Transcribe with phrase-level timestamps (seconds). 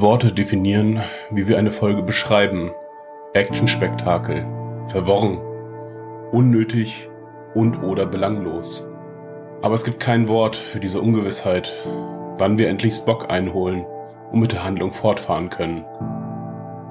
[0.00, 1.00] Worte definieren,
[1.30, 2.70] wie wir eine Folge beschreiben.
[3.32, 4.46] Actionspektakel,
[4.86, 5.38] verworren,
[6.30, 7.08] unnötig
[7.54, 8.88] und oder belanglos.
[9.60, 11.74] Aber es gibt kein Wort für diese Ungewissheit,
[12.38, 13.84] wann wir endlich Spock einholen
[14.30, 15.84] und mit der Handlung fortfahren können.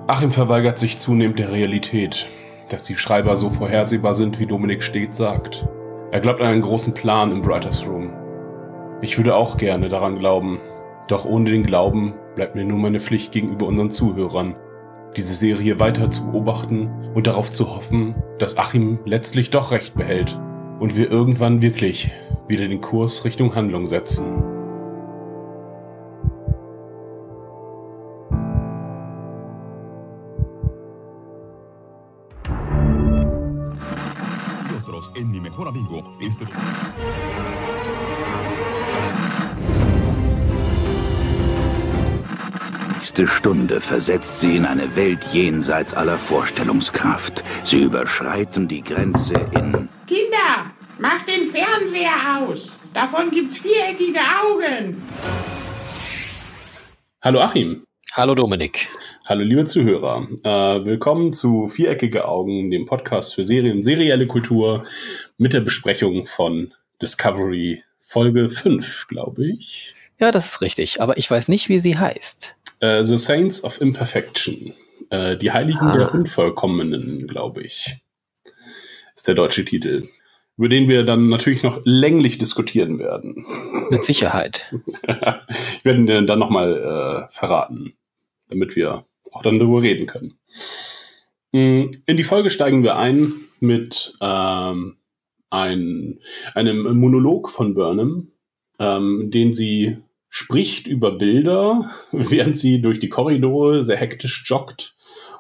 [0.08, 2.28] Achim verweigert sich zunehmend der Realität,
[2.70, 5.66] dass die Schreiber so vorhersehbar sind, wie Dominik stets sagt.
[6.12, 8.12] Er glaubt an einen großen Plan im Writers Room.
[9.02, 10.60] Ich würde auch gerne daran glauben,
[11.08, 14.56] doch ohne den Glauben bleibt mir nur meine Pflicht gegenüber unseren Zuhörern,
[15.18, 20.40] diese Serie weiter zu beobachten und darauf zu hoffen, dass Achim letztlich doch recht behält
[20.80, 22.12] und wir irgendwann wirklich
[22.48, 24.44] wieder den Kurs Richtung Handlung setzen.
[35.16, 36.04] en mi mejor amigo.
[36.20, 36.46] Este...
[43.18, 47.44] nächste Stunde versetzt sie in eine Welt jenseits aller Vorstellungskraft.
[47.64, 49.90] Sie überschreiten die Grenze in...
[50.06, 52.70] Kinder, macht den Fernseher aus.
[52.94, 55.02] Davon gibt's viereckige Augen.
[57.24, 57.84] Hallo Achim.
[58.14, 58.88] Hallo Dominik.
[59.26, 60.28] Hallo liebe Zuhörer.
[60.44, 64.84] Äh, willkommen zu Viereckige Augen, dem Podcast für Serien, serielle Kultur
[65.40, 69.96] mit der Besprechung von Discovery Folge 5, glaube ich.
[70.20, 72.57] Ja, das ist richtig, aber ich weiß nicht, wie sie heißt.
[72.80, 74.74] Äh, The Saints of Imperfection.
[75.10, 75.98] Äh, die Heiligen ah.
[75.98, 77.98] der Unvollkommenen, glaube ich.
[79.16, 80.10] Ist der deutsche Titel.
[80.58, 83.46] Über den wir dann natürlich noch länglich diskutieren werden.
[83.90, 84.74] Mit Sicherheit.
[85.04, 87.94] ich werde ihn dann nochmal äh, verraten,
[88.50, 90.40] damit wir auch dann darüber reden können.
[91.52, 94.98] Mm, in die Folge steigen wir ein mit ähm,
[95.50, 96.20] ein,
[96.54, 98.32] einem Monolog von Burnham,
[98.80, 99.98] ähm, den sie
[100.38, 104.96] spricht über Bilder, während sie durch die Korridore sehr hektisch joggt,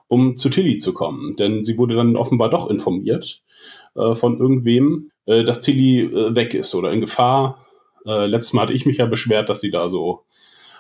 [0.08, 1.35] um zu Tilly zu kommen.
[1.35, 3.44] Denn sie wurde dann offenbar doch informiert
[3.96, 7.63] äh, von irgendwem, äh, dass Tilly äh, weg ist oder in Gefahr.
[8.07, 10.24] Äh, letztes Mal hatte ich mich ja beschwert, dass sie da so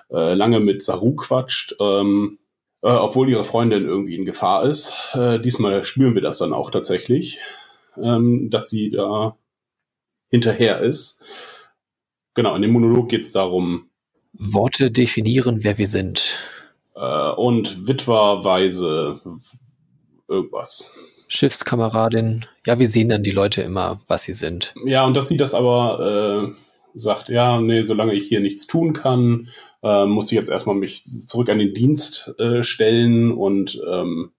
[0.09, 1.75] äh, lange mit Saru quatscht.
[1.79, 2.39] Ähm,
[2.81, 4.93] äh, obwohl ihre Freundin irgendwie in Gefahr ist.
[5.15, 7.39] Diesmal spüren wir das dann auch tatsächlich,
[7.97, 9.35] ähm, dass sie da
[10.29, 11.21] hinterher ist.
[12.35, 13.86] Genau, in dem Monolog geht es darum,
[14.37, 16.37] Worte definieren, wer wir sind.
[16.95, 19.21] Äh, und witwerweise
[20.27, 20.95] irgendwas.
[21.27, 22.45] Schiffskameradin.
[22.65, 24.73] Ja, wir sehen dann die Leute immer, was sie sind.
[24.85, 28.93] Ja, und dass sie das aber äh, sagt, ja, nee, solange ich hier nichts tun
[28.93, 29.49] kann,
[29.83, 34.31] äh, muss ich jetzt erstmal mich zurück an den Dienst äh, stellen und ähm,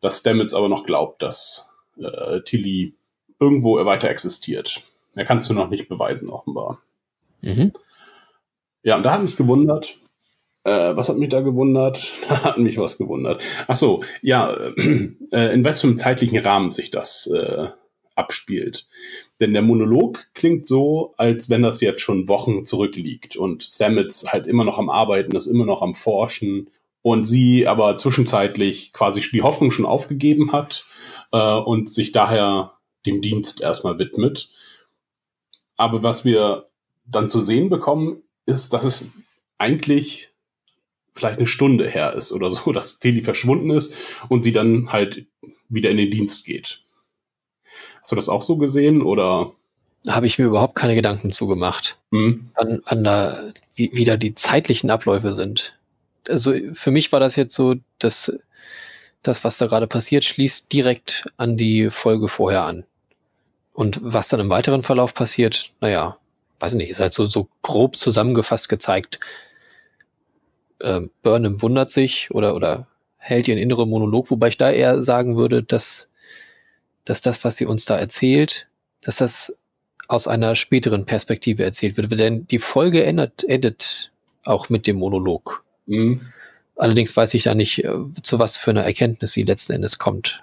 [0.00, 2.94] dass Stamets aber noch glaubt, dass äh, Tilly
[3.38, 4.82] irgendwo weiter existiert.
[5.14, 6.80] Er kann es nur noch nicht beweisen, offenbar.
[7.42, 7.72] Mhm.
[8.82, 9.96] Ja, und da hat mich gewundert,
[10.64, 12.12] äh, was hat mich da gewundert?
[12.28, 13.42] Da hat mich was gewundert.
[13.66, 17.68] Ach so, ja, äh, in was für einem zeitlichen Rahmen sich das äh,
[18.14, 18.86] abspielt.
[19.40, 24.46] Denn der Monolog klingt so, als wenn das jetzt schon Wochen zurückliegt und Stamets halt
[24.46, 26.68] immer noch am Arbeiten ist, immer noch am Forschen
[27.02, 30.84] und sie aber zwischenzeitlich quasi die Hoffnung schon aufgegeben hat
[31.32, 32.74] äh, und sich daher
[33.06, 34.50] dem Dienst erstmal widmet.
[35.76, 36.66] Aber was wir
[37.06, 39.12] dann zu sehen bekommen, ist, dass es
[39.58, 40.30] eigentlich
[41.14, 43.96] vielleicht eine Stunde her ist oder so, dass Tilly verschwunden ist
[44.28, 45.26] und sie dann halt
[45.68, 46.80] wieder in den Dienst geht.
[48.00, 49.52] Hast du das auch so gesehen oder?
[50.08, 52.50] Habe ich mir überhaupt keine Gedanken zugemacht, mhm.
[52.54, 55.76] an, an da, wie, wie da die zeitlichen Abläufe sind.
[56.28, 58.32] Also für mich war das jetzt so, dass
[59.22, 62.84] das, was da gerade passiert, schließt direkt an die Folge vorher an.
[63.74, 66.16] Und was dann im weiteren Verlauf passiert, naja,
[66.60, 69.18] weiß nicht, ist halt so, so grob zusammengefasst gezeigt.
[70.80, 75.36] Äh, Burnham wundert sich oder, oder hält ihren inneren Monolog, wobei ich da eher sagen
[75.36, 76.10] würde, dass,
[77.04, 78.68] dass das, was sie uns da erzählt,
[79.00, 79.58] dass das
[80.08, 82.10] aus einer späteren Perspektive erzählt wird.
[82.18, 84.12] Denn die Folge endet, endet
[84.44, 85.64] auch mit dem Monolog.
[85.86, 86.20] Mhm.
[86.76, 87.92] Allerdings weiß ich da nicht, äh,
[88.22, 90.42] zu was für einer Erkenntnis sie letzten Endes kommt.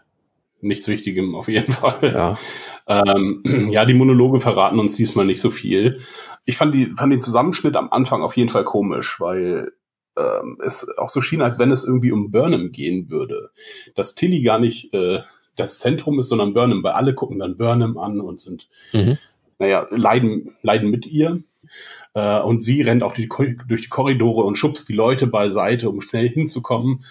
[0.62, 2.14] Nichts Wichtigem auf jeden Fall.
[2.14, 2.40] Ja.
[2.88, 6.00] Ähm, ja, die Monologe verraten uns diesmal nicht so viel.
[6.46, 9.74] Ich fand, die, fand den Zusammenschnitt am Anfang auf jeden Fall komisch, weil
[10.18, 13.52] ähm, es auch so schien, als wenn es irgendwie um Burnham gehen würde.
[13.96, 15.20] Dass Tilly gar nicht äh,
[15.56, 19.18] das Zentrum ist, sondern Burnham, weil alle gucken dann Burnham an und sind, mhm.
[19.60, 21.44] naja, leiden, leiden mit ihr.
[22.14, 23.28] Äh, und sie rennt auch die,
[23.68, 27.04] durch die Korridore und schubst die Leute beiseite, um schnell hinzukommen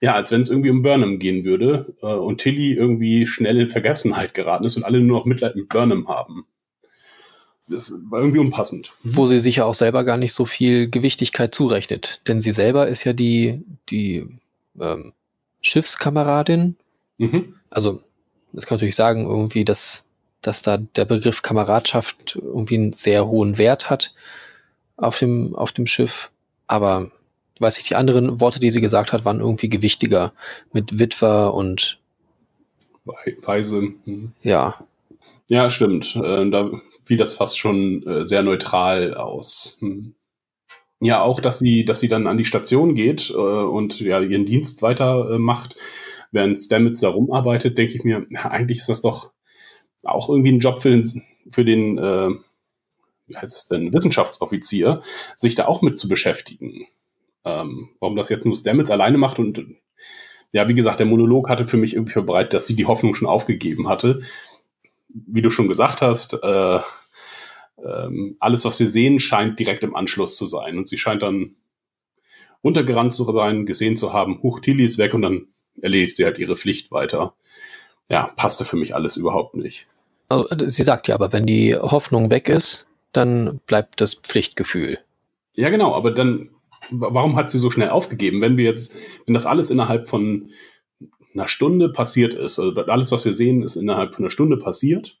[0.00, 3.68] ja, als wenn es irgendwie um Burnham gehen würde äh, und Tilly irgendwie schnell in
[3.68, 6.46] Vergessenheit geraten ist und alle nur noch Mitleid mit Burnham haben.
[7.66, 8.92] das war irgendwie unpassend.
[9.02, 12.22] Wo sie sich ja auch selber gar nicht so viel Gewichtigkeit zurechnet.
[12.28, 14.26] Denn sie selber ist ja die, die
[14.80, 15.12] ähm,
[15.62, 16.76] Schiffskameradin.
[17.18, 17.56] Mhm.
[17.68, 18.02] Also,
[18.52, 20.06] das kann man natürlich sagen, irgendwie, dass,
[20.40, 24.14] dass da der Begriff Kameradschaft irgendwie einen sehr hohen Wert hat
[24.96, 26.30] auf dem, auf dem Schiff.
[26.68, 27.10] Aber
[27.60, 30.32] weiß ich, die anderen Worte, die sie gesagt hat, waren irgendwie gewichtiger
[30.72, 32.00] mit Witwer und
[33.04, 33.82] Weise.
[34.04, 34.32] Mhm.
[34.42, 34.86] Ja.
[35.48, 36.14] Ja, stimmt.
[36.16, 36.70] Äh, da
[37.02, 39.78] fiel das fast schon äh, sehr neutral aus.
[39.80, 40.14] Hm.
[41.00, 44.46] Ja, auch, dass sie, dass sie dann an die Station geht äh, und ja ihren
[44.46, 45.76] Dienst weitermacht,
[46.32, 49.32] während Stamets da rumarbeitet, denke ich mir, eigentlich ist das doch
[50.02, 51.98] auch irgendwie ein Job für den, für den
[53.28, 55.02] wie heißt es denn, Wissenschaftsoffizier,
[55.36, 56.86] sich da auch mit zu beschäftigen.
[57.48, 59.64] Ähm, warum das jetzt nur Stamets alleine macht und
[60.52, 63.28] ja, wie gesagt, der Monolog hatte für mich irgendwie verbreitet, dass sie die Hoffnung schon
[63.28, 64.22] aufgegeben hatte.
[65.08, 66.80] Wie du schon gesagt hast, äh,
[67.84, 70.78] ähm, alles, was wir sehen, scheint direkt im Anschluss zu sein.
[70.78, 71.56] Und sie scheint dann
[72.64, 75.48] runtergerannt zu sein, gesehen zu haben, huch, Tilly ist weg und dann
[75.80, 77.34] erledigt sie halt ihre Pflicht weiter.
[78.08, 79.86] Ja, passte für mich alles überhaupt nicht.
[80.28, 84.98] Also, sie sagt ja aber, wenn die Hoffnung weg ist, dann bleibt das Pflichtgefühl.
[85.54, 86.50] Ja, genau, aber dann,
[86.90, 88.40] warum hat sie so schnell aufgegeben?
[88.40, 88.96] Wenn wir jetzt,
[89.26, 90.50] wenn das alles innerhalb von
[91.34, 95.18] einer Stunde passiert ist, also alles, was wir sehen, ist innerhalb von einer Stunde passiert,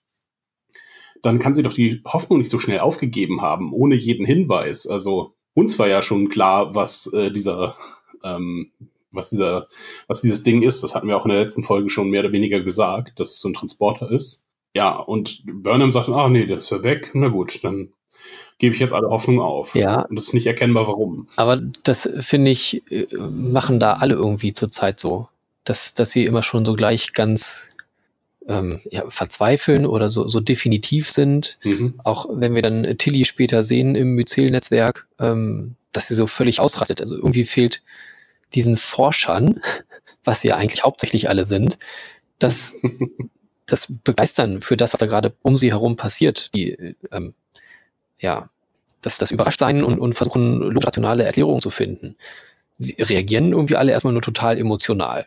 [1.22, 4.86] dann kann sie doch die Hoffnung nicht so schnell aufgegeben haben, ohne jeden Hinweis.
[4.86, 7.76] Also uns war ja schon klar, was äh, dieser,
[8.22, 8.72] ähm,
[9.10, 9.68] was dieser,
[10.06, 10.82] was dieses Ding ist.
[10.82, 13.40] Das hatten wir auch in der letzten Folge schon mehr oder weniger gesagt, dass es
[13.40, 14.48] so ein Transporter ist.
[14.74, 17.10] Ja, und Burnham sagt, ah nee, der ist ja weg.
[17.14, 17.92] Na gut, dann
[18.58, 19.74] gebe ich jetzt alle Hoffnung auf.
[19.74, 20.02] Ja.
[20.02, 21.28] Und es ist nicht erkennbar, warum.
[21.36, 25.28] Aber das finde ich, äh, machen da alle irgendwie zurzeit so.
[25.64, 27.68] Dass, dass sie immer schon so gleich ganz
[28.48, 31.58] ähm, ja, verzweifeln oder so, so definitiv sind.
[31.62, 32.00] Mhm.
[32.02, 37.00] Auch wenn wir dann Tilly später sehen im Myzel-Netzwerk, ähm, dass sie so völlig ausrastet.
[37.00, 37.82] Also irgendwie fehlt
[38.54, 39.60] diesen Forschern,
[40.24, 41.78] was sie ja eigentlich hauptsächlich alle sind,
[42.38, 42.80] das,
[43.66, 46.54] das Begeistern für das, was da gerade um sie herum passiert.
[46.54, 47.34] Die, ähm,
[48.18, 48.50] ja,
[49.00, 52.16] das, das Überraschtsein und, und versuchen, rationale Erklärungen zu finden.
[52.78, 55.26] Sie reagieren irgendwie alle erstmal nur total emotional.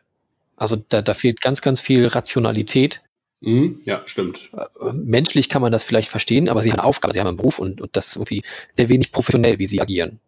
[0.55, 3.01] Also da, da fehlt ganz, ganz viel Rationalität
[3.41, 4.51] Mhm, ja, stimmt.
[4.53, 7.37] Äh, menschlich kann man das vielleicht verstehen, aber sie haben eine Aufgabe, sie haben einen
[7.37, 8.43] Beruf und, und das ist irgendwie
[8.77, 10.19] sehr wenig professionell, wie sie agieren.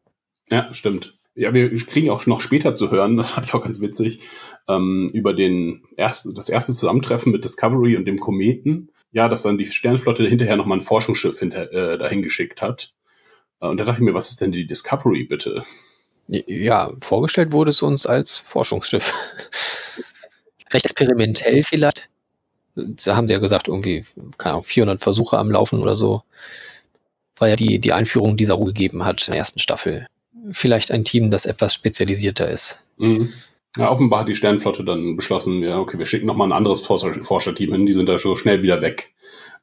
[0.50, 1.14] Ja, stimmt.
[1.36, 4.22] Ja, wir kriegen auch noch später zu hören, das fand ich auch ganz witzig,
[4.68, 8.90] ähm, über den ersten, das erste Zusammentreffen mit Discovery und dem Kometen.
[9.14, 12.94] Ja, dass dann die Sternflotte hinterher nochmal ein Forschungsschiff hinter, äh, dahin geschickt hat.
[13.62, 15.64] Äh, und da dachte ich mir, was ist denn die Discovery bitte?
[16.28, 19.14] Ja, vorgestellt wurde es uns als Forschungsschiff.
[20.74, 22.10] Recht experimentell vielleicht,
[22.76, 24.04] da haben sie ja gesagt, irgendwie,
[24.38, 26.24] keine Ahnung, 400 Versuche am Laufen oder so.
[27.38, 30.08] War ja die, die Einführung, die Saru gegeben hat in der ersten Staffel.
[30.52, 32.84] Vielleicht ein Team, das etwas spezialisierter ist.
[32.98, 33.32] Mhm.
[33.78, 37.14] Ja, offenbar hat die Sternflotte dann beschlossen, ja, okay, wir schicken nochmal ein anderes Forscher
[37.24, 39.14] Forscherteam hin, die sind da schon schnell wieder weg,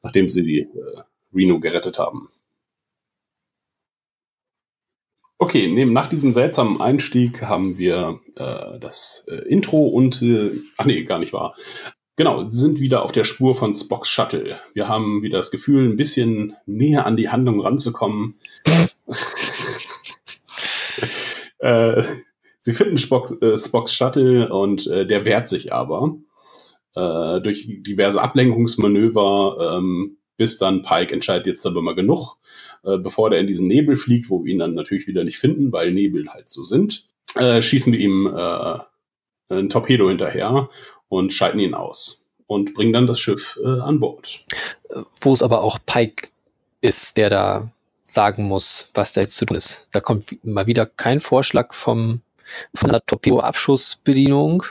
[0.03, 0.67] nachdem sie die äh,
[1.33, 2.29] Reno gerettet haben.
[5.37, 10.85] Okay, neben, nach diesem seltsamen Einstieg haben wir äh, das äh, Intro und, äh, ach
[10.85, 11.55] nee, gar nicht wahr,
[12.17, 14.59] Genau, sind wieder auf der Spur von Spocks Shuttle.
[14.75, 18.35] Wir haben wieder das Gefühl, ein bisschen näher an die Handlung ranzukommen.
[21.57, 22.03] äh,
[22.61, 26.15] sie finden Spocks, äh, Spocks Shuttle und äh, der wehrt sich aber
[26.95, 32.37] äh, durch diverse Ablenkungsmanöver, ähm, bis dann Pike entscheidet jetzt aber mal genug,
[32.83, 35.71] äh, bevor der in diesen Nebel fliegt, wo wir ihn dann natürlich wieder nicht finden,
[35.71, 37.05] weil Nebel halt so sind.
[37.35, 38.79] Äh, schießen wir ihm äh,
[39.49, 40.69] ein Torpedo hinterher
[41.09, 44.45] und schalten ihn aus und bringen dann das Schiff äh, an Bord.
[45.21, 46.29] Wo es aber auch Pike
[46.81, 47.71] ist, der da
[48.03, 49.87] sagen muss, was da jetzt zu tun ist.
[49.91, 52.21] Da kommt mal wieder kein Vorschlag vom,
[52.73, 54.63] von einer Torpedo-Abschussbedienung.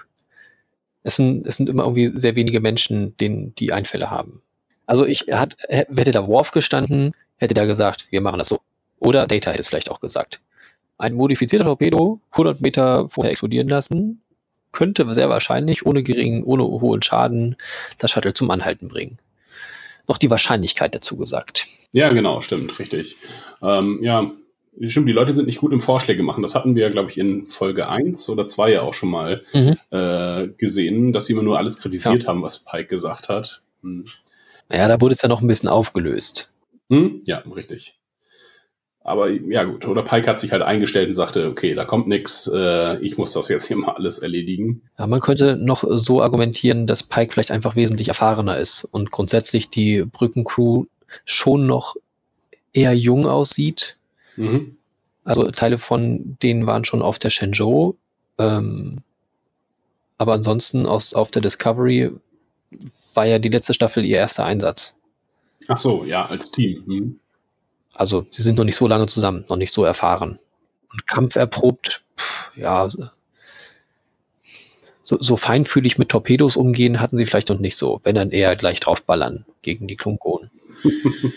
[1.02, 4.42] Es sind, es sind immer irgendwie sehr wenige Menschen, denen die Einfälle haben.
[4.86, 8.60] Also ich hat, hätte da Worf gestanden, hätte da gesagt, wir machen das so.
[8.98, 10.40] Oder Data hätte es vielleicht auch gesagt.
[10.98, 14.20] Ein modifizierter Torpedo 100 Meter vorher explodieren lassen,
[14.72, 17.56] könnte sehr wahrscheinlich ohne geringen, ohne hohen Schaden
[17.98, 19.18] das Shuttle zum Anhalten bringen.
[20.06, 21.66] Noch die Wahrscheinlichkeit dazu gesagt.
[21.92, 23.16] Ja, genau, stimmt, richtig.
[23.62, 24.30] Ähm, ja,
[24.88, 26.42] stimmt, die Leute sind nicht gut im Vorschläge machen.
[26.42, 29.76] Das hatten wir, glaube ich, in Folge 1 oder 2 ja auch schon mal mhm.
[29.90, 32.28] äh, gesehen, dass sie immer nur alles kritisiert ja.
[32.28, 33.62] haben, was Pike gesagt hat.
[33.82, 34.04] Hm.
[34.72, 36.52] Ja, da wurde es ja noch ein bisschen aufgelöst.
[36.88, 37.22] Hm?
[37.26, 37.96] Ja, richtig.
[39.02, 42.50] Aber ja gut, oder Pike hat sich halt eingestellt und sagte, okay, da kommt nichts,
[42.52, 44.82] äh, ich muss das jetzt hier mal alles erledigen.
[44.98, 49.70] Ja, man könnte noch so argumentieren, dass Pike vielleicht einfach wesentlich erfahrener ist und grundsätzlich
[49.70, 50.84] die Brückencrew
[51.24, 51.96] schon noch
[52.72, 53.96] eher jung aussieht.
[54.40, 54.76] Mhm.
[55.24, 57.96] Also Teile von denen waren schon auf der Shenzhou.
[58.38, 59.02] Ähm,
[60.18, 62.10] aber ansonsten aus, auf der Discovery
[63.14, 64.96] war ja die letzte Staffel ihr erster Einsatz.
[65.68, 66.84] Ach so, ja, als Team.
[66.86, 67.20] Hm.
[67.94, 70.38] Also sie sind noch nicht so lange zusammen, noch nicht so erfahren.
[70.92, 72.88] Und Kampf erprobt, pff, ja,
[75.10, 78.54] so, so feinfühlig mit Torpedos umgehen hatten sie vielleicht noch nicht so, wenn dann eher
[78.56, 80.50] gleich draufballern gegen die Klunkonen.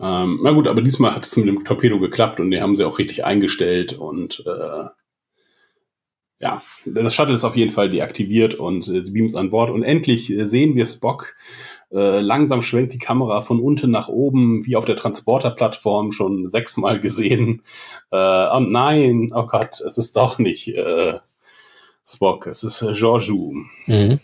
[0.00, 2.84] ähm, na gut, aber diesmal hat es mit dem Torpedo geklappt und die haben sie
[2.84, 4.84] auch richtig eingestellt und äh,
[6.40, 9.82] ja, das Shuttle ist auf jeden Fall deaktiviert und äh, sie beamt an Bord und
[9.82, 11.34] endlich äh, sehen wir Spock.
[11.90, 17.00] Äh, langsam schwenkt die Kamera von unten nach oben, wie auf der Transporterplattform schon sechsmal
[17.00, 17.62] gesehen.
[18.12, 21.18] Äh, oh nein, oh Gott, es ist doch nicht äh,
[22.06, 23.54] Spock, es ist äh, Georgiou,
[23.86, 24.20] mhm.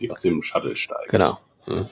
[0.00, 1.10] die aus dem Shuttle steigt.
[1.10, 1.38] Genau.
[1.66, 1.86] Mhm.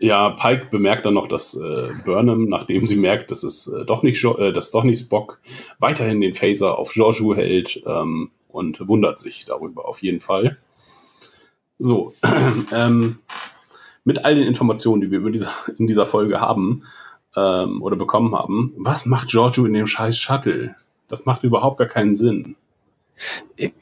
[0.00, 4.02] Ja, Pike bemerkt dann noch, dass äh, Burnham, nachdem sie merkt, dass es äh, doch
[4.02, 5.40] nicht, äh, dass doch nicht Spock
[5.78, 10.58] weiterhin den Phaser auf Georgiou hält, ähm, und wundert sich darüber auf jeden Fall.
[11.78, 12.12] So,
[12.72, 13.18] ähm,
[14.04, 16.84] mit all den Informationen, die wir über diese, in dieser Folge haben
[17.36, 20.74] ähm, oder bekommen haben, was macht Giorgio in dem scheiß Shuttle?
[21.08, 22.56] Das macht überhaupt gar keinen Sinn.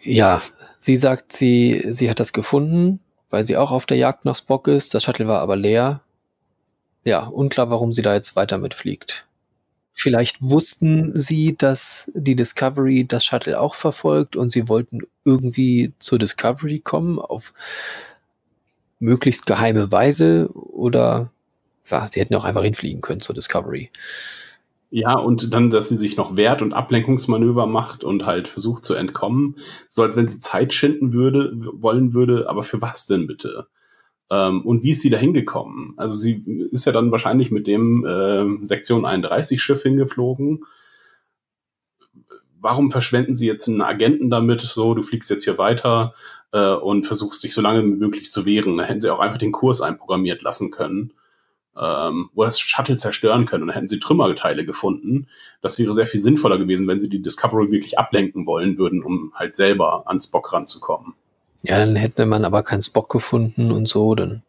[0.02, 0.42] Ja,
[0.78, 4.68] sie sagt, sie, sie hat das gefunden, weil sie auch auf der Jagd nach Spock
[4.68, 4.94] ist.
[4.94, 6.00] Das Shuttle war aber leer.
[7.08, 9.26] Ja, unklar, warum sie da jetzt weiter mitfliegt.
[9.94, 16.18] Vielleicht wussten sie, dass die Discovery das Shuttle auch verfolgt und sie wollten irgendwie zur
[16.18, 17.54] Discovery kommen auf
[18.98, 21.30] möglichst geheime Weise oder
[21.86, 23.90] ja, sie hätten auch einfach hinfliegen können zur Discovery.
[24.90, 28.92] Ja, und dann, dass sie sich noch wehrt und Ablenkungsmanöver macht und halt versucht zu
[28.92, 29.56] entkommen,
[29.88, 33.66] so als wenn sie Zeit schinden würde, wollen würde, aber für was denn bitte?
[34.30, 35.94] Ähm, und wie ist sie da hingekommen?
[35.96, 40.64] Also sie ist ja dann wahrscheinlich mit dem äh, Sektion 31 Schiff hingeflogen.
[42.60, 44.60] Warum verschwenden sie jetzt einen Agenten damit?
[44.62, 46.14] So, du fliegst jetzt hier weiter
[46.52, 48.76] äh, und versuchst dich so lange wie möglich zu wehren.
[48.76, 51.12] Da hätten sie auch einfach den Kurs einprogrammiert lassen können.
[51.76, 55.28] Ähm, oder das Shuttle zerstören können und dann hätten sie Trümmerteile gefunden.
[55.62, 59.32] Das wäre sehr viel sinnvoller gewesen, wenn sie die Discovery wirklich ablenken wollen würden, um
[59.34, 61.14] halt selber ans Spock ranzukommen.
[61.62, 64.42] Ja, dann hätte man aber keinen Spock gefunden und so, dann.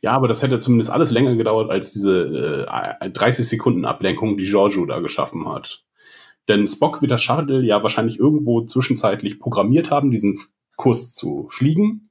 [0.00, 2.66] Ja, aber das hätte zumindest alles länger gedauert als diese
[3.00, 5.84] äh, 30 Sekunden Ablenkung, die Giorgio da geschaffen hat.
[6.48, 10.40] Denn Spock wird das Shuttle ja wahrscheinlich irgendwo zwischenzeitlich programmiert haben, diesen
[10.76, 12.10] Kurs zu fliegen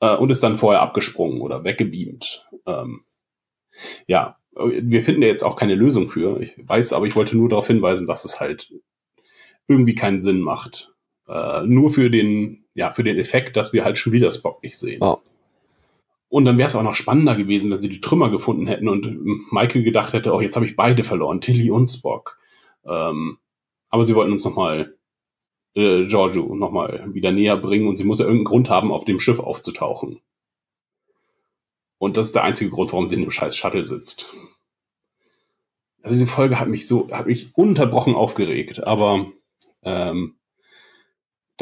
[0.00, 2.46] äh, und ist dann vorher abgesprungen oder weggebeamt.
[2.66, 3.04] Ähm,
[4.06, 6.40] ja, wir finden ja jetzt auch keine Lösung für.
[6.40, 8.72] Ich weiß, aber ich wollte nur darauf hinweisen, dass es halt
[9.66, 10.91] irgendwie keinen Sinn macht.
[11.32, 14.78] Äh, nur für den, ja, für den Effekt, dass wir halt schon wieder Spock nicht
[14.78, 15.02] sehen.
[15.02, 15.18] Oh.
[16.28, 19.52] Und dann wäre es auch noch spannender gewesen, wenn sie die Trümmer gefunden hätten und
[19.52, 22.38] Michael gedacht hätte, oh, jetzt habe ich beide verloren, Tilly und Spock.
[22.84, 23.38] Ähm,
[23.88, 24.94] aber sie wollten uns nochmal
[25.74, 29.20] äh, Giorgio nochmal wieder näher bringen und sie muss ja irgendeinen Grund haben, auf dem
[29.20, 30.20] Schiff aufzutauchen.
[31.98, 34.34] Und das ist der einzige Grund, warum sie in dem scheiß Shuttle sitzt.
[36.02, 39.30] Also diese Folge hat mich so, hat mich unterbrochen aufgeregt, aber
[39.82, 40.34] ähm,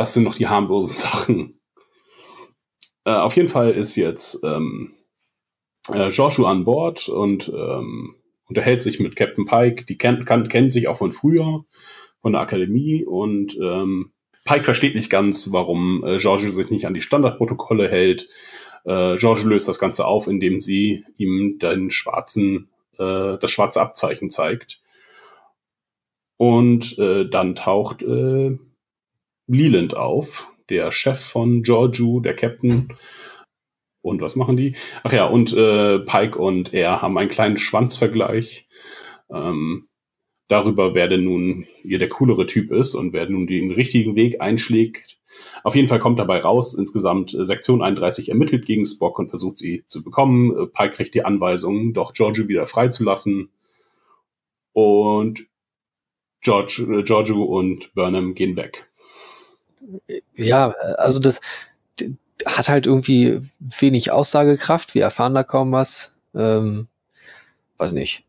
[0.00, 1.60] das sind noch die harmlosen Sachen.
[3.04, 4.94] Äh, auf jeden Fall ist jetzt ähm,
[5.92, 8.16] äh, Joshua an Bord und ähm,
[8.48, 9.84] unterhält sich mit Captain Pike.
[9.84, 11.66] Die kennt, kann, kennt sich auch von früher,
[12.22, 13.04] von der Akademie.
[13.04, 14.12] Und ähm,
[14.46, 18.26] Pike versteht nicht ganz, warum äh, Giorgio sich nicht an die Standardprotokolle hält.
[18.84, 24.30] Äh, Giorgio löst das Ganze auf, indem sie ihm den schwarzen, äh, das schwarze Abzeichen
[24.30, 24.80] zeigt.
[26.38, 28.58] Und äh, dann taucht äh,
[29.50, 32.88] Leland auf, der Chef von Giorgio, der Captain.
[34.00, 34.76] Und was machen die?
[35.02, 38.68] Ach ja, und äh, Pike und er haben einen kleinen Schwanzvergleich
[39.30, 39.88] ähm,
[40.48, 44.40] darüber, wer denn nun hier der coolere Typ ist und wer nun den richtigen Weg
[44.40, 45.18] einschlägt.
[45.64, 49.58] Auf jeden Fall kommt dabei raus, insgesamt äh, Sektion 31 ermittelt gegen Spock und versucht
[49.58, 50.56] sie zu bekommen.
[50.56, 53.50] Äh, Pike kriegt die Anweisung, doch Giorgio wieder freizulassen.
[54.72, 55.44] Und
[56.40, 58.89] George, äh, Giorgio und Burnham gehen weg
[60.34, 61.40] ja, also das
[62.46, 64.94] hat halt irgendwie wenig Aussagekraft.
[64.94, 66.14] Wir erfahren da kaum was.
[66.34, 66.88] Ähm,
[67.76, 68.24] weiß nicht.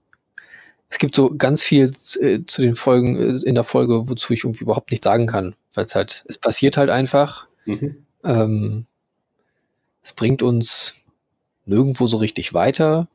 [0.90, 4.44] Es gibt so ganz viel äh, zu den Folgen äh, in der Folge, wozu ich
[4.44, 7.48] irgendwie überhaupt nichts sagen kann, weil es halt, es passiert halt einfach.
[7.66, 8.06] Mhm.
[8.24, 8.86] Ähm,
[10.04, 10.96] es bringt uns
[11.66, 13.08] nirgendwo so richtig weiter,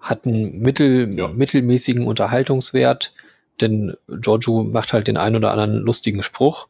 [0.00, 1.28] hat einen mittel, ja.
[1.28, 3.14] mittelmäßigen Unterhaltungswert,
[3.60, 6.68] denn Giorgio macht halt den einen oder anderen lustigen Spruch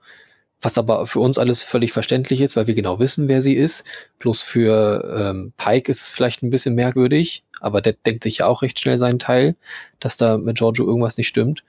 [0.62, 3.85] was aber für uns alles völlig verständlich ist, weil wir genau wissen, wer sie ist.
[4.21, 8.47] Bloß für ähm, Pike ist es vielleicht ein bisschen merkwürdig, aber der denkt sich ja
[8.47, 9.57] auch recht schnell seinen Teil,
[10.00, 11.64] dass da mit Giorgio irgendwas nicht stimmt.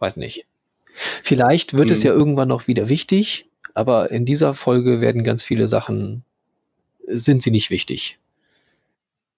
[0.00, 0.46] Weiß nicht.
[0.92, 1.94] Vielleicht wird hm.
[1.94, 6.24] es ja irgendwann noch wieder wichtig, aber in dieser Folge werden ganz viele Sachen,
[7.06, 8.18] sind sie nicht wichtig.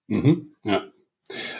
[0.07, 0.83] Mhm, ja.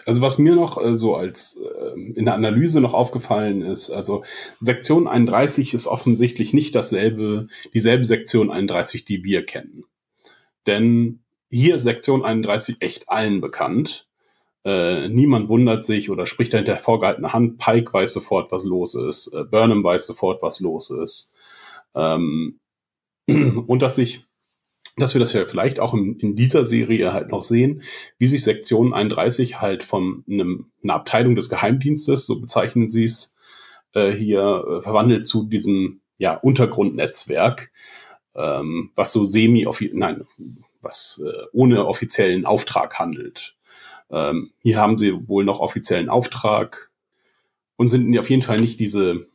[0.05, 4.23] Also was mir noch äh, so als äh, in der Analyse noch aufgefallen ist, also
[4.59, 9.85] Sektion 31 ist offensichtlich nicht dasselbe, dieselbe Sektion 31, die wir kennen.
[10.67, 14.07] Denn hier ist Sektion 31 echt allen bekannt.
[14.63, 17.57] Äh, niemand wundert sich oder spricht hinter vorgehaltener Hand.
[17.57, 19.33] Pike weiß sofort, was los ist.
[19.33, 21.33] Äh, Burnham weiß sofort, was los ist.
[21.95, 22.59] Ähm,
[23.27, 24.25] und dass sich
[24.97, 27.83] dass wir das ja vielleicht auch in, in, dieser Serie halt noch sehen,
[28.17, 33.35] wie sich Sektion 31 halt von einem, einer Abteilung des Geheimdienstes, so bezeichnen sie es,
[33.93, 37.71] äh, hier äh, verwandelt zu diesem ja, Untergrundnetzwerk,
[38.35, 40.25] ähm, was so semi nein,
[40.81, 43.55] was äh, ohne offiziellen Auftrag handelt.
[44.09, 46.91] Ähm, hier haben sie wohl noch offiziellen Auftrag
[47.75, 49.25] und sind auf jeden Fall nicht diese,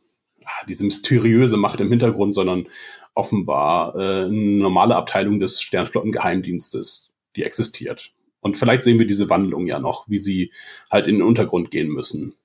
[0.67, 2.67] diese mysteriöse Macht im Hintergrund, sondern
[3.13, 8.13] offenbar äh, eine normale Abteilung des Sternflottengeheimdienstes, die existiert.
[8.39, 10.51] Und vielleicht sehen wir diese Wandlung ja noch, wie sie
[10.89, 12.35] halt in den Untergrund gehen müssen.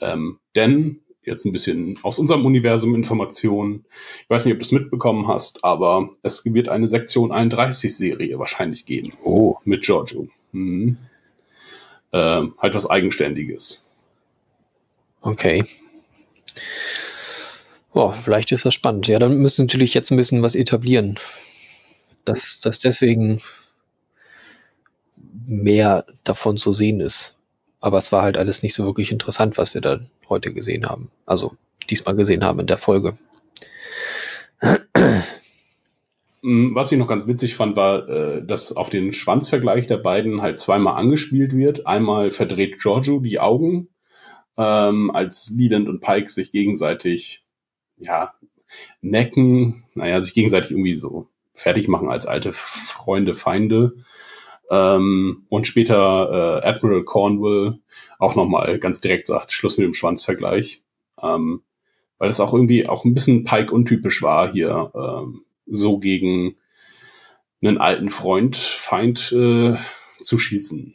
[0.00, 3.84] Ähm, denn, jetzt ein bisschen aus unserem Universum Informationen,
[4.22, 8.86] ich weiß nicht, ob du es mitbekommen hast, aber es wird eine Sektion 31-Serie wahrscheinlich
[8.86, 9.12] geben.
[9.22, 9.56] Oh.
[9.64, 10.28] Mit Giorgio.
[10.52, 10.96] Mhm.
[12.12, 13.90] Äh, halt was Eigenständiges.
[15.20, 15.64] Okay.
[17.92, 19.08] Boah, vielleicht ist das spannend.
[19.08, 21.18] Ja, dann müssen natürlich jetzt ein bisschen was etablieren.
[22.24, 23.40] Dass, dass deswegen
[25.46, 27.36] mehr davon zu sehen ist.
[27.80, 31.10] Aber es war halt alles nicht so wirklich interessant, was wir da heute gesehen haben.
[31.26, 31.54] Also
[31.88, 33.16] diesmal gesehen haben in der Folge.
[36.42, 40.42] Mm, was ich noch ganz witzig fand, war, äh, dass auf den Schwanzvergleich der beiden
[40.42, 41.86] halt zweimal angespielt wird.
[41.86, 43.88] Einmal verdreht Giorgio die Augen,
[44.56, 47.44] ähm, als Leland und Pike sich gegenseitig
[48.00, 48.34] ja,
[49.00, 53.96] necken, naja, sich gegenseitig irgendwie so fertig machen als alte Freunde, Feinde.
[54.70, 57.78] Ähm, und später äh, Admiral Cornwall
[58.18, 60.82] auch nochmal ganz direkt sagt, Schluss mit dem Schwanzvergleich.
[61.22, 61.62] Ähm,
[62.18, 66.56] weil es auch irgendwie auch ein bisschen Pike untypisch war, hier ähm, so gegen
[67.62, 69.76] einen alten Freund, Feind äh,
[70.20, 70.94] zu schießen.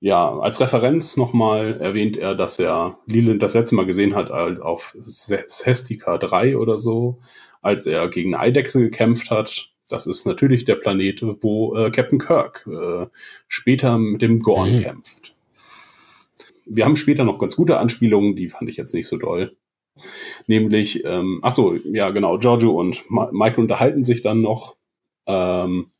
[0.00, 4.96] Ja, als Referenz nochmal erwähnt er, dass er Leland das letzte Mal gesehen hat auf
[5.00, 7.18] Sestica 3 oder so,
[7.62, 9.70] als er gegen eine Eidechse gekämpft hat.
[9.88, 13.06] Das ist natürlich der Planet, wo äh, Captain Kirk äh,
[13.48, 14.80] später mit dem Gorn mhm.
[14.82, 15.34] kämpft.
[16.64, 19.56] Wir haben später noch ganz gute Anspielungen, die fand ich jetzt nicht so doll.
[20.46, 24.76] Nämlich, ähm, ach so, ja genau, Giorgio und Ma Michael unterhalten sich dann noch.
[25.26, 25.90] Ähm,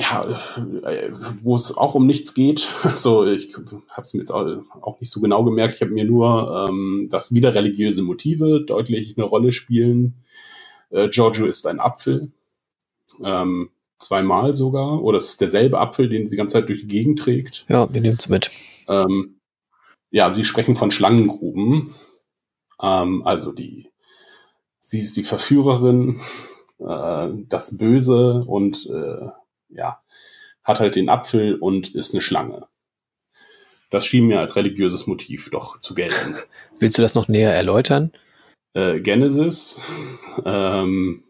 [0.00, 0.24] ja,
[0.84, 1.10] äh,
[1.42, 2.68] wo es auch um nichts geht.
[2.96, 5.74] So, ich habe es mir jetzt auch nicht so genau gemerkt.
[5.74, 10.14] Ich habe mir nur, ähm, dass wieder religiöse Motive deutlich eine Rolle spielen.
[10.90, 12.30] Äh, Giorgio ist ein Apfel.
[13.22, 15.02] Ähm, zweimal sogar.
[15.02, 17.66] Oder es ist derselbe Apfel, den sie die ganze Zeit durch die Gegend trägt.
[17.68, 18.50] Ja, wir nehmen es mit.
[18.88, 19.36] Ähm,
[20.10, 21.94] ja, sie sprechen von Schlangengruben.
[22.82, 23.88] Ähm, also die,
[24.80, 26.20] sie ist die Verführerin,
[26.78, 29.28] äh, das Böse und äh,
[29.72, 29.98] ja,
[30.62, 32.66] hat halt den Apfel und ist eine Schlange.
[33.90, 36.36] Das schien mir als religiöses Motiv doch zu gelten.
[36.78, 38.12] Willst du das noch näher erläutern?
[38.72, 39.82] Äh, Genesis,
[40.44, 41.24] ähm,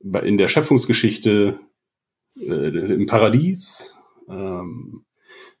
[0.00, 1.58] in der Schöpfungsgeschichte
[2.36, 3.96] äh, im Paradies,
[4.28, 5.06] ähm,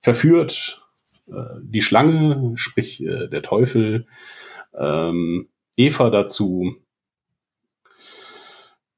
[0.00, 0.86] verführt
[1.28, 4.06] äh, die Schlange, sprich äh, der Teufel,
[4.78, 6.76] ähm, Eva dazu,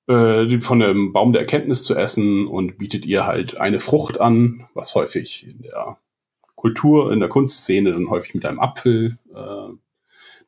[0.07, 4.67] äh, von dem Baum der Erkenntnis zu essen und bietet ihr halt eine Frucht an,
[4.75, 5.99] was häufig in der
[6.57, 9.73] Kultur, in der Kunstszene dann häufig mit einem Apfel äh,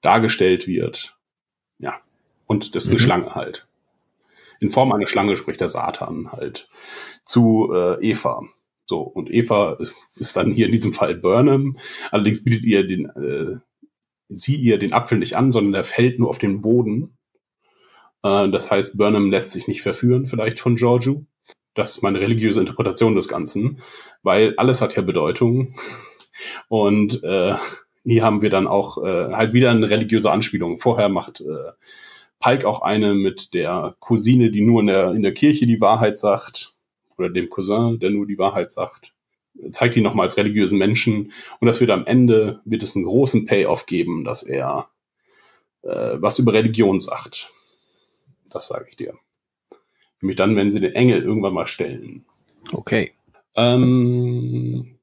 [0.01, 1.17] dargestellt wird.
[1.79, 2.01] Ja,
[2.47, 3.05] und das ist eine mhm.
[3.05, 3.67] Schlange halt.
[4.61, 6.69] In Form einer Schlange spricht der Satan halt
[7.25, 8.43] zu äh, Eva.
[8.87, 9.79] So, und Eva
[10.15, 11.77] ist dann hier in diesem Fall Burnham.
[12.11, 13.57] Allerdings bietet ihr den, äh,
[14.29, 17.16] sie ihr den Apfel nicht an, sondern er fällt nur auf den Boden
[18.27, 21.25] äh, das heißt, Burnham lässt sich nicht verführen, vielleicht von Giorgio.
[21.75, 23.81] Das ist meine religiöse Interpretation des Ganzen,
[24.23, 25.75] weil alles hat ja Bedeutung.
[26.69, 27.55] Und äh,
[28.05, 30.79] hier haben wir dann auch äh, halt wieder eine religiöse Anspielung.
[30.79, 31.73] Vorher macht äh,
[32.41, 36.19] Pike auch eine mit der Cousine, die nur in der, in der Kirche die Wahrheit
[36.19, 36.75] sagt.
[37.19, 39.15] Oder dem Cousin, der nur die Wahrheit sagt.
[39.71, 43.47] zeigt ihn nochmal als religiösen Menschen und das wird am Ende, wird es einen großen
[43.47, 44.89] Payoff geben, dass er
[45.83, 47.51] äh, was über Religion sagt.
[48.51, 49.15] Das sage ich dir.
[50.21, 52.25] Nämlich dann, wenn sie den Engel irgendwann mal stellen.
[52.73, 53.13] Okay.
[53.55, 54.99] Ähm,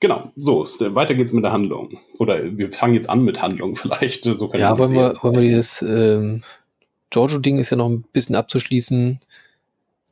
[0.00, 1.98] genau, so, weiter geht's mit der Handlung.
[2.18, 4.24] Oder wir fangen jetzt an mit Handlung vielleicht.
[4.24, 6.42] So ja, wollen wir, wollen wir dieses ähm,
[7.10, 9.20] Giorgio-Ding ist ja noch ein bisschen abzuschließen.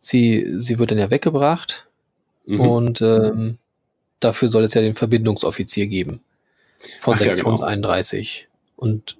[0.00, 1.88] Sie, sie wird dann ja weggebracht
[2.46, 2.60] mhm.
[2.60, 3.58] und ähm,
[4.20, 6.20] dafür soll es ja den Verbindungsoffizier geben
[7.00, 7.66] von Ach, Sektion ja, genau.
[7.66, 8.48] 31.
[8.76, 9.16] Und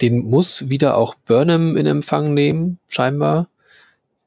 [0.00, 3.48] den muss wieder auch Burnham in Empfang nehmen, scheinbar.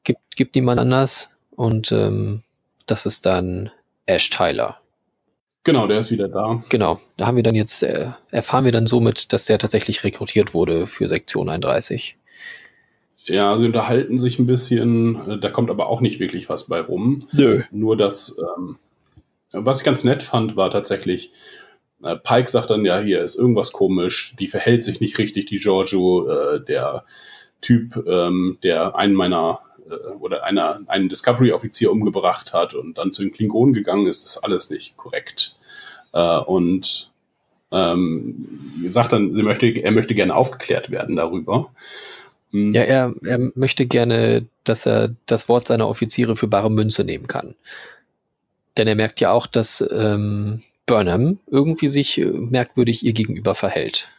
[0.04, 1.30] Gibt, gibt niemand anders.
[1.50, 2.42] Und ähm,
[2.86, 3.70] das ist dann
[4.06, 4.78] Ash Tyler.
[5.64, 6.62] Genau, der ist wieder da.
[6.70, 10.54] Genau, da haben wir dann jetzt, äh, erfahren wir dann somit, dass der tatsächlich rekrutiert
[10.54, 12.16] wurde für Sektion 31.
[13.26, 16.80] Ja, sie unterhalten sich ein bisschen, äh, da kommt aber auch nicht wirklich was bei
[16.80, 17.18] rum.
[17.32, 17.64] Nö.
[17.70, 18.78] Nur das, ähm,
[19.52, 21.32] was ich ganz nett fand, war tatsächlich,
[22.00, 26.28] Pike sagt dann, ja, hier ist irgendwas komisch, die verhält sich nicht richtig, die Giorgio,
[26.30, 27.04] äh, der
[27.60, 33.22] Typ, ähm, der einen meiner äh, oder einer, einen Discovery-Offizier umgebracht hat und dann zu
[33.22, 35.56] den Klingonen gegangen ist, ist alles nicht korrekt.
[36.12, 37.10] Äh, und
[37.70, 38.46] ähm,
[38.88, 41.70] sagt dann, sie möchte, er möchte gerne aufgeklärt werden darüber.
[42.52, 42.72] Hm.
[42.72, 47.26] Ja, er, er möchte gerne, dass er das Wort seiner Offiziere für bare Münze nehmen
[47.26, 47.54] kann.
[48.76, 54.10] Denn er merkt ja auch, dass ähm, Burnham irgendwie sich äh, merkwürdig ihr gegenüber verhält.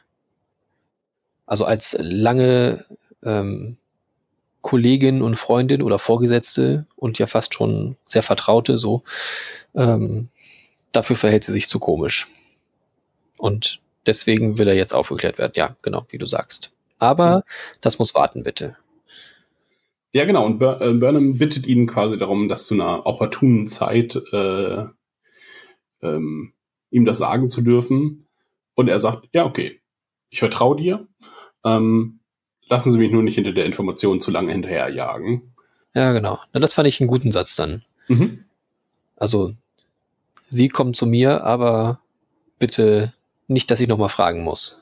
[1.46, 2.86] Also als lange
[3.24, 3.76] ähm,
[4.62, 9.04] Kollegin und Freundin oder Vorgesetzte und ja fast schon sehr Vertraute so,
[9.76, 10.30] ähm,
[10.92, 12.28] dafür verhält sie sich zu komisch.
[13.38, 15.54] Und deswegen will er jetzt aufgeklärt werden.
[15.56, 16.72] Ja, genau, wie du sagst.
[17.00, 17.42] Aber mhm.
[17.82, 18.78] das muss warten, bitte.
[20.12, 20.46] Ja, genau.
[20.46, 24.86] Und Bur äh, Burnham bittet ihn quasi darum, dass zu einer opportunen Zeit äh,
[26.02, 26.54] ähm,
[26.92, 28.26] ihm das sagen zu dürfen.
[28.76, 29.80] Und er sagt, ja, okay,
[30.30, 31.08] ich vertraue dir.
[31.66, 32.20] Ähm,
[32.68, 35.54] lassen Sie mich nur nicht hinter der Information zu lange hinterherjagen.
[35.94, 36.40] Ja, genau.
[36.54, 37.84] Na, das fand ich einen guten Satz dann.
[38.08, 38.46] Mhm.
[39.16, 39.54] Also,
[40.50, 42.00] Sie kommen zu mir, aber
[42.58, 43.14] bitte
[43.48, 44.82] nicht, dass ich nochmal fragen muss.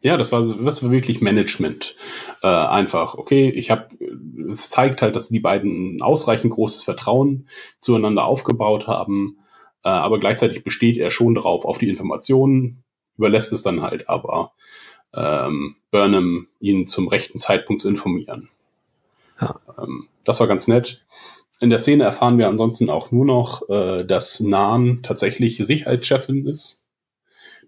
[0.00, 1.96] Ja, das war, das war wirklich Management.
[2.42, 3.88] Äh, einfach, okay, ich habe,
[4.50, 7.48] es zeigt halt, dass die beiden ein ausreichend großes Vertrauen
[7.80, 9.38] zueinander aufgebaut haben,
[9.84, 12.82] äh, aber gleichzeitig besteht er schon darauf, auf die Informationen,
[13.16, 14.52] überlässt es dann halt aber
[15.14, 18.48] ähm, Burnham, ihn zum rechten Zeitpunkt zu informieren.
[19.40, 19.60] Ja.
[19.78, 21.04] Ähm, das war ganz nett.
[21.60, 26.84] In der Szene erfahren wir ansonsten auch nur noch, äh, dass Nan tatsächlich Sicherheitschefin ist.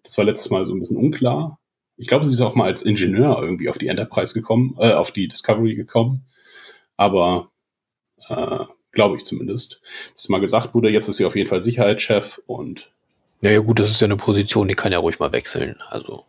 [0.02, 1.59] Das war letztes Mal so ein bisschen unklar.
[1.96, 5.12] Ich glaube, sie ist auch mal als Ingenieur irgendwie auf die Enterprise gekommen, äh, auf
[5.12, 6.26] die Discovery gekommen.
[6.96, 7.50] Aber
[8.29, 8.64] äh,
[8.96, 9.80] glaube ich zumindest.
[10.14, 12.90] Dass mal gesagt wurde, jetzt ist sie auf jeden Fall Sicherheitschef und.
[13.42, 15.76] Ja, ja, gut, das ist ja eine Position, die kann ja ruhig mal wechseln.
[15.88, 16.24] Also.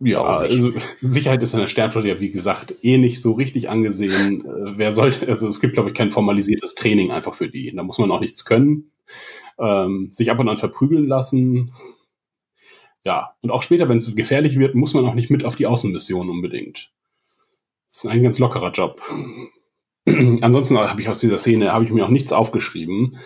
[0.00, 4.44] Ja, also Sicherheit ist in der Sternflotte ja, wie gesagt, eh nicht so richtig angesehen.
[4.46, 7.70] Äh, wer sollte, also es gibt, glaube ich, kein formalisiertes Training einfach für die.
[7.74, 8.90] Da muss man auch nichts können.
[9.58, 11.72] Ähm, sich ab und an verprügeln lassen,
[13.04, 15.66] ja, und auch später, wenn es gefährlich wird, muss man auch nicht mit auf die
[15.66, 16.92] Außenmission unbedingt.
[17.90, 19.02] Das ist ein ganz lockerer Job.
[20.40, 23.18] Ansonsten habe ich aus dieser Szene, habe ich mir auch nichts aufgeschrieben.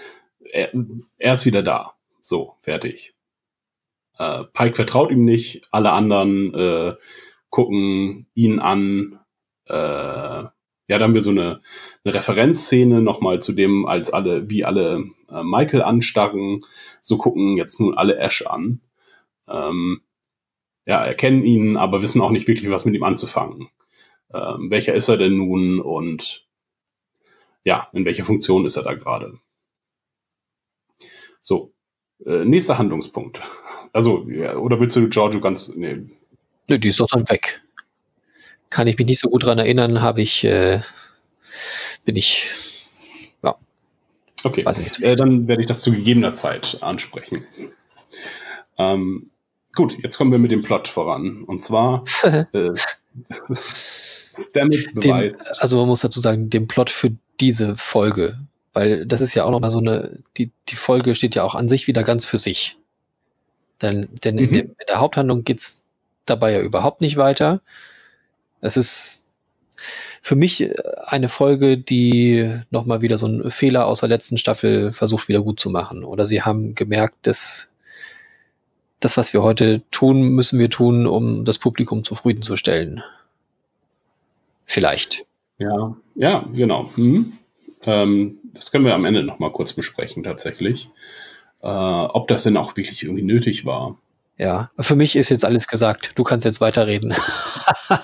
[0.50, 0.70] Er,
[1.18, 1.94] er ist wieder da.
[2.22, 3.14] So, fertig.
[4.18, 6.94] Äh, Pike vertraut ihm nicht, alle anderen äh,
[7.50, 9.18] gucken ihn an.
[9.66, 10.50] Äh, ja,
[10.88, 11.60] dann haben wir so eine,
[12.04, 16.60] eine Referenzszene nochmal zu dem, als alle, wie alle äh, Michael anstarren.
[17.02, 18.80] So gucken jetzt nun alle Ash an
[19.48, 20.02] ähm,
[20.86, 23.68] ja, erkennen ihn, aber wissen auch nicht wirklich, was mit ihm anzufangen.
[24.32, 26.45] Ähm, welcher ist er denn nun und
[27.66, 29.38] ja, in welcher Funktion ist er da gerade?
[31.42, 31.72] So,
[32.24, 33.40] äh, nächster Handlungspunkt.
[33.92, 35.68] Also, ja, oder willst du Giorgio ganz.
[35.74, 36.06] Nee.
[36.68, 37.62] Nö, die ist doch dann weg.
[38.70, 40.80] Kann ich mich nicht so gut dran erinnern, habe ich, äh,
[42.04, 42.48] bin ich,
[43.42, 43.56] ja.
[44.42, 44.64] Okay,
[45.02, 47.46] äh, dann werde ich das zu gegebener Zeit ansprechen.
[48.78, 49.30] Ähm,
[49.76, 51.44] Gut, jetzt kommen wir mit dem Plot voran.
[51.44, 52.02] Und zwar
[52.52, 52.70] äh,
[54.34, 55.46] Stamets beweist.
[55.46, 58.38] Den, also man muss dazu sagen, den Plot für diese Folge.
[58.72, 61.68] Weil das ist ja auch nochmal so eine, die, die Folge steht ja auch an
[61.68, 62.76] sich wieder ganz für sich.
[63.80, 64.40] Denn, denn mhm.
[64.40, 65.86] in, der, in der Haupthandlung geht's
[66.26, 67.60] dabei ja überhaupt nicht weiter.
[68.60, 69.26] Es ist
[70.22, 70.70] für mich
[71.04, 75.60] eine Folge, die nochmal wieder so einen Fehler aus der letzten Staffel versucht wieder gut
[75.60, 76.04] zu machen.
[76.04, 77.70] Oder sie haben gemerkt, dass
[79.00, 83.02] das, was wir heute tun, müssen wir tun, um das Publikum zufriedenzustellen.
[84.64, 85.24] Vielleicht.
[85.58, 86.90] Ja, ja, genau.
[86.96, 87.32] Hm.
[87.82, 90.90] Ähm, das können wir am Ende noch mal kurz besprechen, tatsächlich.
[91.62, 93.98] äh, ob das denn auch wirklich irgendwie nötig war.
[94.38, 96.12] Ja, für mich ist jetzt alles gesagt.
[96.16, 97.14] Du kannst jetzt weiterreden.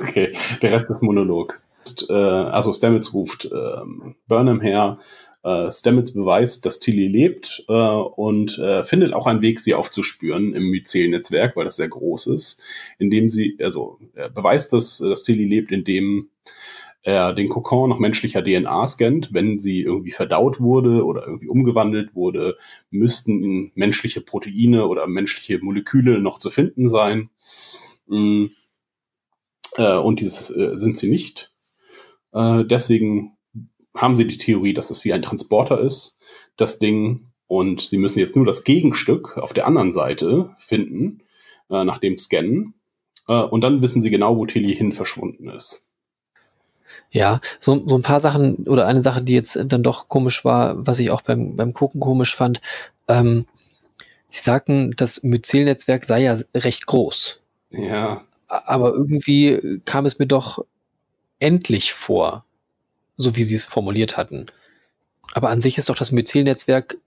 [0.00, 1.60] okay, der Rest ist Monolog.
[2.08, 4.98] Äh, also Stamets ruft ähm, Burnham her.
[5.44, 10.54] Äh, Stamets beweist, dass Tilly lebt äh, und äh, findet auch einen Weg, sie aufzuspüren
[10.54, 12.62] im Myzel-Netzwerk, weil das sehr groß ist,
[12.98, 16.28] indem sie, also er beweist, dass, dass Tilly lebt, indem
[17.02, 19.32] er den Kokon nach menschlicher DNA scannt.
[19.32, 22.56] Wenn sie irgendwie verdaut wurde oder irgendwie umgewandelt wurde,
[22.90, 27.30] müssten menschliche Proteine oder menschliche Moleküle noch zu finden sein.
[28.06, 28.46] Mm.
[29.76, 31.52] Äh, und dieses äh, sind sie nicht.
[32.32, 33.36] Äh, deswegen
[33.94, 36.18] haben sie die Theorie, dass es wie ein Transporter ist,
[36.56, 37.28] das Ding.
[37.46, 41.22] Und sie müssen jetzt nur das Gegenstück auf der anderen Seite finden,
[41.70, 42.74] äh, nach dem Scannen.
[43.28, 45.90] Äh, und dann wissen sie genau, wo Tilly hin verschwunden ist.
[47.10, 50.86] Ja, so, so ein paar Sachen oder eine Sache, die jetzt dann doch komisch war,
[50.86, 52.60] was ich auch beim, beim Gucken komisch fand.
[53.08, 53.46] Ähm,
[54.32, 57.42] Sie sagten, das Myzel-Netzwerk sei ja recht groß.
[57.68, 58.24] Ja.
[58.48, 60.64] Aber irgendwie kam es mir doch
[61.38, 62.46] endlich vor,
[63.22, 64.46] so wie Sie es formuliert hatten.
[65.32, 66.98] Aber an sich ist doch das Myzel-Netzwerk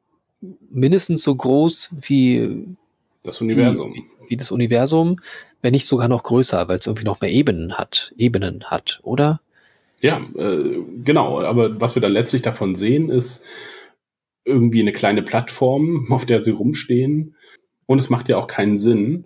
[0.70, 2.66] mindestens so groß wie
[3.24, 3.94] das Universum.
[3.94, 5.20] Wie, wie, das Universum,
[5.62, 9.42] wenn nicht sogar noch größer, weil es irgendwie noch mehr Ebenen hat, Ebenen hat, oder?
[10.02, 11.42] Ja, äh, genau.
[11.42, 13.46] Aber was wir dann letztlich davon sehen, ist
[14.44, 17.36] irgendwie eine kleine Plattform, auf der sie rumstehen.
[17.86, 19.26] Und es macht ja auch keinen Sinn.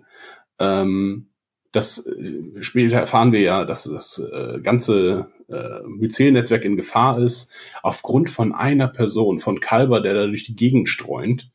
[0.58, 1.26] Ähm,
[1.72, 7.52] das äh, später erfahren wir ja, dass das äh, ganze äh, Myzel-Netzwerk in Gefahr ist,
[7.82, 11.50] aufgrund von einer Person, von Kalber, der da durch die Gegend streunt,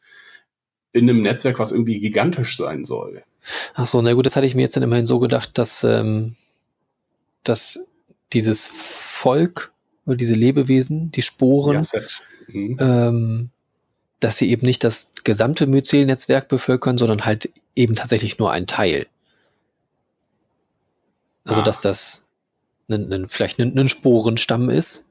[0.94, 3.24] in einem Netzwerk, was irgendwie gigantisch sein soll.
[3.74, 6.36] Ach so, na gut, das hatte ich mir jetzt dann immerhin so gedacht, dass, ähm,
[7.44, 7.88] dass
[8.34, 9.74] dieses Volk
[10.06, 12.02] oder diese Lebewesen, die Sporen, ja,
[12.48, 12.78] mhm.
[12.80, 13.50] ähm,
[14.20, 19.08] dass sie eben nicht das gesamte Myzel-Netzwerk bevölkern, sondern halt eben tatsächlich nur ein Teil.
[21.46, 21.64] Also, ah.
[21.64, 22.26] dass das
[22.90, 25.10] ein, ein, vielleicht ein, ein Sporenstamm ist,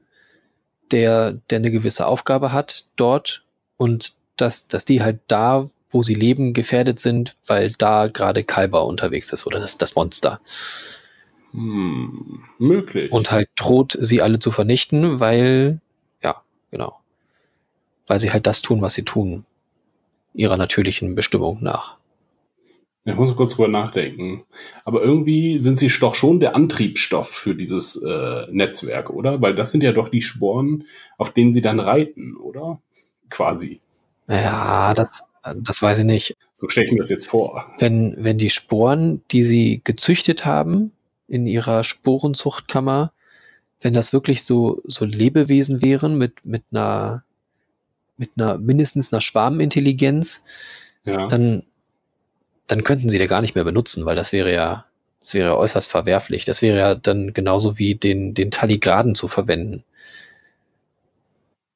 [0.91, 3.43] der, der eine gewisse Aufgabe hat dort
[3.77, 8.85] und dass, dass die halt da, wo sie leben, gefährdet sind, weil da gerade Kalber
[8.85, 10.39] unterwegs ist oder das, das Monster.
[11.51, 13.11] Hm, möglich.
[13.11, 15.79] Und halt droht, sie alle zu vernichten, weil,
[16.21, 16.99] ja, genau.
[18.07, 19.45] Weil sie halt das tun, was sie tun.
[20.33, 21.94] Ihrer natürlichen Bestimmung nach.
[23.07, 24.45] Ich muss kurz drüber nachdenken.
[24.83, 29.41] Aber irgendwie sind sie doch schon der Antriebsstoff für dieses äh, Netzwerk, oder?
[29.41, 30.85] Weil das sind ja doch die Sporen,
[31.19, 32.81] auf denen sie dann reiten, oder?
[33.29, 33.79] Quasi.
[34.27, 35.23] Ja, das,
[35.55, 36.35] das weiß ich nicht.
[36.53, 37.71] So stelle ich mir das jetzt vor.
[37.77, 40.91] Wenn, wenn die Sporen, die sie gezüchtet haben,
[41.27, 43.11] in ihrer Sporenzuchtkammer,
[43.81, 47.23] wenn das wirklich so, so Lebewesen wären mit, mit einer,
[48.17, 50.45] mit einer, mindestens einer Schwarmintelligenz,
[51.03, 51.27] ja.
[51.27, 51.63] dann,
[52.67, 54.85] dann könnten sie da gar nicht mehr benutzen, weil das wäre ja,
[55.19, 56.45] das wäre äußerst verwerflich.
[56.45, 59.83] Das wäre ja dann genauso wie den, den Talligraden zu verwenden.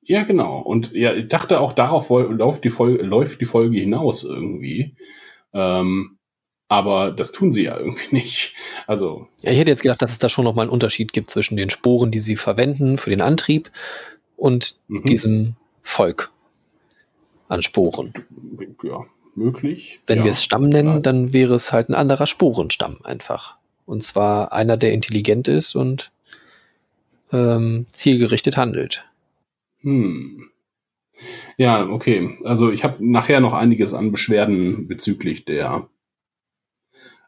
[0.04, 0.60] Ja, genau.
[0.60, 4.96] Und ja, ich dachte auch darauf läuft die Folge, läuft die Folge hinaus irgendwie.
[5.54, 6.18] Ähm,
[6.68, 8.56] aber das tun sie ja irgendwie nicht.
[8.88, 9.28] Also.
[9.42, 11.70] Ja, ich hätte jetzt gedacht, dass es da schon nochmal einen Unterschied gibt zwischen den
[11.70, 13.72] Sporen, die sie verwenden für den Antrieb
[14.38, 15.04] und mhm.
[15.04, 16.32] diesem Volk
[17.48, 18.14] an Sporen.
[18.84, 19.06] Ja,
[19.40, 20.02] möglich.
[20.06, 23.58] Wenn ja, wir es Stamm nennen, dann wäre es halt ein anderer Sporenstamm einfach.
[23.86, 26.12] Und zwar einer, der intelligent ist und
[27.32, 29.06] ähm, zielgerichtet handelt.
[29.82, 30.50] Hm.
[31.58, 32.38] Ja, okay.
[32.44, 35.90] Also ich habe nachher noch einiges an Beschwerden bezüglich der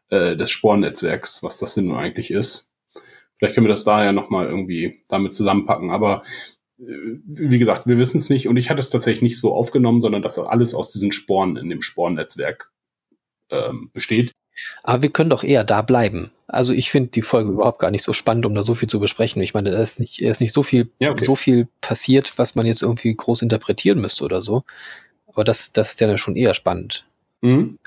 [0.08, 2.70] äh, des Spornetzwerks, was das denn nun eigentlich ist.
[3.36, 5.90] Vielleicht können wir das da ja nochmal irgendwie damit zusammenpacken.
[5.90, 6.22] Aber
[6.84, 10.22] wie gesagt, wir wissen es nicht und ich hatte es tatsächlich nicht so aufgenommen, sondern
[10.22, 12.72] dass alles aus diesen Sporen in dem Spornetzwerk
[13.50, 14.32] ähm, besteht.
[14.82, 16.30] Aber wir können doch eher da bleiben.
[16.46, 19.00] Also ich finde die Folge überhaupt gar nicht so spannend, um da so viel zu
[19.00, 19.42] besprechen.
[19.42, 21.24] Ich meine, da ist nicht, ist nicht so viel, ja, okay.
[21.24, 24.64] so viel passiert, was man jetzt irgendwie groß interpretieren müsste oder so.
[25.26, 27.06] Aber das, das ist ja schon eher spannend.
[27.40, 27.78] Mhm.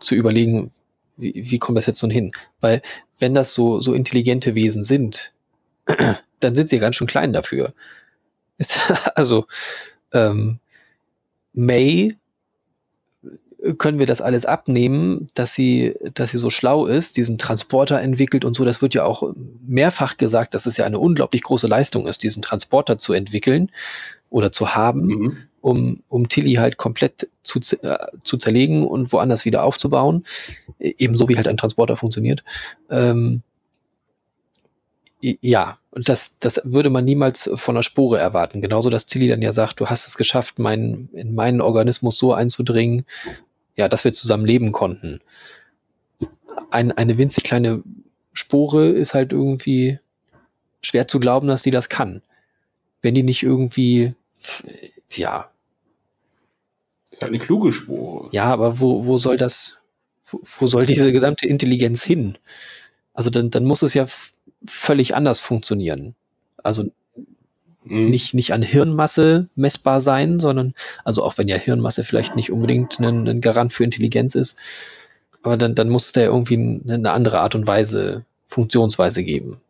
[0.00, 0.70] Zu überlegen,
[1.16, 2.32] wie, wie kommt das jetzt nun hin?
[2.60, 2.80] Weil
[3.18, 5.34] wenn das so, so intelligente Wesen sind,
[6.40, 7.74] dann sind sie ganz schön klein dafür.
[9.14, 9.46] also
[10.12, 10.58] ähm,
[11.52, 12.16] May
[13.78, 18.44] können wir das alles abnehmen, dass sie, dass sie so schlau ist, diesen Transporter entwickelt
[18.44, 18.64] und so.
[18.64, 19.32] Das wird ja auch
[19.66, 23.70] mehrfach gesagt, dass es ja eine unglaublich große Leistung ist, diesen Transporter zu entwickeln
[24.30, 25.36] oder zu haben, mhm.
[25.60, 30.24] um, um Tilly halt komplett zu, äh, zu zerlegen und woanders wieder aufzubauen.
[30.78, 32.44] E-, ebenso wie halt ein Transporter funktioniert.
[32.90, 33.42] Ähm,
[35.40, 38.60] Ja, und das, das würde man niemals von einer Spore erwarten.
[38.60, 42.32] Genauso, dass Tilly dann ja sagt, du hast es geschafft, mein, in meinen Organismus so
[42.32, 43.04] einzudringen,
[43.74, 45.20] ja, dass wir zusammen leben konnten.
[46.70, 47.82] Ein, eine winzig kleine
[48.34, 49.98] Spore ist halt irgendwie
[50.80, 52.22] schwer zu glauben, dass sie das kann.
[53.02, 54.14] Wenn die nicht irgendwie,
[55.10, 55.50] ja.
[57.10, 58.28] Das ist halt eine kluge Spore.
[58.30, 59.82] Ja, aber wo, wo soll das,
[60.24, 62.38] wo, wo soll diese gesamte Intelligenz hin?
[63.12, 64.06] Also dann, dann muss es ja
[64.64, 66.14] völlig anders funktionieren.
[66.62, 66.84] Also
[67.84, 68.10] mhm.
[68.10, 72.98] nicht, nicht an Hirnmasse messbar sein, sondern, also auch wenn ja Hirnmasse vielleicht nicht unbedingt
[73.00, 74.58] ein, ein Garant für Intelligenz ist,
[75.42, 79.60] aber dann, dann muss es da irgendwie eine andere Art und Weise, Funktionsweise geben.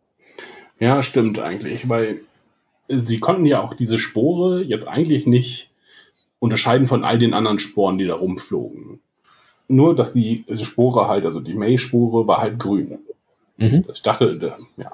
[0.79, 2.20] Ja, stimmt eigentlich, weil
[2.88, 5.70] sie konnten ja auch diese Spore jetzt eigentlich nicht
[6.38, 9.01] unterscheiden von all den anderen Sporen, die da rumflogen.
[9.68, 12.99] Nur, dass die Spore halt, also die May-Spore war halt grün.
[13.57, 13.85] Mhm.
[13.92, 14.92] Ich dachte, ja,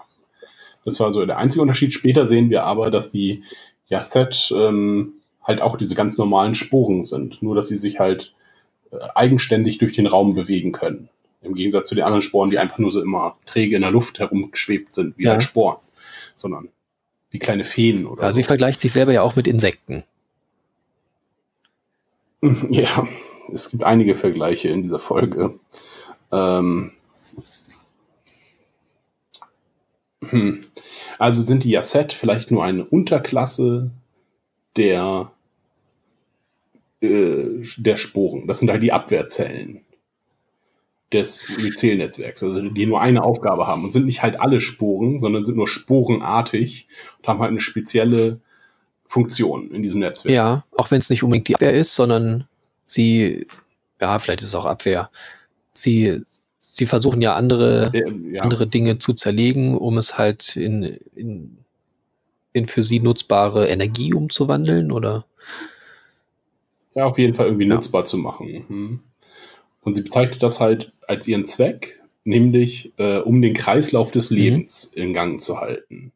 [0.85, 1.93] das war so der einzige Unterschied.
[1.93, 3.45] Später sehen wir aber, dass die
[3.89, 7.43] Yasset ähm, halt auch diese ganz normalen Sporen sind.
[7.43, 8.35] Nur, dass sie sich halt
[8.91, 11.09] äh, eigenständig durch den Raum bewegen können.
[11.43, 14.21] Im Gegensatz zu den anderen Sporen, die einfach nur so immer träge in der Luft
[14.21, 15.33] herumgeschwebt sind, wie ja.
[15.33, 15.79] halt Sporen.
[16.37, 16.69] Sondern
[17.31, 18.23] wie kleine Feen oder.
[18.23, 18.39] Also so.
[18.39, 20.05] sie vergleicht sich selber ja auch mit Insekten.
[22.71, 23.07] Ja,
[23.53, 25.61] es gibt einige Vergleiche in dieser Folge.
[26.33, 26.91] Ähm,
[30.29, 30.61] hm.
[31.19, 33.91] Also sind die Yasset vielleicht nur eine Unterklasse
[34.77, 35.33] der,
[37.01, 38.47] äh, der Sporen.
[38.47, 39.83] Das sind halt die Abwehrzellen
[41.13, 45.45] des Myzelnetzwerks, also die nur eine Aufgabe haben und sind nicht halt alle Sporen, sondern
[45.45, 48.41] sind nur sporenartig und haben halt eine spezielle
[49.07, 50.35] Funktion in diesem Netzwerk.
[50.35, 52.49] Ja, auch wenn es nicht unbedingt die Abwehr ist, sondern
[52.87, 53.47] sie,
[54.01, 55.11] ja, vielleicht ist es auch Abwehr.
[55.75, 56.23] Sie
[56.75, 57.93] sie versuchen ja andere,
[58.33, 58.43] ja.
[58.43, 60.83] andere Dinge zu zerlegen, um es halt in,
[61.15, 61.59] in,
[62.55, 65.27] in für sie nutzbare Energie umzuwandeln, oder?
[66.95, 67.75] Ja, auf jeden Fall irgendwie ja.
[67.75, 68.65] nutzbar zu machen.
[68.69, 69.01] Mhm.
[69.83, 74.37] Und sie bezeichnet das halt als ihren Zweck, nämlich äh, um den Kreislauf des mhm.
[74.39, 75.03] Lebens mhm.
[75.03, 76.13] in Gang zu halten.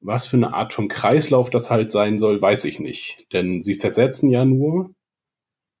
[0.00, 3.26] Was für eine Art von Kreislauf das halt sein soll, weiß ich nicht.
[3.32, 4.90] Denn sie zersetzen ja nur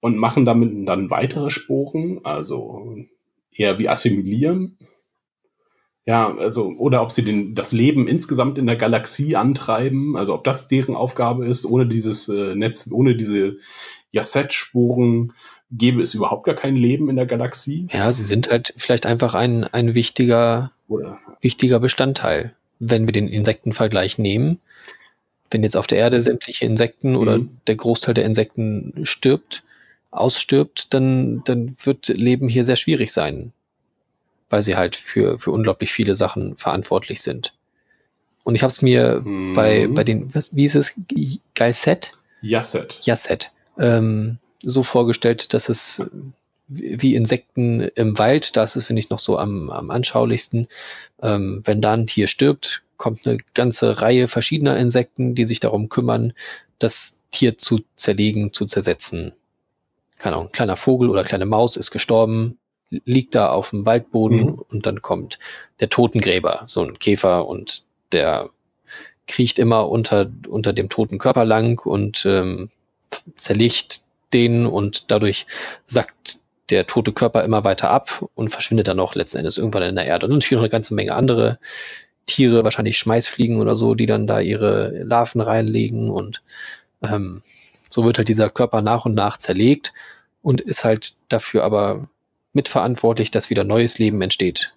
[0.00, 2.20] und machen damit dann weitere Sporen.
[2.24, 3.06] Also
[3.52, 4.78] eher wie assimilieren.
[6.06, 10.44] Ja, also, oder ob sie den, das Leben insgesamt in der Galaxie antreiben, also ob
[10.44, 13.58] das deren Aufgabe ist, ohne dieses äh, Netz, ohne diese
[14.12, 15.32] Yasset-Spuren
[15.70, 17.86] gäbe es überhaupt gar kein Leben in der Galaxie.
[17.92, 21.18] Ja, sie sind halt vielleicht einfach ein, ein wichtiger, oder?
[21.40, 24.58] wichtiger Bestandteil, wenn wir den Insektenvergleich nehmen.
[25.50, 27.18] Wenn jetzt auf der Erde sämtliche Insekten mhm.
[27.18, 29.62] oder der Großteil der Insekten stirbt,
[30.10, 33.52] ausstirbt, dann, dann wird Leben hier sehr schwierig sein,
[34.48, 37.54] weil sie halt für, für unglaublich viele Sachen verantwortlich sind.
[38.42, 39.54] Und ich habe es mir mhm.
[39.54, 40.94] bei, bei den, was, wie ist es,
[41.54, 42.12] Geisset?
[42.42, 42.98] Yasset.
[43.02, 43.52] Yasset.
[43.78, 46.02] Ähm, so vorgestellt, dass es
[46.70, 50.68] wie Insekten im Wald, das ist, finde ich, noch so am, am anschaulichsten.
[51.20, 55.88] Ähm, wenn da ein Tier stirbt, kommt eine ganze Reihe verschiedener Insekten, die sich darum
[55.88, 56.32] kümmern,
[56.78, 59.32] das Tier zu zerlegen, zu zersetzen,
[60.20, 62.58] keine Ahnung, kleiner Vogel oder kleine Maus ist gestorben,
[62.90, 64.62] liegt da auf dem Waldboden mhm.
[64.70, 65.38] und dann kommt
[65.80, 68.50] der Totengräber, so ein Käfer und der
[69.26, 72.70] kriecht immer unter, unter dem toten Körper lang und ähm,
[73.34, 74.02] zerlegt
[74.34, 75.46] den und dadurch
[75.86, 79.96] sackt der tote Körper immer weiter ab und verschwindet dann auch letzten Endes irgendwann in
[79.96, 80.26] der Erde.
[80.26, 81.58] Und natürlich noch eine ganze Menge andere
[82.26, 86.42] Tiere, wahrscheinlich Schmeißfliegen oder so, die dann da ihre Larven reinlegen und
[87.02, 87.42] ähm,
[87.90, 89.92] so wird halt dieser Körper nach und nach zerlegt
[90.42, 92.08] und ist halt dafür aber
[92.52, 94.72] mitverantwortlich, dass wieder neues Leben entsteht.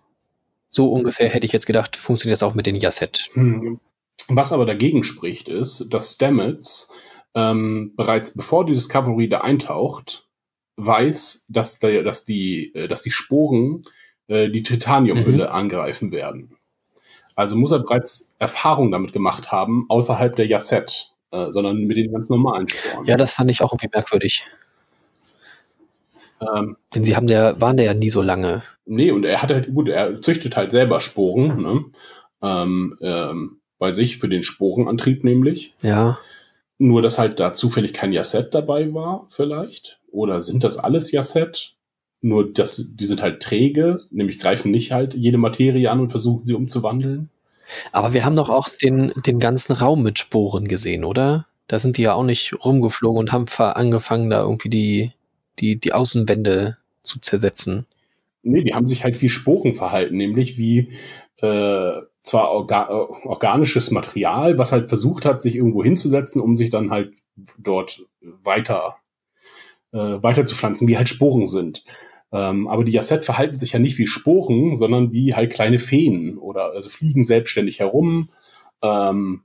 [0.70, 3.30] So ungefähr hätte ich jetzt gedacht, funktioniert das auch mit den Yasset.
[3.34, 3.80] Hm.
[4.28, 6.92] Was aber dagegen spricht, ist, dass Stamets
[7.36, 10.28] ähm, bereits bevor die Discovery da eintaucht,
[10.78, 13.82] weiß, dass, der, dass, die, äh, dass die Sporen
[14.28, 15.52] äh, die Titaniumhülle mhm.
[15.52, 16.58] angreifen werden.
[17.36, 21.13] Also muss er bereits Erfahrung damit gemacht haben, außerhalb der Yasset.
[21.34, 23.08] Äh, sondern mit den ganz normalen Sporen.
[23.08, 24.46] Ja, das fand ich auch irgendwie merkwürdig.
[26.40, 28.62] Ähm, Denn sie haben der, waren der ja nie so lange.
[28.86, 31.86] Nee, und er hat halt, gut, er züchtet halt selber Sporen, ne?
[32.44, 35.74] Ähm, ähm, bei sich für den Sporenantrieb nämlich.
[35.82, 36.20] Ja.
[36.78, 40.02] Nur, dass halt da zufällig kein Yasset dabei war, vielleicht.
[40.12, 41.74] Oder sind das alles Yasset?
[42.22, 46.46] Nur, dass die sind halt träge, nämlich greifen nicht halt jede Materie an und versuchen
[46.46, 47.32] sie umzuwandeln.
[47.92, 51.48] Aber wir haben doch auch den, den ganzen Raum mit Sporen gesehen, oder?
[51.68, 55.12] Da sind die ja auch nicht rumgeflogen und haben angefangen, da irgendwie die,
[55.60, 57.86] die, die Außenwände zu zersetzen.
[58.44, 60.94] Nee, die haben sich halt wie Sporen verhalten, nämlich wie,
[61.38, 66.70] äh, zwar orga äh, organisches Material, was halt versucht hat, sich irgendwo hinzusetzen, um sich
[66.70, 67.14] dann halt
[67.58, 68.98] dort weiter,
[69.92, 71.84] äh, weiter zu pflanzen, wie halt Sporen sind.
[72.34, 76.40] Ähm, aber die Jasset verhalten sich ja nicht wie Sporen, sondern wie halt kleine Feen
[76.40, 78.30] oder also fliegen selbstständig herum
[78.82, 79.44] ähm,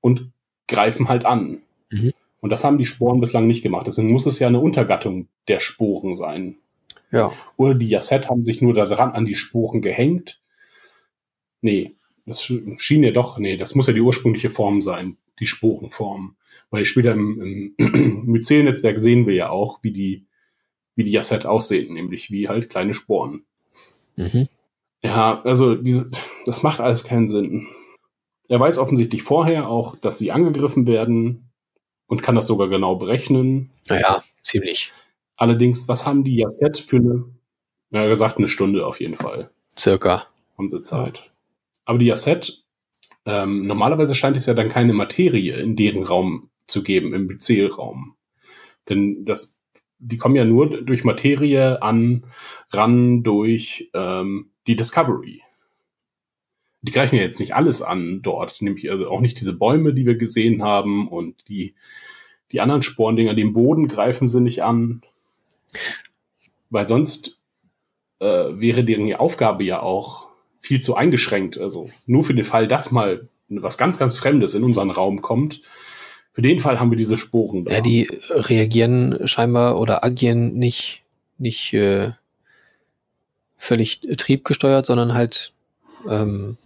[0.00, 0.32] und
[0.66, 1.62] greifen halt an.
[1.90, 2.12] Mhm.
[2.40, 3.86] Und das haben die Sporen bislang nicht gemacht.
[3.86, 6.56] Deswegen muss es ja eine Untergattung der Sporen sein.
[7.12, 7.32] Ja.
[7.56, 10.42] Oder die Jasset haben sich nur daran an die Sporen gehängt.
[11.62, 11.94] Nee,
[12.26, 16.36] das schien ja doch, nee, das muss ja die ursprüngliche Form sein, die Sporenform.
[16.70, 20.26] Weil später im, im Myzel-Netzwerk sehen wir ja auch, wie die,
[20.96, 23.44] wie die Jasset aussehen, nämlich wie halt kleine Sporen.
[24.16, 24.48] Mhm.
[25.02, 26.10] Ja, also diese,
[26.46, 27.66] das macht alles keinen Sinn.
[28.48, 31.50] Er weiß offensichtlich vorher auch, dass sie angegriffen werden
[32.06, 33.70] und kann das sogar genau berechnen.
[33.88, 34.92] Naja, ziemlich.
[35.36, 37.24] Allerdings, was haben die Jasset für eine,
[37.90, 39.50] ja gesagt, eine Stunde auf jeden Fall.
[39.76, 40.26] Circa.
[40.56, 41.30] Haben sie Zeit.
[41.84, 42.62] Aber die Asset,
[43.26, 48.16] ähm, normalerweise scheint es ja dann keine Materie in deren Raum zu geben, im Myzelraum.
[48.88, 49.60] Denn das,
[49.98, 52.26] die kommen ja nur durch Materie an,
[52.70, 55.42] ran durch ähm, die Discovery.
[56.82, 60.04] Die greifen ja jetzt nicht alles an dort, nämlich also auch nicht diese Bäume, die
[60.04, 61.74] wir gesehen haben und die,
[62.52, 65.00] die anderen Sporendinger, den Boden greifen sie nicht an.
[66.68, 67.40] Weil sonst
[68.20, 70.28] äh, wäre deren Aufgabe ja auch
[70.60, 71.58] viel zu eingeschränkt.
[71.58, 75.62] Also nur für den Fall, dass mal was ganz, ganz Fremdes in unseren Raum kommt,
[76.34, 77.74] für den Fall haben wir diese Sporen da.
[77.74, 81.04] Ja, die reagieren scheinbar oder agieren nicht,
[81.38, 82.10] nicht äh,
[83.56, 85.52] völlig triebgesteuert, sondern halt
[86.10, 86.56] ähm,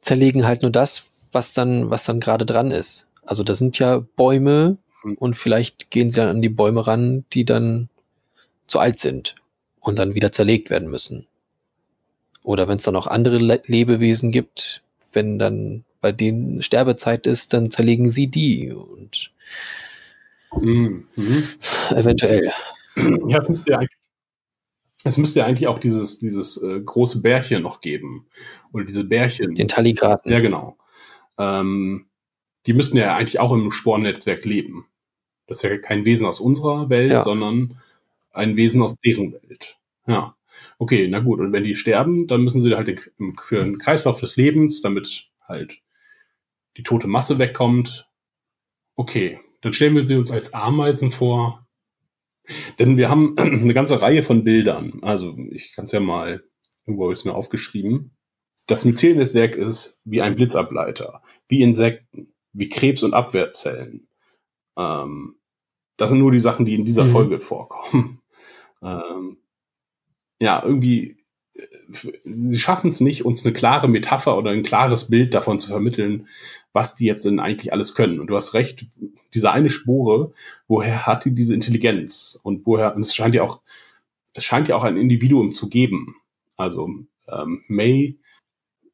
[0.00, 3.06] zerlegen halt nur das, was dann, was dann gerade dran ist.
[3.24, 5.14] Also das sind ja Bäume hm.
[5.14, 7.88] und vielleicht gehen sie dann an die Bäume ran, die dann
[8.66, 9.36] zu alt sind
[9.78, 11.28] und dann wieder zerlegt werden müssen.
[12.42, 17.52] Oder wenn es dann noch andere Le Lebewesen gibt, wenn dann bei denen Sterbezeit ist,
[17.52, 19.32] dann zerlegen sie die und
[20.60, 21.06] mhm.
[21.90, 22.52] eventuell.
[23.28, 23.98] Ja, es müsste ja eigentlich,
[25.04, 28.26] es müsste ja eigentlich auch dieses, dieses äh, große Bärchen noch geben.
[28.72, 29.54] Oder diese Bärchen.
[29.54, 30.32] Den Talligraten.
[30.32, 30.76] Ja, genau.
[31.38, 32.06] Ähm,
[32.66, 34.86] die müssten ja eigentlich auch im Spornnetzwerk leben.
[35.46, 37.20] Das ist ja kein Wesen aus unserer Welt, ja.
[37.20, 37.78] sondern
[38.32, 39.78] ein Wesen aus deren Welt.
[40.06, 40.34] Ja.
[40.78, 41.40] Okay, na gut.
[41.40, 45.78] Und wenn die sterben, dann müssen sie halt für den Kreislauf des Lebens, damit halt
[46.76, 48.08] die tote Masse wegkommt.
[48.94, 51.66] Okay, dann stellen wir sie uns als Ameisen vor.
[52.78, 55.00] Denn wir haben eine ganze Reihe von Bildern.
[55.02, 56.44] Also ich kann es ja mal,
[56.86, 58.16] irgendwo habe ich es mir aufgeschrieben.
[58.66, 64.08] Das Myzelnetzwerk ist wie ein Blitzableiter, wie Insekten, wie Krebs- und Abwehrzellen.
[64.76, 65.36] Ähm,
[65.96, 67.10] das sind nur die Sachen, die in dieser mhm.
[67.10, 68.20] Folge vorkommen.
[68.82, 69.38] Ähm,
[70.38, 71.16] ja, irgendwie,
[71.88, 76.28] sie schaffen es nicht, uns eine klare Metapher oder ein klares Bild davon zu vermitteln,
[76.72, 78.20] was die jetzt denn eigentlich alles können.
[78.20, 78.86] Und du hast recht,
[79.34, 80.32] diese eine Spore,
[80.68, 82.38] woher hat die diese Intelligenz?
[82.42, 83.60] Und woher, und es scheint ja auch,
[84.34, 86.16] es scheint ja auch ein Individuum zu geben.
[86.56, 86.88] Also
[87.28, 88.18] ähm, May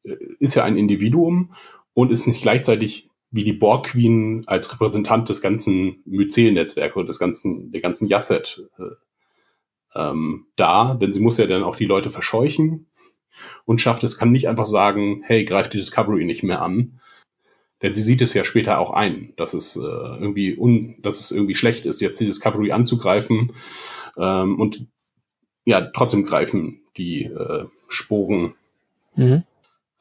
[0.04, 1.54] äh, ist ja ein Individuum
[1.94, 7.18] und ist nicht gleichzeitig wie die Borg Queen als Repräsentant des ganzen Myzel-Netzwerks und des
[7.18, 8.94] ganzen, der ganzen Yasset äh,
[9.94, 12.86] ähm, da, denn sie muss ja dann auch die Leute verscheuchen
[13.64, 17.00] und schafft es, kann nicht einfach sagen, hey, greift die Discovery nicht mehr an.
[17.82, 21.32] Denn sie sieht es ja später auch ein, dass es äh, irgendwie un, dass es
[21.32, 23.52] irgendwie schlecht ist, jetzt die Discovery anzugreifen.
[24.16, 24.86] Ähm, und
[25.64, 28.54] ja, trotzdem greifen die äh, Sporen.
[29.16, 29.42] Mhm.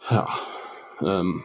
[0.10, 0.28] Ja.
[1.02, 1.44] Ähm,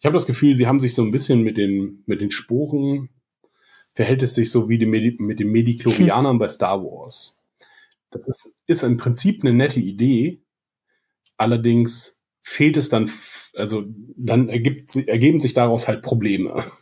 [0.00, 3.08] ich habe das Gefühl, sie haben sich so ein bisschen mit den, mit den Sporen
[3.94, 6.38] verhält es sich so wie Medi mit den Mediklorianern hm.
[6.40, 7.42] bei Star Wars.
[8.10, 10.42] Das ist, ist im Prinzip eine nette Idee.
[11.36, 13.10] Allerdings fehlt es dann,
[13.54, 13.84] also
[14.16, 16.64] dann ergibt, ergeben sich daraus halt Probleme.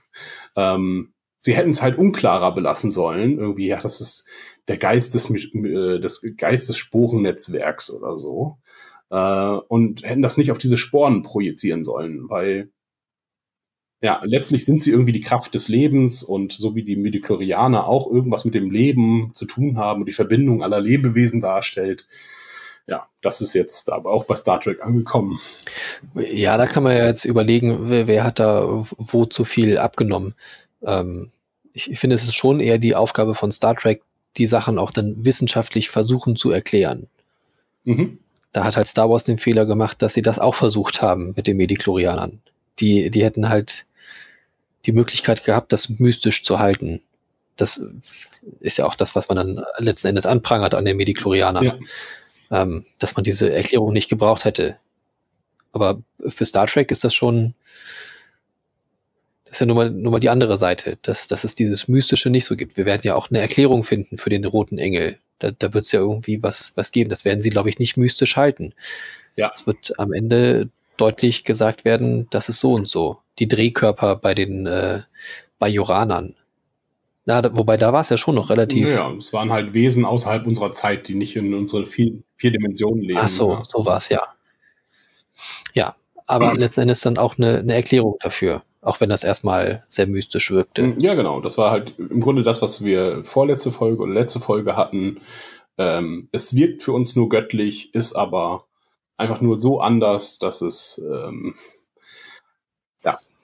[0.56, 3.38] Ähm, sie hätten es halt unklarer belassen sollen.
[3.38, 4.26] Irgendwie, ja, das ist
[4.66, 8.58] der Geist des, äh, des Geist des Sporennetzwerks oder so.
[9.10, 12.72] Äh, und hätten das nicht auf diese Sporen projizieren sollen, weil
[14.02, 18.10] ja, letztlich sind sie irgendwie die Kraft des Lebens und so wie die Mediklorianer auch
[18.10, 22.06] irgendwas mit dem Leben zu tun haben und die Verbindung aller Lebewesen darstellt.
[22.86, 25.38] Ja, das ist jetzt aber auch bei Star Trek angekommen.
[26.14, 30.34] Ja, da kann man ja jetzt überlegen, wer, wer hat da wo zu viel abgenommen.
[30.82, 31.30] Ähm,
[31.72, 34.02] ich, ich finde, es ist schon eher die Aufgabe von Star Trek,
[34.38, 37.06] die Sachen auch dann wissenschaftlich versuchen zu erklären.
[37.84, 38.18] Mhm.
[38.52, 41.46] Da hat halt Star Wars den Fehler gemacht, dass sie das auch versucht haben mit
[41.46, 42.40] den Mediklorianern.
[42.80, 43.86] Die, die hätten halt
[44.86, 47.02] die Möglichkeit gehabt, das mystisch zu halten.
[47.56, 47.84] Das
[48.60, 51.64] ist ja auch das, was man dann letzten Endes anprangert an den Mediklorianern.
[51.64, 51.78] Ja.
[52.52, 54.76] Ähm, dass man diese Erklärung nicht gebraucht hätte.
[55.72, 57.54] Aber für Star Trek ist das schon,
[59.44, 62.28] das ist ja nur mal, nur mal die andere Seite, dass, dass es dieses Mystische
[62.28, 62.76] nicht so gibt.
[62.76, 65.18] Wir werden ja auch eine Erklärung finden für den roten Engel.
[65.38, 67.10] Da, da wird es ja irgendwie was, was geben.
[67.10, 68.74] Das werden sie, glaube ich, nicht mystisch halten.
[69.36, 69.52] Ja.
[69.54, 73.18] Es wird am Ende deutlich gesagt werden, das ist so und so.
[73.40, 75.00] Die Drehkörper bei den äh,
[75.58, 76.36] Bajoranern.
[77.26, 78.88] Na, da, wobei da war es ja schon noch relativ.
[78.88, 83.02] Ja, es waren halt Wesen außerhalb unserer Zeit, die nicht in unsere vier, vier Dimensionen
[83.02, 83.20] leben.
[83.22, 83.64] Ach so, ja.
[83.64, 84.22] so war es ja.
[85.74, 90.06] Ja, aber letzten Endes dann auch eine, eine Erklärung dafür, auch wenn das erstmal sehr
[90.06, 90.82] mystisch wirkte.
[90.82, 91.40] Mm, ja, genau.
[91.40, 95.20] Das war halt im Grunde das, was wir vorletzte Folge oder letzte Folge hatten.
[95.78, 98.64] Ähm, es wirkt für uns nur göttlich, ist aber
[99.16, 101.54] einfach nur so anders, dass es ähm,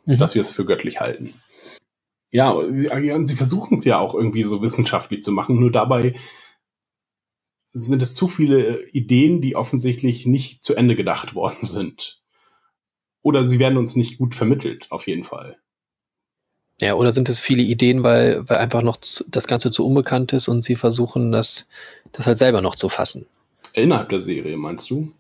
[0.07, 0.19] mhm.
[0.19, 1.35] dass wir es für göttlich halten.
[2.31, 6.15] Ja, und sie versuchen es ja auch irgendwie so wissenschaftlich zu machen, nur dabei
[7.73, 12.23] sind es zu viele Ideen, die offensichtlich nicht zu Ende gedacht worden sind.
[13.23, 15.59] Oder sie werden uns nicht gut vermittelt, auf jeden Fall.
[16.81, 20.49] Ja, oder sind es viele Ideen, weil, weil einfach noch das Ganze zu unbekannt ist
[20.49, 21.69] und sie versuchen, das,
[22.13, 23.27] das halt selber noch zu fassen?
[23.73, 25.13] Innerhalb der Serie, meinst du?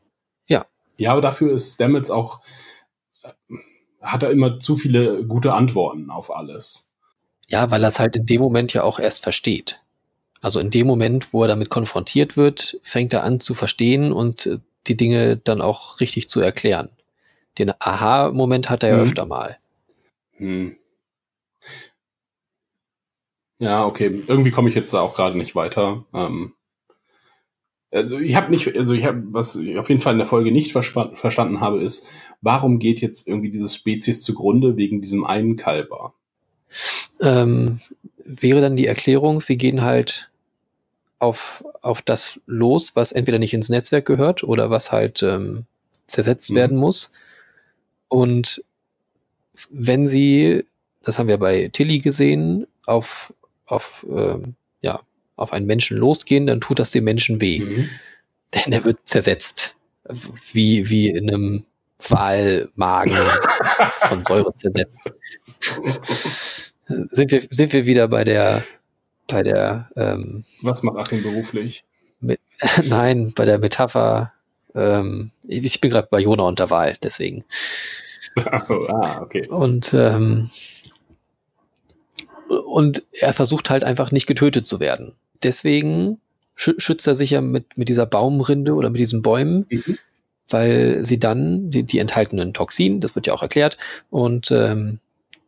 [0.47, 0.66] Ja.
[0.99, 2.41] Ja, aber dafür ist Stamets auch,
[4.07, 6.92] hat er immer zu viele gute Antworten auf alles.
[7.48, 9.80] Ja, weil er es halt in dem Moment ja auch erst versteht.
[10.40, 14.46] Also in dem Moment, wo er damit konfrontiert wird, fängt er an zu verstehen und
[14.46, 16.88] äh, die Dinge dann auch richtig zu erklären.
[17.59, 19.02] Den Aha-Moment hat er ja mhm.
[19.02, 19.59] öfter mal.
[20.32, 20.76] Hm.
[23.59, 24.22] Ja, okay.
[24.26, 26.04] Irgendwie komme ich jetzt da auch gerade nicht weiter.
[26.12, 26.52] Ähm,
[27.97, 30.53] also ich habe nicht, also ich habe, was ich auf jeden Fall in der Folge
[30.53, 32.11] nicht verstanden habe, ist,
[32.42, 36.14] warum geht jetzt irgendwie dieses Spezies zugrunde wegen diesem einen Kalber?
[37.20, 37.80] Ähm,
[38.24, 40.30] wäre dann die Erklärung, sie gehen halt
[41.18, 45.64] auf, auf das los, was entweder nicht ins Netzwerk gehört oder was halt ähm,
[46.07, 46.57] zersetzt mhm.
[46.57, 47.12] werden muss.
[48.09, 48.62] Und
[49.70, 50.64] wenn sie,
[51.03, 53.32] das haben wir bei Tilly gesehen, auf,
[53.64, 54.55] auf, ähm,
[55.37, 57.61] auf einen Menschen losgehen, dann tut das dem Menschen weh.
[57.61, 57.89] Mhm.
[58.55, 59.76] Denn er wird zersetzt.
[60.53, 61.64] Wie, wie in einem
[62.09, 63.16] Walmagen
[63.99, 65.11] von Säure zersetzt.
[67.11, 68.62] sind, wir, sind wir wieder bei der,
[69.26, 69.91] bei der.
[69.97, 71.84] Ähm, Was macht Achim beruflich?
[72.20, 72.41] Mit,
[72.89, 74.32] nein, bei der Metapher.
[74.74, 77.45] Ähm, ich bin gerade bei Jona unter Wahl, deswegen.
[78.51, 79.49] Ach so, ah, okay.
[79.49, 80.51] Und, ähm,
[82.66, 85.14] und er versucht halt einfach nicht getötet zu werden.
[85.43, 86.20] Deswegen
[86.55, 89.99] schützt er sich ja mit, mit dieser Baumrinde oder mit diesen Bäumen, mhm.
[90.49, 93.76] weil sie dann, die, die enthaltenen Toxin, das wird ja auch erklärt,
[94.11, 95.01] und ähm,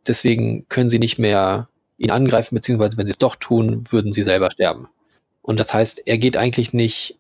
[0.07, 4.23] deswegen können sie nicht mehr ihn angreifen, beziehungsweise wenn sie es doch tun, würden sie
[4.23, 4.89] selber sterben.
[5.43, 7.19] Und das heißt, er geht eigentlich nicht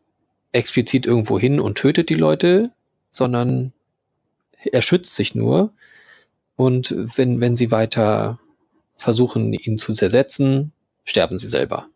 [0.52, 2.70] explizit irgendwo hin und tötet die Leute,
[3.10, 3.72] sondern
[4.64, 5.72] er schützt sich nur.
[6.56, 8.38] Und wenn, wenn sie weiter
[8.96, 10.72] versuchen, ihn zu zersetzen,
[11.04, 11.88] sterben sie selber.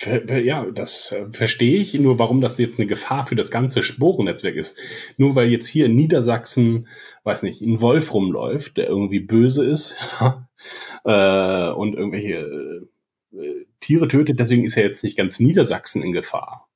[0.00, 1.94] Ja, das äh, verstehe ich.
[1.94, 4.78] Nur warum das jetzt eine Gefahr für das ganze Sporennetzwerk ist.
[5.16, 6.88] Nur weil jetzt hier in Niedersachsen,
[7.22, 9.96] weiß nicht, ein Wolf rumläuft, der irgendwie böse ist
[11.04, 12.88] äh, und irgendwelche
[13.32, 16.68] äh, Tiere tötet, deswegen ist ja jetzt nicht ganz Niedersachsen in Gefahr.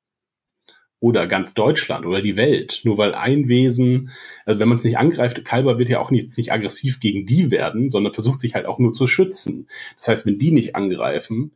[1.01, 2.81] Oder ganz Deutschland oder die Welt.
[2.85, 4.11] Nur weil ein Wesen,
[4.45, 7.51] also wenn man es nicht angreift, Kalber wird ja auch nicht, nicht aggressiv gegen die
[7.51, 9.69] werden, sondern versucht sich halt auch nur zu schützen.
[9.97, 11.53] Das heißt, wenn die nicht angreifen,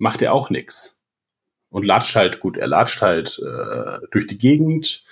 [0.00, 1.00] macht er auch nix
[1.68, 5.04] Und latscht halt, gut, er latscht halt äh, durch die Gegend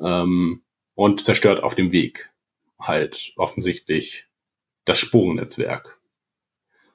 [0.00, 0.62] ähm,
[0.94, 2.32] und zerstört auf dem Weg
[2.80, 4.26] halt offensichtlich
[4.86, 6.00] das Spurennetzwerk.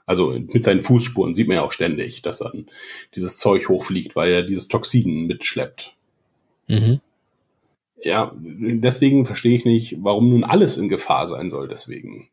[0.07, 2.67] Also mit seinen Fußspuren sieht man ja auch ständig, dass dann
[3.15, 5.95] dieses Zeug hochfliegt, weil er dieses Toxin mitschleppt.
[6.67, 6.99] Mhm.
[8.01, 12.29] Ja, deswegen verstehe ich nicht, warum nun alles in Gefahr sein soll deswegen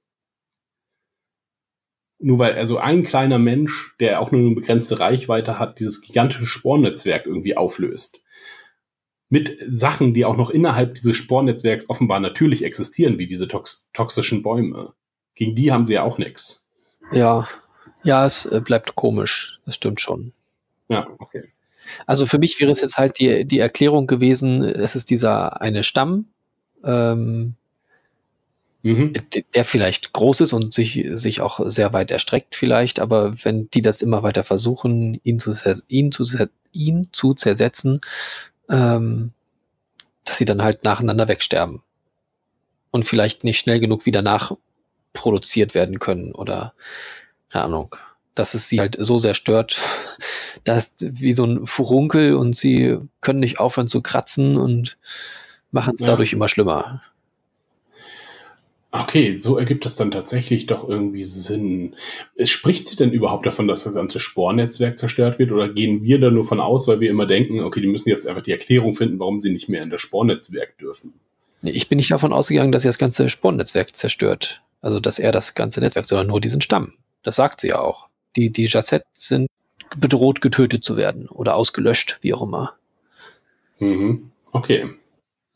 [2.23, 6.47] nur weil also ein kleiner Mensch, der auch nur eine begrenzte Reichweite hat, dieses gigantische
[6.47, 8.23] Spornnetzwerk irgendwie auflöst.
[9.29, 14.43] Mit Sachen, die auch noch innerhalb dieses Spornnetzwerks offenbar natürlich existieren, wie diese tox toxischen
[14.43, 14.93] Bäume.
[15.35, 16.67] Gegen die haben sie ja auch nichts.
[17.13, 17.49] Ja,
[18.05, 19.61] ja, es äh, bleibt komisch.
[19.65, 20.33] Das stimmt schon.
[20.89, 21.45] Ja, okay.
[22.07, 25.83] Also für mich wäre es jetzt halt die, die Erklärung gewesen, es ist dieser eine
[25.83, 26.27] Stamm,
[26.85, 27.55] ähm,
[28.83, 29.13] mhm.
[29.55, 33.83] der vielleicht groß ist und sich, sich auch sehr weit erstreckt vielleicht, aber wenn die
[33.83, 35.53] das immer weiter versuchen, ihn zu,
[35.89, 36.25] ihn zu,
[36.73, 38.01] ihn zu zersetzen,
[38.69, 39.33] ähm,
[40.25, 41.83] dass sie dann halt nacheinander wegsterben
[42.91, 46.75] und vielleicht nicht schnell genug wieder nachproduziert werden können oder
[47.51, 47.97] keine Ahnung,
[48.35, 49.77] dass es sie halt so sehr stört,
[50.65, 54.99] dass wie so ein Furunkel und sie können nicht aufhören zu kratzen und
[55.71, 56.09] machen es ja.
[56.09, 57.03] dadurch immer schlimmer.
[58.95, 61.97] Okay, so ergibt es dann tatsächlich doch irgendwie Sinn.
[62.45, 66.31] Spricht sie denn überhaupt davon, dass das ganze Spornetzwerk zerstört wird oder gehen wir da
[66.31, 69.19] nur von aus, weil wir immer denken, okay, die müssen jetzt einfach die Erklärung finden,
[69.19, 71.15] warum sie nicht mehr in das Spornetzwerk dürfen?
[71.63, 74.61] Ich bin nicht davon ausgegangen, dass er das ganze Spornetzwerk zerstört.
[74.83, 76.93] Also, dass er das ganze Netzwerk, sondern nur diesen Stamm.
[77.23, 78.09] Das sagt sie ja auch.
[78.37, 79.49] Die, die Jassette sind
[79.97, 82.75] bedroht, getötet zu werden oder ausgelöscht, wie auch immer.
[83.79, 84.33] Mhm.
[84.53, 84.91] Okay.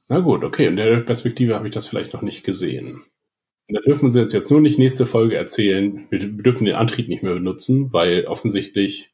[0.09, 0.66] Na gut, okay.
[0.66, 3.03] In der Perspektive habe ich das vielleicht noch nicht gesehen.
[3.69, 6.07] Da dürfen Sie jetzt nur nicht nächste Folge erzählen.
[6.11, 9.12] Wir dürfen den Antrieb nicht mehr benutzen, weil offensichtlich.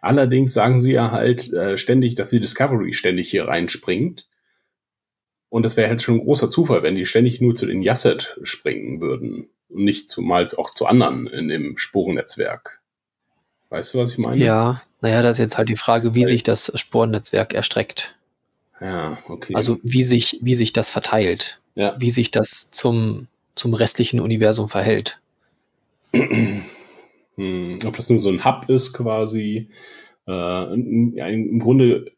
[0.00, 4.28] Allerdings sagen Sie ja halt äh, ständig, dass die Discovery ständig hier reinspringt.
[5.48, 8.38] Und das wäre halt schon ein großer Zufall, wenn die ständig nur zu den Yasset
[8.42, 12.80] springen würden und nicht zumal auch zu anderen in dem Sporennetzwerk.
[13.70, 14.44] Weißt du, was ich meine?
[14.44, 18.14] Ja, naja, da ist jetzt halt die Frage, wie weil sich das Sporennetzwerk erstreckt.
[18.80, 19.54] Ja, okay.
[19.54, 21.96] Also wie sich, wie sich das verteilt ja.
[21.98, 25.20] wie sich das zum, zum restlichen Universum verhält.
[26.12, 29.68] Hm, ob das nur so ein Hub ist quasi,
[30.26, 32.12] äh, ein, im Grunde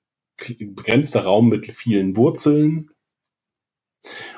[0.59, 2.91] begrenzter Raum mit vielen Wurzeln.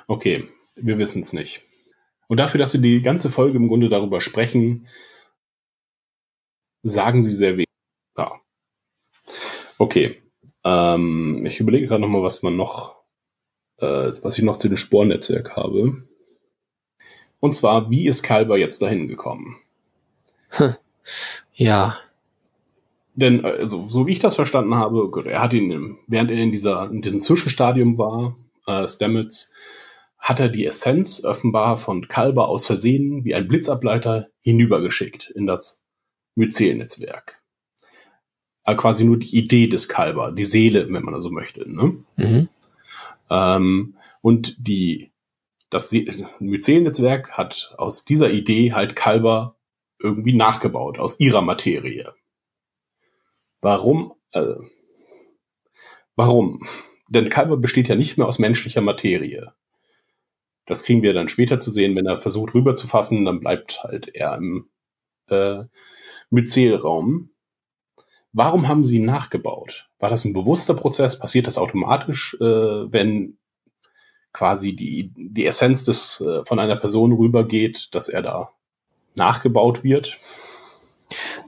[0.09, 1.62] Okay, wir wissen es nicht.
[2.27, 4.89] Und dafür, dass Sie die ganze Folge im Grunde darüber sprechen,
[6.83, 7.68] sagen Sie sehr wenig.
[8.18, 8.41] Ja.
[9.79, 10.20] Okay.
[10.64, 13.01] Ähm, ich überlege gerade nochmal, was man noch
[13.83, 16.03] was ich noch zu dem Spornetzwerk habe.
[17.41, 19.57] Und zwar, wie ist Kalber jetzt dahin gekommen?
[21.55, 21.99] Ja.
[23.14, 26.91] Denn, also, so wie ich das verstanden habe, er hat ihn, während er in, dieser,
[26.91, 29.55] in diesem Zwischenstadium war, äh, Stamets,
[30.18, 35.85] hat er die Essenz offenbar von Kalber aus Versehen wie ein Blitzableiter hinübergeschickt in das
[36.37, 37.43] Myzel-Netzwerk.
[38.62, 41.68] Also quasi nur die Idee des Kalber, die Seele, wenn man so möchte.
[41.68, 41.97] Ne?
[42.16, 42.49] Mhm.
[43.33, 45.11] Ähm, und die,
[45.70, 45.91] das
[46.39, 49.57] Myzel-Netzwerk hat aus dieser Idee halt Kalber
[49.99, 52.14] irgendwie nachgebaut, aus ihrer Materie.
[53.62, 54.14] Warum?
[54.33, 54.57] Äh,
[56.14, 56.62] warum?
[57.09, 59.55] Denn Kalber besteht ja nicht mehr aus menschlicher Materie.
[60.66, 64.37] Das kriegen wir dann später zu sehen, wenn er versucht rüberzufassen, dann bleibt halt er
[64.37, 64.68] im
[65.28, 65.64] äh,
[66.30, 67.30] Myzel-Raum.
[68.33, 69.91] Warum haben sie nachgebaut?
[70.03, 71.16] War das ein bewusster Prozess?
[71.16, 73.36] Passiert das automatisch, äh, wenn
[74.32, 78.50] quasi die, die Essenz des, äh, von einer Person rübergeht, dass er da
[79.14, 80.18] nachgebaut wird?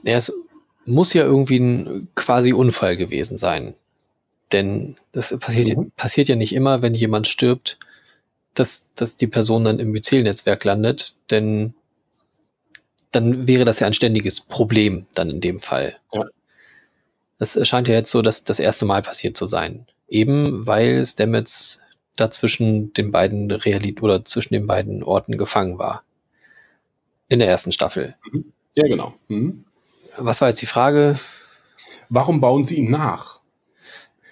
[0.03, 0.31] Ja, es
[0.85, 3.75] muss ja irgendwie ein quasi Unfall gewesen sein.
[4.53, 5.91] Denn das passiert, mhm.
[5.97, 7.77] passiert ja nicht immer, wenn jemand stirbt,
[8.53, 11.73] dass, dass die Person dann im Myzel-Netzwerk landet, denn
[13.11, 15.97] dann wäre das ja ein ständiges Problem dann in dem Fall.
[16.13, 16.23] Ja.
[17.37, 19.85] Das scheint ja jetzt so dass das erste Mal passiert zu sein.
[20.07, 21.81] Eben weil Stamets
[22.15, 26.03] dazwischen den beiden Realität oder zwischen den beiden Orten gefangen war.
[27.27, 28.15] In der ersten Staffel.
[28.31, 28.53] Mhm.
[28.75, 29.13] Ja, genau.
[29.27, 29.65] Mhm.
[30.17, 31.19] Was war jetzt die Frage?
[32.09, 33.39] Warum bauen sie ihn nach?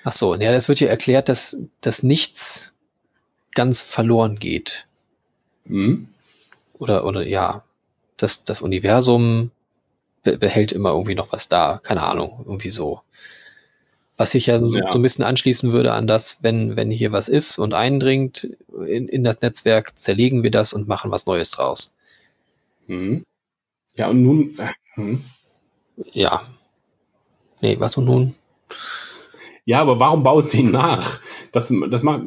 [0.04, 2.74] Ach so, ja, das wird ja erklärt, dass, dass nichts
[3.54, 4.88] ganz verloren geht.
[5.66, 6.10] Mhm.
[6.74, 7.64] Oder, oder ja,
[8.18, 9.52] dass das Universum
[10.24, 11.80] behält immer irgendwie noch was da.
[11.84, 13.02] Keine Ahnung, irgendwie so.
[14.16, 17.12] Was sich ja so, ja so, ein bisschen anschließen würde an das, wenn, wenn hier
[17.12, 18.50] was ist und eindringt
[18.88, 21.96] in, in das Netzwerk, zerlegen wir das und machen was Neues draus.
[22.86, 23.24] Hm.
[23.96, 24.58] Ja, und nun.
[24.60, 25.24] Äh, hm.
[26.12, 26.48] Ja.
[27.62, 28.36] Nee, was und nun?
[29.66, 31.20] Ja, aber warum baut sie ihn nach?
[31.52, 32.24] Das, das macht,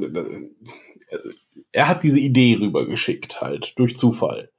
[1.73, 4.51] er hat diese Idee rübergeschickt, halt, durch Zufall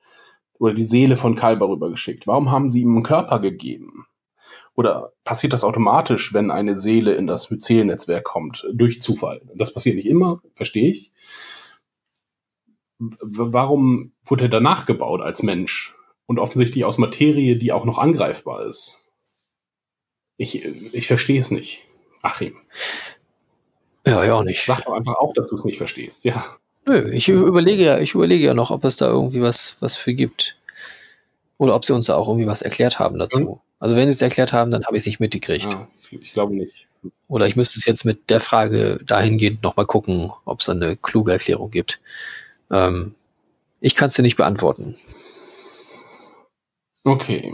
[0.60, 2.28] oder die Seele von Kalber rübergeschickt?
[2.28, 4.08] Warum haben sie ihm einen Körper gegeben?
[4.76, 9.42] Oder passiert das automatisch, wenn eine Seele in das Myzel-Netzwerk kommt, durch Zufall?
[9.56, 11.12] Das passiert nicht immer, verstehe ich.
[13.00, 15.96] Warum wurde er danach gebaut als Mensch?
[16.28, 19.10] Und offensichtlich aus Materie, die auch noch angreifbar ist.
[20.36, 21.84] Ich, ich verstehe es nicht.
[22.22, 22.58] Achim.
[24.06, 24.64] Ja, ja auch nicht.
[24.66, 26.46] Sag doch einfach auch, dass du es nicht verstehst, ja.
[26.88, 30.14] Nö, ich überlege ja, ich überlege ja noch, ob es da irgendwie was, was für
[30.14, 30.58] gibt.
[31.58, 33.40] Oder ob sie uns da auch irgendwie was erklärt haben dazu.
[33.40, 33.60] Mhm.
[33.80, 35.72] Also wenn sie es erklärt haben, dann habe ich es nicht mitgekriegt.
[35.72, 36.88] Ja, ich glaube nicht.
[37.28, 41.34] Oder ich müsste es jetzt mit der Frage dahingehend nochmal gucken, ob es eine kluge
[41.34, 42.00] Erklärung gibt.
[42.72, 43.16] Ähm,
[43.82, 44.96] ich kann es dir nicht beantworten.
[47.04, 47.54] Okay.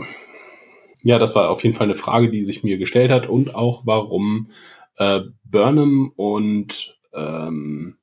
[1.02, 3.82] Ja, das war auf jeden Fall eine Frage, die sich mir gestellt hat und auch
[3.84, 4.48] warum
[4.96, 7.96] äh, Burnham und ähm,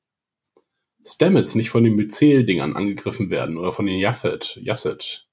[1.04, 4.58] Stamets nicht von den Myzel-Dingern angegriffen werden oder von den Yasset.
[4.62, 5.26] Yasset.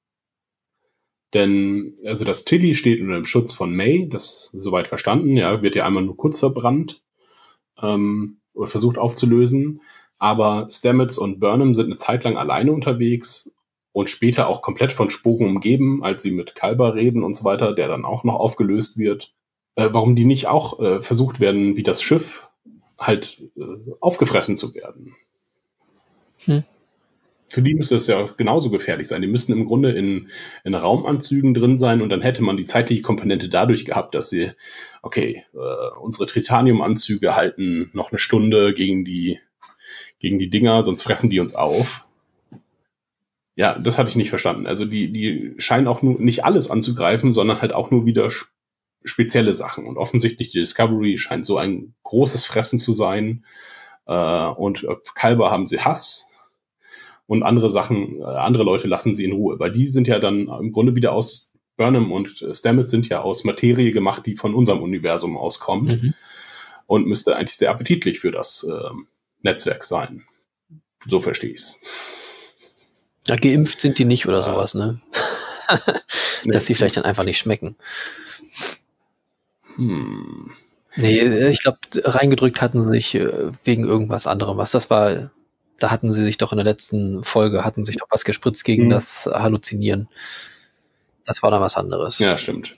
[1.34, 5.76] Denn, also das Tilly steht unter dem Schutz von May, das soweit verstanden, ja, wird
[5.76, 7.04] ja einmal nur kurz verbrannt
[7.82, 9.82] ähm, oder versucht aufzulösen.
[10.18, 13.52] Aber Stamets und Burnham sind eine Zeit lang alleine unterwegs
[13.92, 17.74] und später auch komplett von Sporen umgeben, als sie mit Kalber reden und so weiter,
[17.74, 19.34] der dann auch noch aufgelöst wird.
[19.76, 22.50] Äh, warum die nicht auch äh, versucht werden, wie das Schiff
[23.00, 25.16] halt äh, aufgefressen zu werden.
[26.46, 26.64] Hm.
[27.48, 29.24] Für die müsste es ja genauso gefährlich sein.
[29.24, 30.30] Die müssten im Grunde in,
[30.64, 34.52] in Raumanzügen drin sein und dann hätte man die zeitliche Komponente dadurch gehabt, dass sie,
[35.02, 39.40] okay, äh, unsere Tritaniumanzüge halten noch eine Stunde gegen die,
[40.20, 42.06] gegen die Dinger, sonst fressen die uns auf.
[43.56, 44.68] Ja, das hatte ich nicht verstanden.
[44.68, 48.30] Also die, die scheinen auch nur nicht alles anzugreifen, sondern halt auch nur wieder
[49.04, 49.88] spezielle Sachen.
[49.88, 53.44] Und offensichtlich die Discovery scheint so ein großes Fressen zu sein.
[54.06, 54.86] Äh, und
[55.16, 56.29] Kalber haben sie Hass.
[57.30, 59.60] Und andere Sachen, äh, andere Leute lassen sie in Ruhe.
[59.60, 63.44] Weil die sind ja dann im Grunde wieder aus Burnham und Stamets sind ja aus
[63.44, 66.02] Materie gemacht, die von unserem Universum auskommt.
[66.02, 66.16] Mhm.
[66.88, 68.90] Und müsste eigentlich sehr appetitlich für das äh,
[69.44, 70.24] Netzwerk sein.
[71.06, 71.80] So verstehe ich's.
[73.28, 75.00] Ja, geimpft sind die nicht oder sowas, ne?
[76.46, 77.76] Dass sie vielleicht dann einfach nicht schmecken.
[79.76, 80.50] Hm.
[80.96, 84.58] Nee, äh, ich glaube, reingedrückt hatten sie sich äh, wegen irgendwas anderem.
[84.58, 85.30] Was das war,
[85.80, 88.84] da hatten sie sich doch in der letzten Folge, hatten sich doch was gespritzt gegen
[88.84, 88.90] hm.
[88.90, 90.08] das Halluzinieren.
[91.26, 92.20] Das war dann was anderes.
[92.20, 92.76] Ja, stimmt.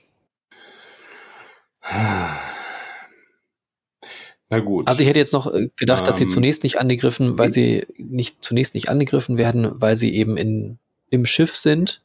[4.49, 4.87] Na gut.
[4.87, 6.29] Also ich hätte jetzt noch äh, gedacht, dass sie ähm.
[6.29, 10.77] zunächst nicht angegriffen, weil sie nicht zunächst nicht angegriffen werden, weil sie eben in,
[11.09, 12.03] im Schiff sind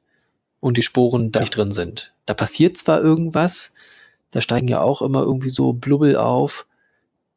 [0.60, 2.14] und die Sporen da nicht drin sind.
[2.24, 3.74] Da passiert zwar irgendwas,
[4.30, 6.66] da steigen ja auch immer irgendwie so Blubbel auf.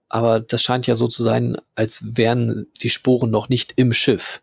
[0.10, 4.42] Aber das scheint ja so zu sein, als wären die Sporen noch nicht im Schiff.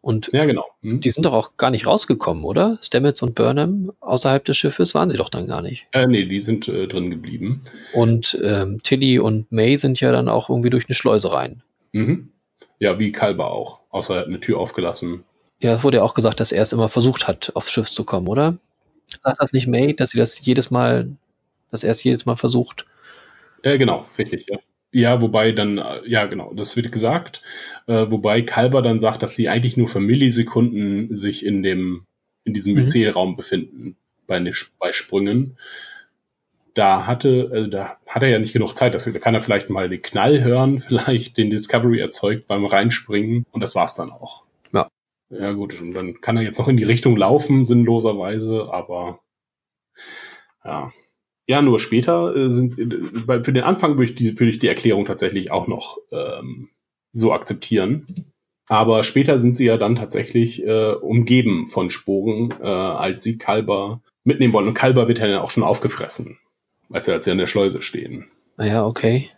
[0.00, 0.64] Und ja, genau.
[0.80, 1.00] Hm.
[1.00, 2.78] die sind doch auch gar nicht rausgekommen, oder?
[2.80, 5.86] Stamets und Burnham außerhalb des Schiffes waren sie doch dann gar nicht.
[5.92, 7.62] Äh, nee, die sind äh, drin geblieben.
[7.92, 11.62] Und ähm, Tilly und May sind ja dann auch irgendwie durch eine Schleuse rein.
[11.92, 12.30] Mhm.
[12.78, 13.80] Ja, wie Kalber auch.
[13.90, 15.24] Außer er hat eine Tür aufgelassen.
[15.60, 18.04] Ja, es wurde ja auch gesagt, dass er es immer versucht hat, aufs Schiff zu
[18.04, 18.56] kommen, oder?
[19.22, 21.10] Sagt das nicht May, dass sie das jedes Mal,
[21.70, 22.86] dass er es jedes Mal versucht?
[23.62, 24.58] Äh, genau, richtig, ja.
[24.90, 27.42] Ja, wobei dann, äh, ja genau, das wird gesagt,
[27.86, 32.06] äh, wobei Kalber dann sagt, dass sie eigentlich nur für Millisekunden sich in dem,
[32.44, 32.80] in diesem mhm.
[32.80, 33.96] Myzelraum befinden,
[34.26, 35.58] bei, ne, bei Sprüngen.
[36.72, 39.90] Da hatte, äh, da hat er ja nicht genug Zeit, da kann er vielleicht mal
[39.90, 44.44] den Knall hören, vielleicht den Discovery erzeugt beim Reinspringen und das war's dann auch.
[45.30, 49.20] Ja, gut, und dann kann er jetzt noch in die Richtung laufen, sinnloserweise, aber
[50.64, 50.90] ja.
[51.48, 54.68] Ja, nur später äh, sind äh, für den Anfang würde ich, die, würde ich die
[54.68, 56.68] Erklärung tatsächlich auch noch ähm,
[57.12, 58.04] so akzeptieren.
[58.68, 64.02] Aber später sind sie ja dann tatsächlich äh, umgeben von Sporen, äh, als sie Kalber
[64.24, 64.68] mitnehmen wollen.
[64.68, 66.38] Und Kalber wird ja dann auch schon aufgefressen,
[66.90, 68.26] als sie, als sie an der Schleuse stehen.
[68.58, 69.30] Naja, okay.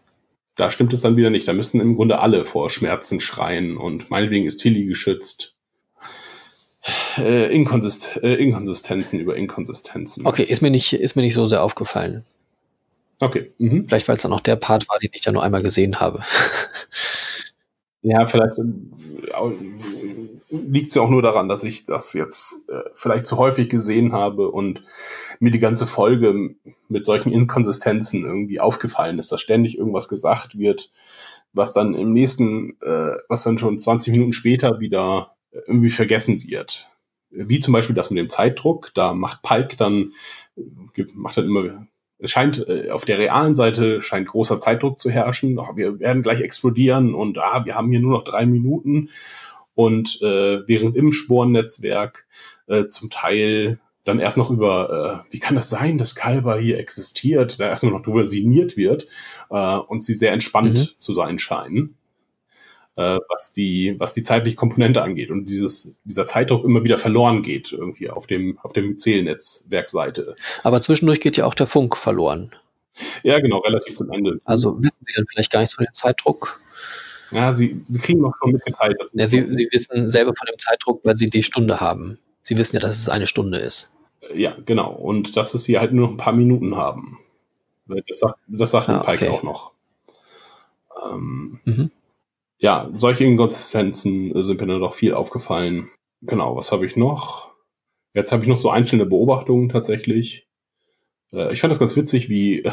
[0.57, 1.47] Da stimmt es dann wieder nicht.
[1.47, 5.55] Da müssen im Grunde alle vor Schmerzen schreien und meinetwegen ist Tilly geschützt
[7.19, 10.27] äh, Inkonsist äh, Inkonsistenzen über Inkonsistenzen.
[10.27, 12.25] Okay, ist mir nicht, ist mir nicht so sehr aufgefallen.
[13.19, 13.53] Okay.
[13.59, 13.87] Mhm.
[13.87, 16.23] Vielleicht, weil es dann auch der Part war, den ich ja nur einmal gesehen habe.
[18.03, 18.63] ja, vielleicht äh,
[20.51, 24.13] liegt es ja auch nur daran, dass ich das jetzt äh, vielleicht zu häufig gesehen
[24.13, 24.83] habe und
[25.39, 26.55] mir die ganze Folge
[26.89, 30.91] mit solchen Inkonsistenzen irgendwie aufgefallen ist, dass ständig irgendwas gesagt wird,
[31.53, 36.91] was dann im nächsten, äh, was dann schon 20 Minuten später wieder irgendwie vergessen wird.
[37.31, 38.93] Wie zum Beispiel das mit dem Zeitdruck.
[38.95, 40.13] Da macht Pike dann,
[41.15, 41.87] macht dann immer,
[42.19, 45.57] es scheint äh, auf der realen Seite scheint großer Zeitdruck zu herrschen.
[45.75, 49.11] Wir werden gleich explodieren und ah, wir haben hier nur noch drei Minuten.
[49.75, 52.27] Und äh, während im Sporennetzwerk
[52.67, 56.79] äh, zum Teil dann erst noch über, äh, wie kann das sein, dass Kalber hier
[56.79, 59.07] existiert, da erst noch drüber sinniert wird
[59.51, 60.89] äh, und sie sehr entspannt mhm.
[60.99, 61.97] zu sein scheinen
[62.97, 67.43] äh, was die, was die zeitliche Komponente angeht und dieses, dieser Zeitdruck immer wieder verloren
[67.43, 70.37] geht, irgendwie auf dem, auf dem Zählnetzwerkseite.
[70.63, 72.55] Aber zwischendurch geht ja auch der Funk verloren.
[73.23, 74.41] Ja, genau, relativ zum Ende.
[74.45, 76.59] Also wissen Sie dann vielleicht gar nichts von dem Zeitdruck?
[77.31, 78.97] Ja, Sie, Sie kriegen noch schon mitgeteilt.
[78.99, 82.19] Dass ja, Sie, Sie wissen selber von dem Zeitdruck, weil Sie die Stunde haben.
[82.43, 83.93] Sie wissen ja, dass es eine Stunde ist.
[84.35, 84.93] Ja, genau.
[84.93, 87.19] Und dass es Sie halt nur noch ein paar Minuten haben.
[87.87, 89.29] Das sagt, das sagt ah, Pike okay.
[89.29, 89.73] auch noch.
[91.11, 91.91] Ähm, mhm
[92.61, 95.91] ja, solche Inkonsistenzen sind mir dann doch viel aufgefallen.
[96.21, 97.51] Genau, was habe ich noch?
[98.13, 100.47] Jetzt habe ich noch so einzelne Beobachtungen tatsächlich.
[101.33, 102.71] Äh, ich fand das ganz witzig, wie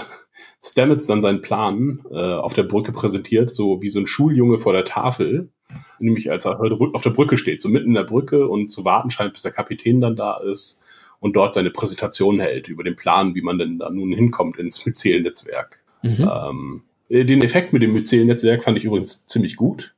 [0.63, 4.73] Stamets dann seinen Plan äh, auf der Brücke präsentiert, so wie so ein Schuljunge vor
[4.73, 5.51] der Tafel.
[5.99, 9.09] Nämlich als er auf der Brücke steht, so mitten in der Brücke und zu warten
[9.09, 10.83] scheint, bis der Kapitän dann da ist
[11.19, 14.85] und dort seine Präsentation hält über den Plan, wie man denn da nun hinkommt ins
[14.85, 15.83] Myzel-Netzwerk.
[16.03, 16.29] Mhm.
[16.29, 19.95] Ähm, äh, den Effekt mit dem Myzel-Netzwerk fand ich übrigens ziemlich gut.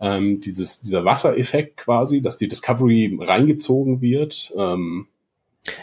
[0.00, 4.52] ähm, dieses, dieser Wassereffekt quasi, dass die Discovery reingezogen wird.
[4.56, 5.08] Ähm,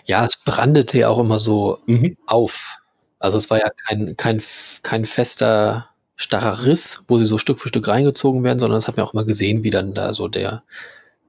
[0.06, 2.18] ja, es brandete ja auch immer so mhm.
[2.26, 2.78] auf.
[3.20, 4.42] Also es war ja kein, kein,
[4.84, 8.98] kein fester, starrer Riss, wo sie so Stück für Stück reingezogen werden, sondern das hat
[8.98, 10.64] man auch mal gesehen, wie dann da so der,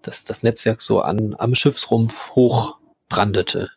[0.03, 3.71] das, das Netzwerk so an, am Schiffsrumpf hochbrandete.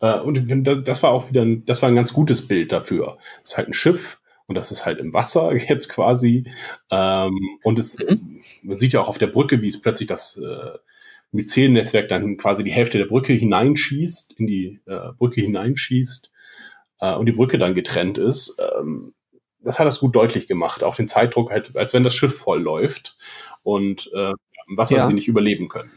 [0.00, 0.42] Äh, und
[0.86, 3.18] das war auch wieder ein, das war ein ganz gutes Bild dafür.
[3.42, 6.50] Es ist halt ein Schiff und das ist halt im Wasser jetzt quasi.
[6.90, 8.40] Ähm, und es, mhm.
[8.62, 10.78] man sieht ja auch auf der Brücke, wie es plötzlich das äh,
[11.30, 16.32] Myzel-Netzwerk dann quasi die Hälfte der Brücke hineinschießt, in die äh, Brücke hineinschießt
[17.00, 18.58] äh, und die Brücke dann getrennt ist.
[18.58, 19.12] Ähm,
[19.60, 20.82] das hat das gut deutlich gemacht.
[20.82, 23.16] Auch den Zeitdruck, halt, als wenn das Schiff voll läuft
[23.62, 25.06] und äh, im Wasser ja.
[25.06, 25.90] sie nicht überleben können.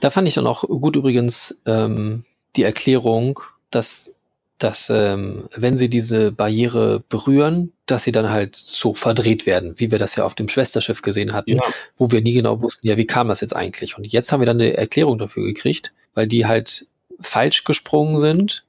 [0.00, 2.24] Da fand ich dann auch gut übrigens ähm,
[2.56, 3.40] die Erklärung,
[3.70, 4.20] dass,
[4.58, 9.90] dass ähm, wenn sie diese Barriere berühren, dass sie dann halt so verdreht werden, wie
[9.90, 11.62] wir das ja auf dem Schwesterschiff gesehen hatten, ja.
[11.96, 13.98] wo wir nie genau wussten, ja, wie kam das jetzt eigentlich?
[13.98, 16.86] Und jetzt haben wir dann eine Erklärung dafür gekriegt, weil die halt
[17.20, 18.64] falsch gesprungen sind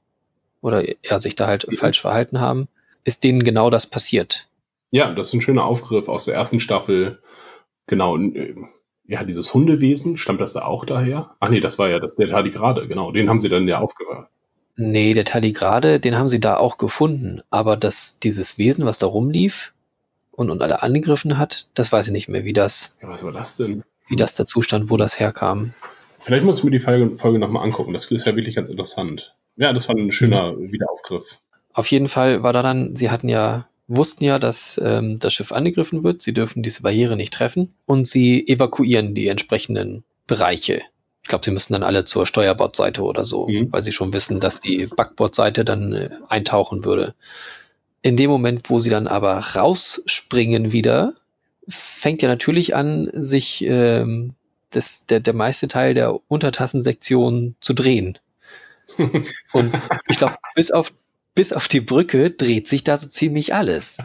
[0.60, 1.76] oder ja, sich da halt mhm.
[1.76, 2.68] falsch verhalten haben,
[3.04, 4.48] ist denen genau das passiert.
[4.90, 7.20] Ja, das ist ein schöner Aufgriff aus der ersten Staffel.
[7.86, 8.54] Genau, äh,
[9.06, 11.36] ja, dieses Hundewesen, stammt das da auch daher?
[11.38, 14.28] Ach nee, das war ja das, der Tardigrade, genau, den haben sie dann ja aufgehört.
[14.76, 17.40] Nee, der Tardigrade, den haben sie da auch gefunden.
[17.50, 19.72] Aber das, dieses Wesen, was da rumlief
[20.32, 22.98] und, und alle angegriffen hat, das weiß ich nicht mehr, wie das.
[23.02, 23.82] Ja, was war das denn?
[24.08, 25.72] Wie das dazu stand, wo das herkam.
[26.18, 27.92] Vielleicht muss ich mir die Folge, Folge nochmal angucken.
[27.92, 29.34] Das ist ja wirklich ganz interessant.
[29.56, 30.70] Ja, das war ein schöner mhm.
[30.72, 31.38] Wiederaufgriff.
[31.72, 35.52] Auf jeden Fall war da dann, sie hatten ja wussten ja, dass ähm, das Schiff
[35.52, 36.22] angegriffen wird.
[36.22, 40.82] Sie dürfen diese Barriere nicht treffen und sie evakuieren die entsprechenden Bereiche.
[41.26, 43.72] Ich glaube, sie müssen dann alle zur Steuerbordseite oder so, mhm.
[43.72, 47.16] weil sie schon wissen, dass die Backbordseite dann äh, eintauchen würde.
[48.00, 51.14] In dem Moment, wo sie dann aber rausspringen wieder,
[51.66, 54.34] fängt ja natürlich an, sich ähm,
[54.70, 58.20] das, der, der meiste Teil der Untertassensektion zu drehen.
[59.52, 59.74] und
[60.08, 60.92] ich glaube, bis auf
[61.34, 63.98] bis auf die Brücke dreht sich da so ziemlich alles.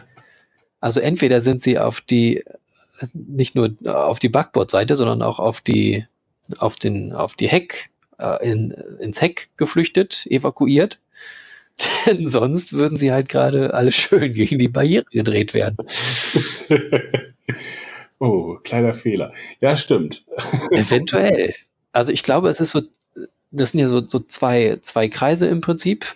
[0.80, 2.44] Also entweder sind sie auf die,
[3.12, 6.04] nicht nur auf die Backbordseite, sondern auch auf die,
[6.58, 8.70] auf den, auf die Heck, äh, in,
[9.00, 11.00] ins Heck geflüchtet, evakuiert.
[12.06, 15.76] Denn sonst würden sie halt gerade alle schön gegen die Barriere gedreht werden.
[18.18, 19.32] oh, kleiner Fehler.
[19.60, 20.24] Ja, stimmt.
[20.70, 21.54] Eventuell.
[21.92, 22.82] Also ich glaube, es ist so,
[23.50, 26.14] das sind ja so, so zwei, zwei Kreise im Prinzip.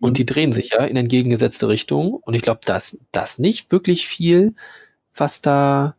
[0.00, 2.14] Und die drehen sich ja in entgegengesetzte Richtung.
[2.14, 4.54] Und ich glaube, dass das nicht wirklich viel,
[5.14, 5.96] was da,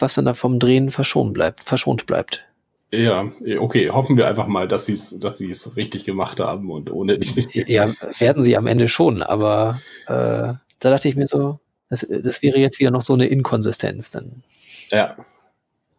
[0.00, 2.44] was dann da vom Drehen verschont bleibt, verschont bleibt.
[2.92, 5.40] Ja, okay, hoffen wir einfach mal, dass sie es, dass
[5.76, 7.20] richtig gemacht haben und ohne.
[7.52, 12.42] ja, werden sie am Ende schon, aber äh, da dachte ich mir so, das, das
[12.42, 14.42] wäre jetzt wieder noch so eine Inkonsistenz dann.
[14.90, 15.16] Ja,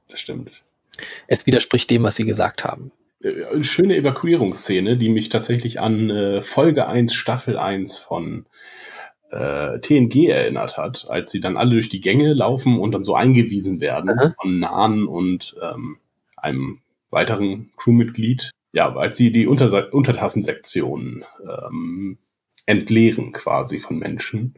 [0.09, 0.51] das stimmt.
[1.27, 2.91] Es widerspricht dem, was sie gesagt haben.
[3.23, 8.45] Äh, schöne Evakuierungsszene, die mich tatsächlich an äh, Folge 1, Staffel 1 von
[9.31, 13.15] äh, TNG erinnert hat, als sie dann alle durch die Gänge laufen und dann so
[13.15, 14.33] eingewiesen werden mhm.
[14.39, 15.97] von Nahen und ähm,
[16.37, 16.79] einem
[17.09, 18.51] weiteren Crewmitglied.
[18.73, 22.17] Ja, als sie die Unter Untertassensektion ähm,
[22.65, 24.55] entleeren quasi von Menschen,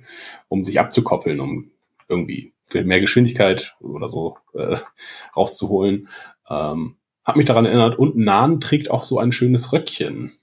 [0.50, 1.72] um sich abzukoppeln, um
[2.08, 4.78] irgendwie mehr Geschwindigkeit oder so äh,
[5.36, 6.10] rauszuholen.
[6.50, 10.34] Ähm, hat mich daran erinnert, und Nan trägt auch so ein schönes Röckchen.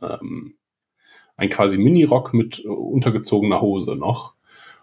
[0.00, 0.54] Ähm,
[1.38, 4.34] ein quasi Mini-Rock mit äh, untergezogener Hose noch.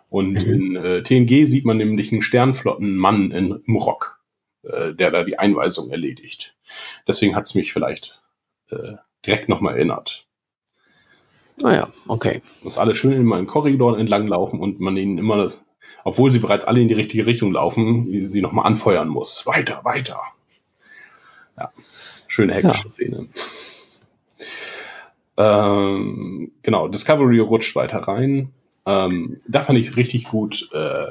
[0.10, 0.54] Und mhm.
[0.54, 4.22] in äh, TNG sieht man nämlich einen Sternflottenmann in, im Rock,
[4.64, 6.56] äh, der da die Einweisung erledigt.
[7.08, 8.24] Deswegen hat es mich vielleicht
[8.72, 8.94] äh,
[9.26, 10.26] direkt nochmal erinnert.
[11.58, 12.42] Naja, ah okay.
[12.64, 15.64] Dass alle schön in meinen Korridor entlang laufen und man ihnen immer das,
[16.04, 19.46] obwohl sie bereits alle in die richtige Richtung laufen, sie nochmal anfeuern muss.
[19.46, 20.20] Weiter, weiter.
[21.58, 21.72] Ja,
[22.28, 22.92] schöne hektische ja.
[22.92, 23.28] Szene.
[25.38, 28.54] Ähm, genau, Discovery rutscht weiter rein.
[28.86, 31.08] Ähm, da fand ich richtig gut äh,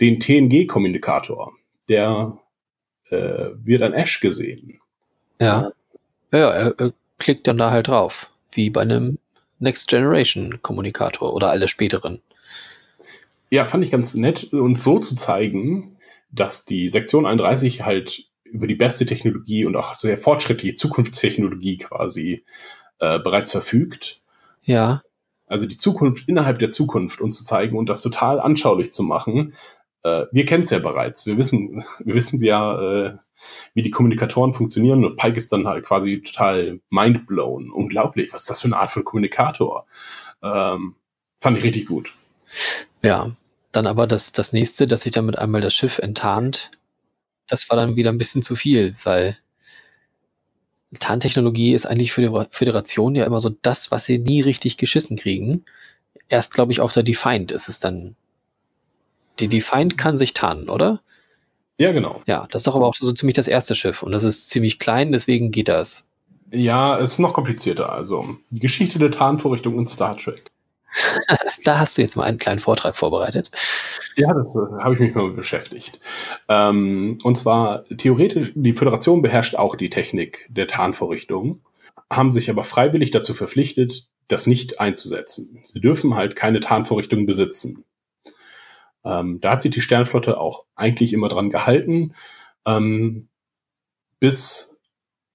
[0.00, 1.52] den TNG-Kommunikator.
[1.88, 2.38] Der
[3.10, 4.80] äh, wird an Ash gesehen.
[5.40, 5.72] Ja.
[6.32, 8.30] Ja, er, er klickt dann da halt drauf.
[8.52, 9.18] Wie bei einem
[9.58, 12.20] Next Generation Kommunikator oder alle späteren.
[13.50, 15.96] Ja, fand ich ganz nett, uns so zu zeigen,
[16.30, 22.44] dass die Sektion 31 halt über die beste Technologie und auch sehr fortschrittliche Zukunftstechnologie quasi
[23.02, 24.20] äh, bereits verfügt.
[24.62, 25.02] Ja.
[25.46, 29.54] Also die Zukunft innerhalb der Zukunft uns zu zeigen und das total anschaulich zu machen.
[30.02, 31.26] Äh, wir kennen es ja bereits.
[31.26, 33.16] Wir wissen, wir wissen ja, äh,
[33.74, 37.70] wie die Kommunikatoren funktionieren und Pike ist dann halt quasi total mindblown.
[37.70, 39.84] Unglaublich, was ist das für eine Art von Kommunikator?
[40.42, 40.94] Ähm,
[41.40, 42.14] fand ich richtig gut.
[43.02, 43.32] Ja,
[43.72, 46.70] dann aber das, das nächste, dass sich damit einmal das Schiff enttarnt
[47.52, 49.36] das war dann wieder ein bisschen zu viel, weil
[50.98, 55.16] Tarntechnologie ist eigentlich für die Föderation ja immer so das, was sie nie richtig geschissen
[55.16, 55.64] kriegen.
[56.28, 58.14] Erst, glaube ich, auf der Defiant ist es dann.
[59.40, 61.00] Die Defiant kann sich tarnen, oder?
[61.78, 62.22] Ja, genau.
[62.26, 64.78] Ja, das ist doch aber auch so ziemlich das erste Schiff und das ist ziemlich
[64.78, 66.06] klein, deswegen geht das.
[66.50, 67.90] Ja, es ist noch komplizierter.
[67.90, 70.50] Also, die Geschichte der Tarnvorrichtung in Star Trek.
[71.64, 73.50] da hast du jetzt mal einen kleinen Vortrag vorbereitet.
[74.16, 76.00] Ja, das äh, habe ich mich mal beschäftigt.
[76.48, 81.62] Ähm, und zwar theoretisch, die Föderation beherrscht auch die Technik der Tarnvorrichtung,
[82.10, 85.60] haben sich aber freiwillig dazu verpflichtet, das nicht einzusetzen.
[85.62, 87.84] Sie dürfen halt keine Tarnvorrichtung besitzen.
[89.04, 92.14] Ähm, da hat sich die Sternflotte auch eigentlich immer dran gehalten,
[92.66, 93.28] ähm,
[94.20, 94.78] bis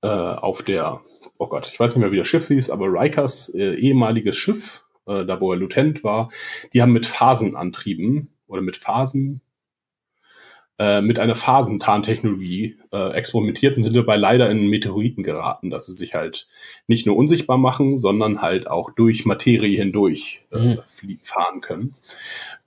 [0.02, 1.02] äh, auf der,
[1.38, 4.84] oh Gott, ich weiß nicht mehr, wie das Schiff hieß, aber Rikers äh, ehemaliges Schiff,
[5.08, 6.30] äh, da wo er Lieutenant war,
[6.74, 9.42] die haben mit Phasenantrieben oder mit Phasen,
[10.80, 15.94] äh, mit einer Phasentarntechnologie äh, experimentiert und sind dabei leider in Meteoriten geraten, dass sie
[15.94, 16.48] sich halt
[16.86, 21.20] nicht nur unsichtbar machen, sondern halt auch durch Materie hindurch äh, mhm.
[21.24, 21.96] fahren können.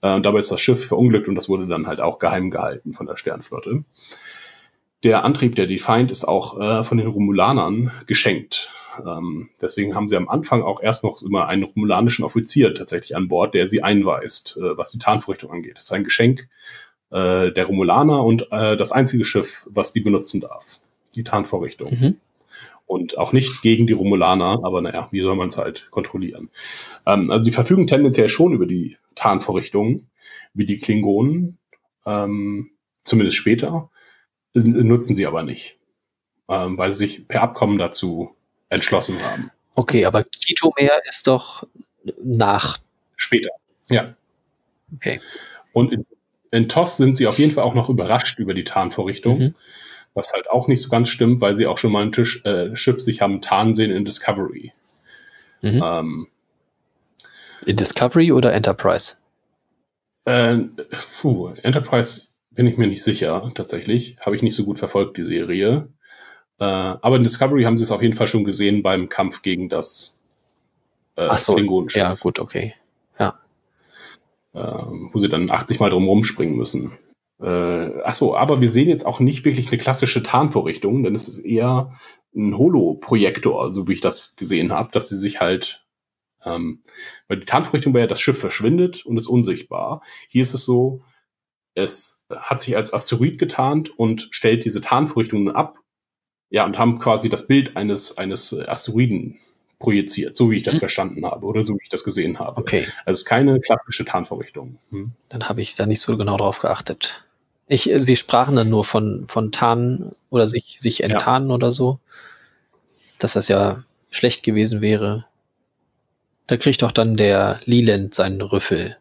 [0.01, 2.93] Äh, und dabei ist das Schiff verunglückt und das wurde dann halt auch geheim gehalten
[2.93, 3.85] von der Sternflotte.
[5.03, 8.71] Der Antrieb der Defiant ist auch äh, von den Romulanern geschenkt.
[9.05, 13.27] Ähm, deswegen haben sie am Anfang auch erst noch immer einen romulanischen Offizier tatsächlich an
[13.27, 15.77] Bord, der sie einweist, äh, was die Tarnvorrichtung angeht.
[15.77, 16.47] Das ist ein Geschenk
[17.09, 20.79] äh, der Romulaner und äh, das einzige Schiff, was die benutzen darf.
[21.15, 21.91] Die Tarnvorrichtung.
[21.91, 22.17] Mhm.
[22.85, 26.49] Und auch nicht gegen die Romulaner, aber naja, wie soll man es halt kontrollieren?
[27.05, 30.07] Ähm, also die verfügen tendenziell schon über die Tarnvorrichtung,
[30.53, 31.57] wie die Klingonen,
[32.05, 32.71] ähm,
[33.03, 33.89] zumindest später,
[34.53, 35.77] nutzen sie aber nicht,
[36.49, 38.35] ähm, weil sie sich per Abkommen dazu
[38.69, 39.51] entschlossen haben.
[39.75, 41.67] Okay, aber Kitomer ist doch
[42.21, 42.79] nach.
[43.15, 43.51] Später,
[43.89, 44.15] ja.
[44.95, 45.21] Okay.
[45.73, 46.05] Und in,
[46.51, 49.39] in TOS sind sie auf jeden Fall auch noch überrascht über die Tarnvorrichtung.
[49.39, 49.55] Mhm.
[50.13, 52.75] Was halt auch nicht so ganz stimmt, weil sie auch schon mal ein Tisch, äh,
[52.75, 54.73] Schiff sich haben tarnen sehen in Discovery.
[55.61, 55.81] Mhm.
[55.83, 56.27] Ähm,
[57.65, 59.15] in Discovery oder Enterprise?
[60.25, 60.57] Äh,
[61.21, 64.17] puh, Enterprise bin ich mir nicht sicher, tatsächlich.
[64.25, 65.87] Habe ich nicht so gut verfolgt, die Serie.
[66.59, 69.69] Äh, aber in Discovery haben sie es auf jeden Fall schon gesehen beim Kampf gegen
[69.69, 70.17] das
[71.15, 71.57] äh, Ach so,
[71.95, 72.73] Ja, gut, okay.
[73.17, 73.39] Ja.
[74.53, 76.91] Äh, wo sie dann 80 Mal drum rumspringen müssen.
[77.41, 81.27] Äh, ach so, aber wir sehen jetzt auch nicht wirklich eine klassische Tarnvorrichtung, denn es
[81.27, 81.91] ist eher
[82.35, 85.81] ein Holo-Projektor, so wie ich das gesehen habe, dass sie sich halt
[86.43, 86.81] ähm,
[87.27, 90.01] weil die Tarnvorrichtung wäre ja, das Schiff verschwindet und ist unsichtbar.
[90.27, 91.01] Hier ist es so,
[91.75, 95.79] es hat sich als Asteroid getarnt und stellt diese Tarnvorrichtungen ab.
[96.49, 99.39] Ja, und haben quasi das Bild eines, eines Asteroiden
[99.79, 100.79] projiziert, so wie ich das hm.
[100.81, 102.61] verstanden habe oder so wie ich das gesehen habe.
[102.61, 102.85] Okay.
[103.05, 104.77] Also es ist keine klassische Tarnvorrichtung.
[104.91, 105.11] Hm.
[105.29, 107.25] Dann habe ich da nicht so genau drauf geachtet.
[107.67, 111.55] Ich, Sie sprachen dann nur von, von Tarnen oder sich, sich enttarnen ja.
[111.55, 111.99] oder so,
[113.17, 115.25] dass das ja schlecht gewesen wäre.
[116.47, 118.97] Da kriegt doch dann der Leland seinen Rüffel.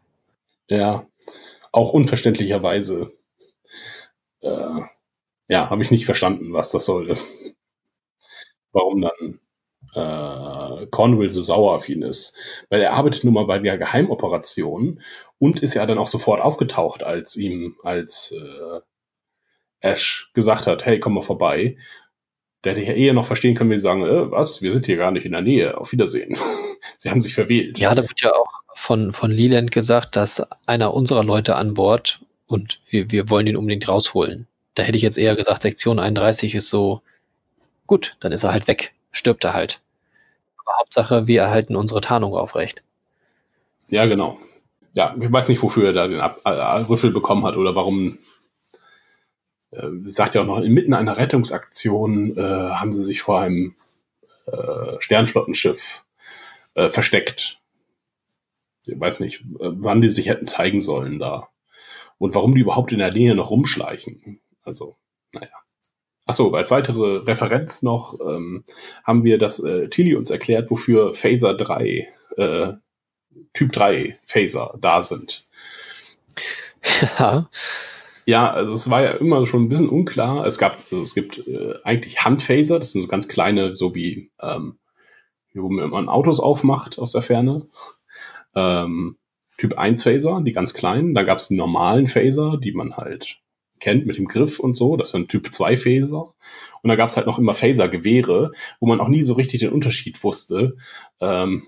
[0.69, 1.05] Ja,
[1.73, 3.13] auch unverständlicherweise.
[4.41, 4.81] Äh,
[5.49, 7.17] ja, habe ich nicht verstanden, was das sollte.
[8.73, 9.41] Warum dann
[9.95, 12.37] äh, Cornwall so sauer auf ihn ist.
[12.69, 15.03] Weil er arbeitet nun mal bei der Geheimoperation
[15.39, 18.81] und ist ja dann auch sofort aufgetaucht, als ihm, als äh,
[19.81, 21.77] Ash gesagt hat, hey, komm mal vorbei.
[22.65, 24.97] Der hätte ja eher noch verstehen können, wenn sie sagen, äh, was, wir sind hier
[24.97, 26.37] gar nicht in der Nähe, auf Wiedersehen.
[26.99, 27.79] sie haben sich verwählt.
[27.79, 32.21] Ja, da wird ja auch von, von Leland gesagt, dass einer unserer Leute an Bord
[32.47, 34.47] und wir, wir wollen ihn unbedingt rausholen.
[34.75, 37.03] Da hätte ich jetzt eher gesagt, Sektion 31 ist so,
[37.87, 39.81] gut, dann ist er halt weg, stirbt er halt.
[40.59, 42.83] Aber Hauptsache, wir erhalten unsere Tarnung aufrecht.
[43.89, 44.39] Ja, genau.
[44.95, 48.19] Ja, ich weiß nicht, wofür er da den Ab äh, Rüffel bekommen hat oder warum.
[49.71, 53.75] Äh, sagt ja auch noch, inmitten einer Rettungsaktion äh, haben sie sich vor einem
[54.47, 56.05] äh, Sternflottenschiff
[56.75, 57.61] äh, versteckt
[58.87, 61.49] ich weiß nicht, wann die sich hätten zeigen sollen da.
[62.19, 64.41] Und warum die überhaupt in der Nähe noch rumschleichen.
[64.63, 64.97] Also,
[65.33, 65.49] naja.
[66.27, 68.65] Achso, als weitere Referenz noch ähm,
[69.05, 72.73] haben wir, dass äh, Tilly uns erklärt, wofür Phaser 3, äh,
[73.53, 75.47] Typ 3 Phaser da sind.
[77.19, 77.51] Ja.
[78.31, 80.47] Ja, also es war ja immer schon ein bisschen unklar.
[80.47, 84.31] Es gab, also es gibt äh, eigentlich Handphaser, das sind so ganz kleine, so wie,
[84.41, 84.79] ähm,
[85.53, 87.67] wo man Autos aufmacht aus der Ferne
[88.55, 89.17] ähm,
[89.57, 91.13] Typ 1 Phaser, die ganz kleinen.
[91.13, 93.39] Da gab es die normalen Phaser, die man halt
[93.81, 94.97] kennt mit dem Griff und so.
[94.97, 96.33] Das waren Typ 2 Phaser.
[96.83, 99.73] Und da gab es halt noch immer Phaser-Gewehre, wo man auch nie so richtig den
[99.73, 100.77] Unterschied wusste.
[101.21, 101.65] Ähm,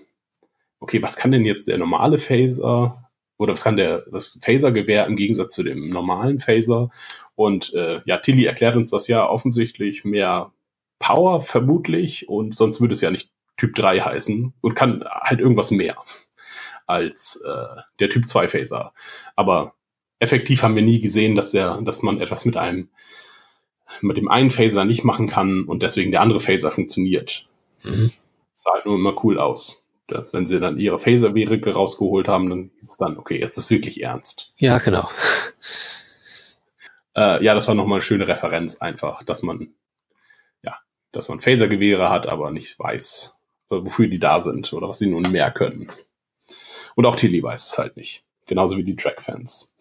[0.79, 3.02] okay, was kann denn jetzt der normale Phaser
[3.37, 6.89] oder was kann der, das Phaser-Gewehr im Gegensatz zu dem normalen Phaser?
[7.35, 10.51] Und äh, ja, Tilly erklärt uns das ja offensichtlich mehr
[10.99, 15.71] Power vermutlich und sonst würde es ja nicht Typ 3 heißen und kann halt irgendwas
[15.71, 15.95] mehr
[16.87, 18.93] als äh, der Typ 2 Phaser.
[19.35, 19.73] Aber
[20.19, 22.89] effektiv haben wir nie gesehen, dass der, dass man etwas mit einem
[24.01, 27.47] mit dem einen Phaser nicht machen kann und deswegen der andere Phaser funktioniert.
[27.83, 28.11] Mhm.
[28.55, 29.82] Sah halt nur immer cool aus.
[30.13, 33.65] Dass, wenn sie dann ihre Phaser-Währige rausgeholt haben, dann ist es dann, okay, jetzt ist
[33.65, 34.53] es wirklich ernst.
[34.57, 35.09] Ja, genau.
[37.15, 39.75] Äh, ja, das war nochmal eine schöne Referenz einfach, dass man,
[40.63, 40.75] ja,
[41.11, 43.39] dass man Phaser-Gewehre hat, aber nicht weiß,
[43.69, 45.91] äh, wofür die da sind oder was sie nun mehr können.
[46.95, 48.23] Und auch Tilly weiß es halt nicht.
[48.47, 49.73] Genauso wie die Track-Fans.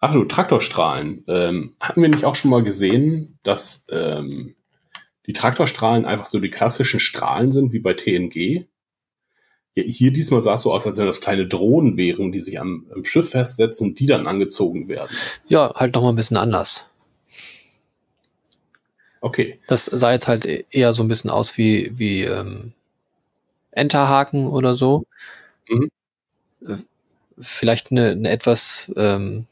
[0.00, 1.24] Ach du, Traktorstrahlen.
[1.28, 4.56] Ähm, hatten wir nicht auch schon mal gesehen, dass ähm,
[5.26, 8.66] die Traktorstrahlen einfach so die klassischen Strahlen sind, wie bei TNG?
[9.74, 12.60] Ja, hier diesmal sah es so aus, als wenn das kleine Drohnen wären, die sich
[12.60, 15.14] am, am Schiff festsetzen, die dann angezogen werden.
[15.46, 16.90] Ja, halt nochmal ein bisschen anders.
[19.20, 19.60] Okay.
[19.66, 22.72] Das sah jetzt halt eher so ein bisschen aus wie, wie ähm,
[23.70, 25.04] Enterhaken oder so.
[25.68, 25.90] Mhm.
[26.66, 26.76] Äh,
[27.38, 29.46] vielleicht eine, eine etwas ähm,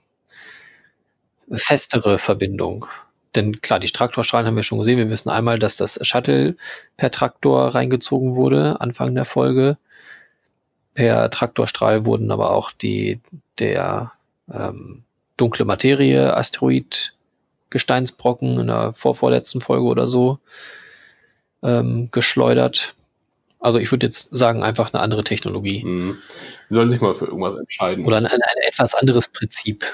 [1.52, 2.86] festere Verbindung.
[3.34, 4.98] Denn klar, die Traktorstrahlen haben wir schon gesehen.
[4.98, 6.56] Wir wissen einmal, dass das Shuttle
[6.96, 9.76] per Traktor reingezogen wurde, Anfang der Folge.
[10.98, 13.20] Per Traktorstrahl wurden aber auch die,
[13.60, 14.10] der
[14.52, 15.04] ähm,
[15.36, 17.14] dunkle Materie, Asteroid,
[17.70, 20.40] Gesteinsbrocken in der vorvorletzten Folge oder so
[21.62, 22.96] ähm, geschleudert.
[23.60, 25.84] Also ich würde jetzt sagen, einfach eine andere Technologie.
[25.84, 26.18] Mhm.
[26.66, 28.04] Sie sollen sich mal für irgendwas entscheiden.
[28.04, 29.84] Oder ein, ein, ein etwas anderes Prinzip.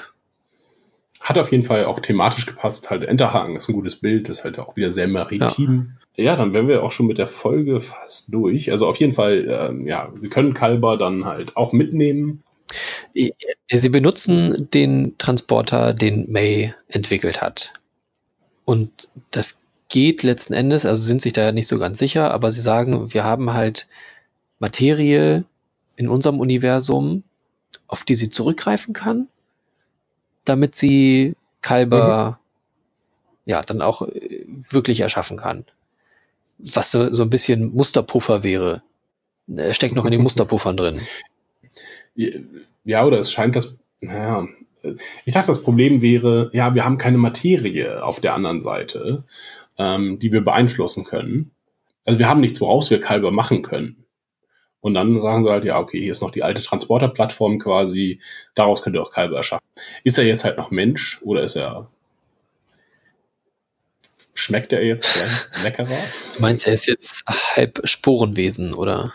[1.25, 2.91] Hat auf jeden Fall auch thematisch gepasst.
[2.91, 5.93] Halt Enterhaken ist ein gutes Bild, ist halt auch wieder sehr maritim.
[6.15, 8.69] Ja, ja dann wären wir auch schon mit der Folge fast durch.
[8.69, 12.43] Also auf jeden Fall, ähm, ja, sie können Kalber dann halt auch mitnehmen.
[13.15, 17.73] Sie benutzen den Transporter, den May entwickelt hat.
[18.63, 22.51] Und das geht letzten Endes, also sind sich da ja nicht so ganz sicher, aber
[22.51, 23.87] sie sagen, wir haben halt
[24.59, 25.43] Materie
[25.95, 27.23] in unserem Universum,
[27.87, 29.27] auf die sie zurückgreifen kann,
[30.45, 32.39] damit sie Kalber
[33.45, 33.51] mhm.
[33.51, 35.65] ja dann auch äh, wirklich erschaffen kann.
[36.57, 38.81] Was so, so ein bisschen Musterpuffer wäre.
[39.53, 40.99] Er steckt noch in den Musterpuffern drin.
[42.85, 44.47] Ja, oder es scheint das, naja,
[45.25, 49.23] ich dachte, das Problem wäre, ja, wir haben keine Materie auf der anderen Seite
[49.77, 51.51] ähm, die wir beeinflussen können.
[52.05, 54.04] Also wir haben nichts, woraus wir Kalber machen können.
[54.85, 58.19] Und dann sagen sie halt, ja, okay, hier ist noch die alte Transporterplattform quasi,
[58.53, 59.65] daraus könnt ihr auch Kalber erschaffen.
[60.03, 61.87] Ist er jetzt halt noch Mensch oder ist er
[64.35, 65.19] schmeckt er jetzt
[65.63, 65.97] leckerer?
[66.35, 69.11] Du meinst, er ist jetzt halb Sporenwesen, oder?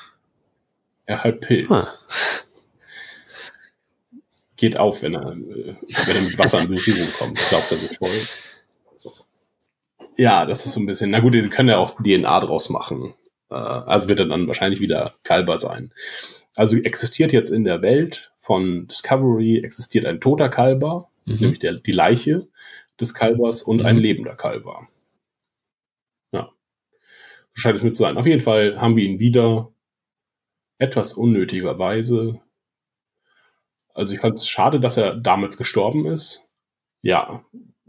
[1.06, 2.04] Ja, halb Pilz.
[2.08, 2.14] Ah.
[4.56, 7.38] Geht auf, wenn er, wenn er mit Wasser in Berührung kommt.
[7.48, 8.10] Glaubt er sich voll.
[10.16, 13.14] Ja, das ist so ein bisschen, na gut, sie können ja auch DNA draus machen.
[13.50, 15.92] Äh, also wird er dann wahrscheinlich wieder Kalber sein.
[16.56, 21.36] Also existiert jetzt in der Welt von Discovery existiert ein toter Kalber, mhm.
[21.40, 22.48] nämlich der, die Leiche
[22.98, 23.86] des Kalbers und mhm.
[23.86, 24.88] ein lebender Kalber.
[26.32, 26.50] Ja.
[27.54, 28.16] So scheint es mit zu sein.
[28.16, 29.72] Auf jeden Fall haben wir ihn wieder
[30.78, 32.40] etwas unnötigerweise.
[33.94, 36.50] Also ich fand es schade, dass er damals gestorben ist.
[37.02, 37.44] Ja,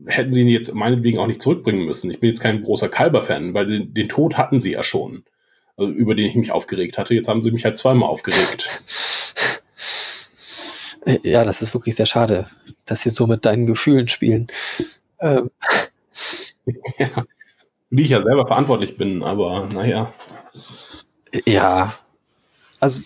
[0.06, 2.12] hätten sie ihn jetzt meinetwegen auch nicht zurückbringen müssen.
[2.12, 5.24] Ich bin jetzt kein großer Kalber-Fan, weil den, den, Tod hatten sie ja schon,
[5.78, 7.14] also über den ich mich aufgeregt hatte.
[7.14, 8.82] Jetzt haben sie mich halt zweimal aufgeregt.
[11.24, 12.48] Ja, das ist wirklich sehr schade,
[12.86, 14.48] dass sie so mit deinen Gefühlen spielen.
[15.20, 15.50] Ähm.
[17.00, 17.26] Ja,
[17.90, 20.14] die ich ja selber verantwortlich bin, aber naja.
[21.48, 21.92] Ja,
[22.80, 23.02] also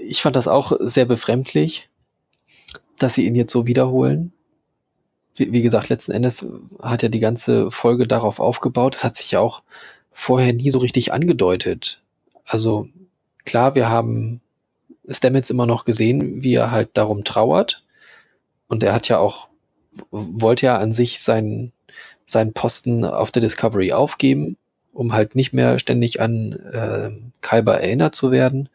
[0.00, 1.88] ich fand das auch sehr befremdlich,
[2.98, 4.32] dass sie ihn jetzt so wiederholen
[5.38, 8.96] wie, wie gesagt, letzten Endes hat ja die ganze Folge darauf aufgebaut.
[8.96, 9.62] Es hat sich ja auch
[10.18, 12.02] vorher nie so richtig angedeutet.
[12.44, 12.88] Also
[13.44, 14.40] klar, wir haben
[15.08, 17.84] Stamets immer noch gesehen, wie er halt darum trauert.
[18.66, 19.48] Und er hat ja auch,
[20.10, 21.72] wollte ja an sich seinen,
[22.26, 24.56] seinen Posten auf der Discovery aufgeben,
[24.92, 28.68] um halt nicht mehr ständig an äh, Kyber erinnert zu werden.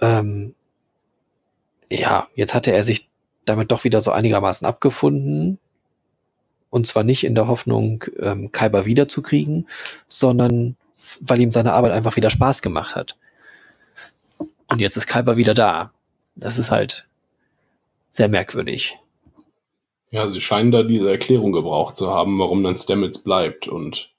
[0.00, 0.56] Ähm,
[1.92, 3.08] ja, jetzt hatte er sich
[3.44, 5.60] damit doch wieder so einigermaßen abgefunden.
[6.70, 9.68] Und zwar nicht in der Hoffnung, ähm, Kaiber wiederzukriegen,
[10.06, 10.76] sondern
[11.20, 13.16] weil ihm seine Arbeit einfach wieder Spaß gemacht hat.
[14.68, 15.92] Und jetzt ist Kaiber wieder da.
[16.34, 17.06] Das ist halt
[18.10, 18.98] sehr merkwürdig.
[20.10, 23.68] Ja, sie scheinen da diese Erklärung gebraucht zu haben, warum dann Stamets bleibt.
[23.68, 24.10] Und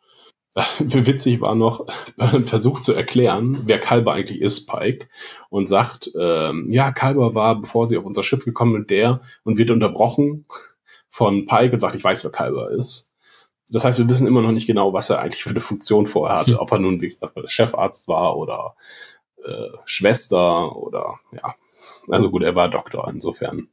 [0.80, 1.86] witzig war noch,
[2.46, 5.08] versucht zu erklären, wer Kalber eigentlich ist, Pike,
[5.50, 9.58] und sagt, ähm, ja, Kalber war, bevor sie auf unser Schiff gekommen sind, der und
[9.58, 10.46] wird unterbrochen
[11.10, 13.12] von Pike und sagt, ich weiß, wer Kalber ist.
[13.72, 16.38] Das heißt, wir wissen immer noch nicht genau, was er eigentlich für eine Funktion vorher
[16.38, 16.60] hatte, hm.
[16.60, 17.02] ob er nun
[17.46, 18.76] Chefarzt war oder
[19.44, 21.56] äh, Schwester oder ja.
[22.10, 23.70] Also gut, er war Doktor, insofern.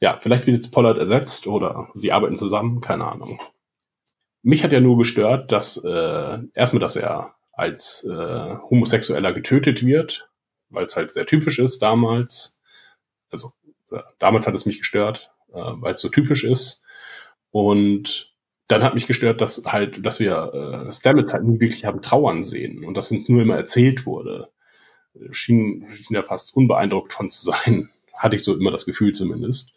[0.00, 3.40] Ja, vielleicht wird jetzt Pollard ersetzt oder sie arbeiten zusammen, keine Ahnung.
[4.42, 10.28] Mich hat ja nur gestört, dass äh, erstmal, dass er als äh, Homosexueller getötet wird,
[10.70, 12.60] weil es halt sehr typisch ist damals.
[13.30, 13.52] Also
[13.92, 16.84] äh, damals hat es mich gestört, weil es so typisch ist.
[17.50, 18.32] Und
[18.68, 22.42] dann hat mich gestört, dass halt, dass wir äh, Stamets halt nie wirklich haben trauern
[22.42, 24.48] sehen und dass uns nur immer erzählt wurde.
[25.30, 27.90] Schien, schien ja fast unbeeindruckt von zu sein.
[28.14, 29.76] Hatte ich so immer das Gefühl zumindest.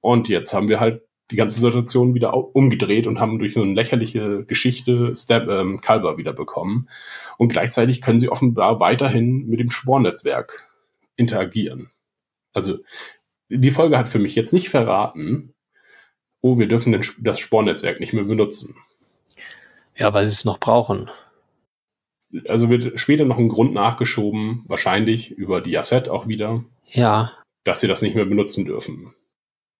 [0.00, 4.44] Und jetzt haben wir halt die ganze Situation wieder umgedreht und haben durch eine lächerliche
[4.44, 6.88] Geschichte Stab, ähm, Kalber wieder bekommen.
[7.38, 10.68] Und gleichzeitig können sie offenbar weiterhin mit dem Spornetzwerk
[11.16, 11.90] interagieren.
[12.52, 12.78] Also
[13.48, 15.54] die Folge hat für mich jetzt nicht verraten,
[16.40, 18.76] oh, wir dürfen den, das Spornetzwerk nicht mehr benutzen.
[19.96, 21.10] Ja, weil sie es noch brauchen.
[22.48, 26.64] Also wird später noch ein Grund nachgeschoben, wahrscheinlich über die Asset auch wieder.
[26.86, 27.32] Ja.
[27.62, 29.14] Dass sie das nicht mehr benutzen dürfen.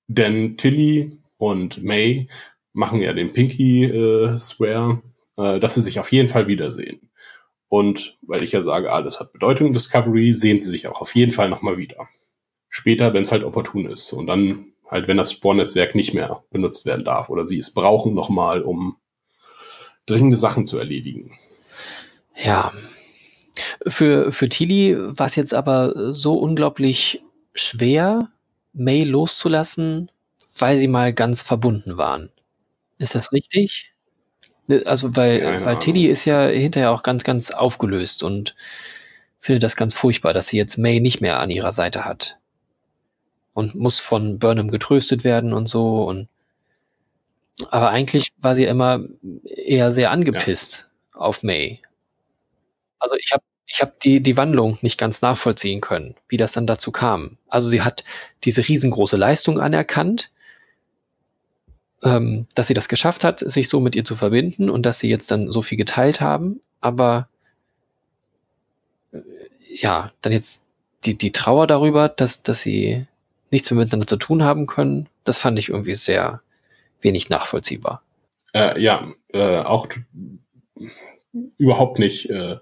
[0.06, 2.28] Denn Tilly und May
[2.72, 5.02] machen ja den Pinky-Swear,
[5.36, 7.10] äh, äh, dass sie sich auf jeden Fall wiedersehen.
[7.68, 11.32] Und weil ich ja sage, alles hat Bedeutung, Discovery, sehen sie sich auch auf jeden
[11.32, 12.08] Fall nochmal wieder.
[12.76, 14.12] Später, wenn es halt opportun ist.
[14.12, 18.14] Und dann halt, wenn das Spornetzwerk nicht mehr benutzt werden darf oder sie es brauchen
[18.14, 18.96] nochmal, um
[20.06, 21.38] dringende Sachen zu erledigen.
[22.34, 22.72] Ja.
[23.86, 27.22] Für, für Tilly war es jetzt aber so unglaublich
[27.55, 28.32] schwer,
[28.72, 30.10] May loszulassen,
[30.59, 32.32] weil sie mal ganz verbunden waren.
[32.98, 33.92] Ist das richtig?
[34.84, 38.56] Also, weil, weil Tilly ist ja hinterher auch ganz, ganz aufgelöst und
[39.38, 42.40] findet das ganz furchtbar, dass sie jetzt May nicht mehr an ihrer Seite hat.
[43.55, 46.28] Und muss von Burnham getröstet werden und so und
[47.70, 49.05] aber eigentlich war sie immer
[49.44, 51.20] eher sehr angepisst ja.
[51.20, 51.81] auf May.
[52.98, 56.66] Also ich habe ich habe die, die Wandlung nicht ganz nachvollziehen können, wie das dann
[56.66, 57.39] dazu kam.
[57.48, 58.05] Also sie hat
[58.44, 60.31] diese riesengroße Leistung anerkannt,
[62.02, 65.09] ähm, dass sie das geschafft hat, sich so mit ihr zu verbinden und dass sie
[65.09, 67.28] jetzt dann so viel geteilt haben, aber
[69.12, 69.20] äh,
[69.66, 70.64] ja, dann jetzt
[71.05, 73.06] die, die Trauer darüber, dass, dass sie
[73.55, 76.43] nichts mehr miteinander zu tun haben können, das fand ich irgendwie sehr
[77.01, 78.02] wenig nachvollziehbar.
[78.52, 79.89] Äh, ja, äh, auch
[81.59, 82.31] überhaupt nicht.
[82.31, 82.56] Äh,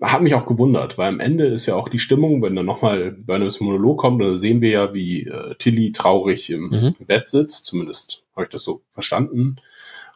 [0.00, 3.10] hat mich auch gewundert, weil am Ende ist ja auch die Stimmung, wenn dann nochmal
[3.12, 6.94] Burnhams Monolog kommt, dann sehen wir ja, wie äh, Tilly traurig im mhm.
[7.06, 9.56] Bett sitzt, zumindest habe ich das so verstanden,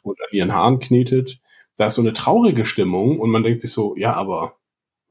[0.02, 1.38] und an ihren Haaren knetet.
[1.76, 4.56] Da ist so eine traurige Stimmung und man denkt sich so, ja, aber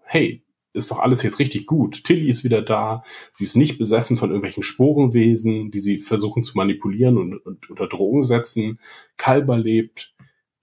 [0.04, 0.43] hey,
[0.74, 2.04] ist doch alles jetzt richtig gut.
[2.04, 3.04] Tilly ist wieder da.
[3.32, 7.88] Sie ist nicht besessen von irgendwelchen Sporenwesen, die sie versuchen zu manipulieren und, und unter
[7.88, 8.80] Drogen setzen.
[9.18, 10.14] Kalber lebt.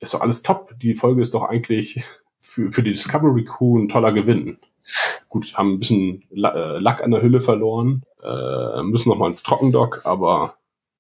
[0.00, 0.74] Ist doch alles top.
[0.80, 2.02] Die Folge ist doch eigentlich
[2.40, 4.58] für, für die Discovery Crew ein toller Gewinn.
[5.28, 9.44] Gut, haben ein bisschen äh, Lack an der Hülle verloren, äh, müssen noch mal ins
[9.44, 10.54] Trockendock, aber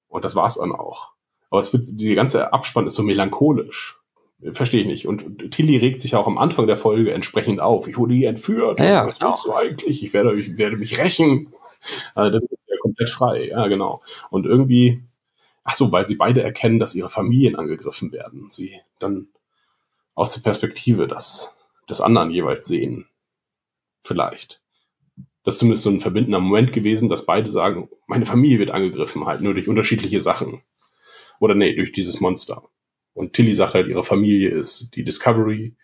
[0.08, 1.12] und das war's dann auch.
[1.50, 3.99] Aber es wird, die ganze Abspann ist so melancholisch.
[4.52, 5.06] Verstehe ich nicht.
[5.06, 7.86] Und Tilly regt sich auch am Anfang der Folge entsprechend auf.
[7.86, 8.78] Ich wurde hier entführt.
[8.78, 9.06] Ja, ja.
[9.06, 10.02] Was willst du eigentlich?
[10.02, 11.52] Ich werde, ich werde mich rächen.
[12.14, 13.48] Also, das ist ja komplett frei.
[13.48, 14.02] Ja, genau.
[14.30, 15.02] Und irgendwie,
[15.62, 18.46] ach so, weil sie beide erkennen, dass ihre Familien angegriffen werden.
[18.50, 19.28] Sie dann
[20.14, 21.56] aus der Perspektive des,
[21.88, 23.06] des anderen jeweils sehen.
[24.02, 24.62] Vielleicht.
[25.44, 29.26] Das ist zumindest so ein verbindender Moment gewesen, dass beide sagen, meine Familie wird angegriffen,
[29.26, 30.62] halt nur durch unterschiedliche Sachen.
[31.40, 32.62] Oder nee, durch dieses Monster.
[33.14, 35.74] Und Tilly sagt halt, ihre Familie ist die Discovery.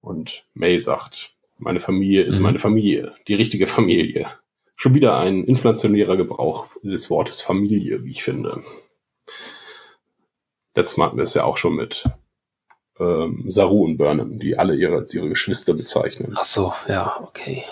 [0.00, 2.44] Und May sagt, meine Familie ist mhm.
[2.44, 4.28] meine Familie, die richtige Familie.
[4.76, 8.62] Schon wieder ein inflationärer Gebrauch des Wortes Familie, wie ich finde.
[10.74, 12.04] Letztes Mal hatten wir es ja auch schon mit
[13.00, 16.34] ähm, Saru und Burnham, die alle ihre, als ihre Geschwister bezeichnen.
[16.36, 17.64] Ach so, ja, okay.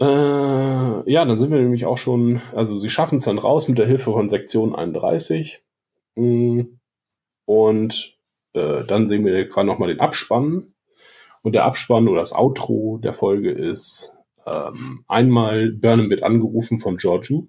[0.00, 3.78] Äh, ja, dann sind wir nämlich auch schon, also sie schaffen es dann raus mit
[3.78, 5.63] der Hilfe von Sektion 31.
[6.16, 6.62] Mm,
[7.44, 8.16] und
[8.54, 10.74] äh, dann sehen wir gerade nochmal den Abspann.
[11.42, 14.16] Und der Abspann oder das Outro der Folge ist
[14.46, 17.48] ähm, einmal Burnham wird angerufen von Giorgio.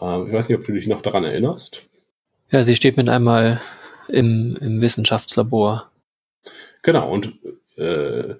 [0.00, 1.86] Äh, ich weiß nicht, ob du dich noch daran erinnerst.
[2.50, 3.60] Ja, sie steht mit einmal
[4.08, 5.90] im, im Wissenschaftslabor.
[6.82, 7.38] Genau, und
[7.76, 8.34] äh,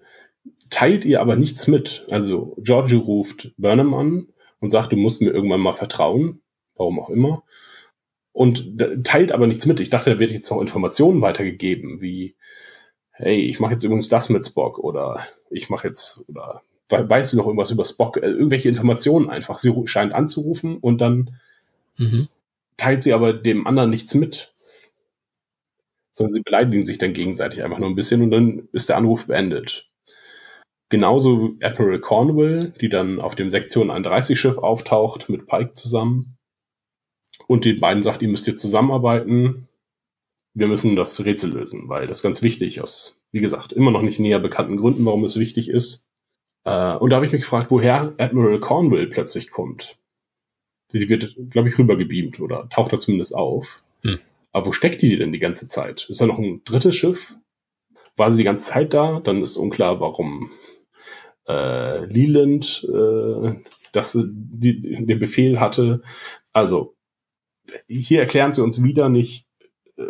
[0.71, 2.07] teilt ihr aber nichts mit.
[2.11, 4.29] Also Giorgio ruft Burnham an
[4.61, 6.43] und sagt, du musst mir irgendwann mal vertrauen,
[6.77, 7.43] warum auch immer.
[8.35, 9.81] Und teilt aber nichts mit.
[9.81, 12.35] Ich dachte, da wird jetzt noch Informationen weitergegeben, wie,
[13.13, 17.39] hey, ich mache jetzt übrigens das mit Spock oder ich mache jetzt, oder weißt du
[17.39, 18.19] noch irgendwas über Spock?
[18.19, 19.57] Äh, irgendwelche Informationen einfach.
[19.57, 21.39] Sie scheint anzurufen und dann
[21.97, 22.29] mhm
[22.77, 24.53] teilt sie aber dem anderen nichts mit.
[26.13, 29.27] Sondern sie beleidigen sich dann gegenseitig einfach nur ein bisschen und dann ist der Anruf
[29.27, 29.91] beendet.
[30.89, 36.37] Genauso Admiral Cornwall, die dann auf dem Sektion 31 Schiff auftaucht mit Pike zusammen.
[37.47, 39.69] Und den beiden sagt, ihr müsst jetzt zusammenarbeiten.
[40.55, 44.03] Wir müssen das Rätsel lösen, weil das ist ganz wichtig aus, wie gesagt, immer noch
[44.03, 46.07] nicht näher bekannten Gründen, warum es wichtig ist.
[46.65, 49.99] Äh, und da habe ich mich gefragt, woher Admiral Cornwall plötzlich kommt.
[50.93, 53.83] Die wird, glaube ich, rübergebeamt oder taucht da zumindest auf.
[54.03, 54.21] Hm.
[54.53, 56.07] Aber wo steckt die denn die ganze Zeit?
[56.09, 57.37] Ist da noch ein drittes Schiff?
[58.17, 59.19] War sie die ganze Zeit da?
[59.19, 60.51] Dann ist unklar, warum
[61.49, 63.55] äh, Leland äh,
[63.91, 66.03] das, die, den Befehl hatte.
[66.53, 66.94] Also,
[67.89, 69.47] hier erklären sie uns wieder nicht
[69.97, 70.05] äh,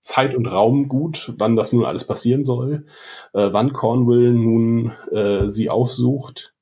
[0.00, 2.86] Zeit und Raum gut, wann das nun alles passieren soll,
[3.32, 6.54] äh, wann Cornwall nun äh, sie aufsucht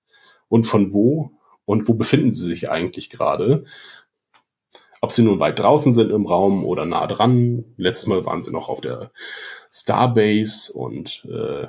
[0.49, 1.33] und von wo
[1.67, 3.65] und wo befinden sie sich eigentlich gerade.
[5.01, 7.65] Ob sie nun weit draußen sind im Raum oder nah dran.
[7.77, 9.13] Letztes Mal waren sie noch auf der
[9.71, 11.67] Starbase und äh,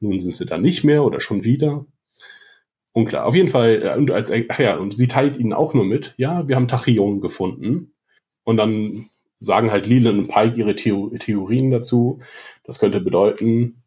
[0.00, 1.84] nun sind sie da nicht mehr oder schon wieder.
[2.92, 3.26] Unklar.
[3.26, 6.14] Auf jeden Fall, äh, und als, ach ja, und sie teilt ihnen auch nur mit,
[6.16, 7.91] ja, wir haben Tachyon gefunden.
[8.44, 9.10] Und dann
[9.42, 12.20] sagen halt Leland und Pike ihre Theo Theorien dazu.
[12.64, 13.82] Das könnte bedeuten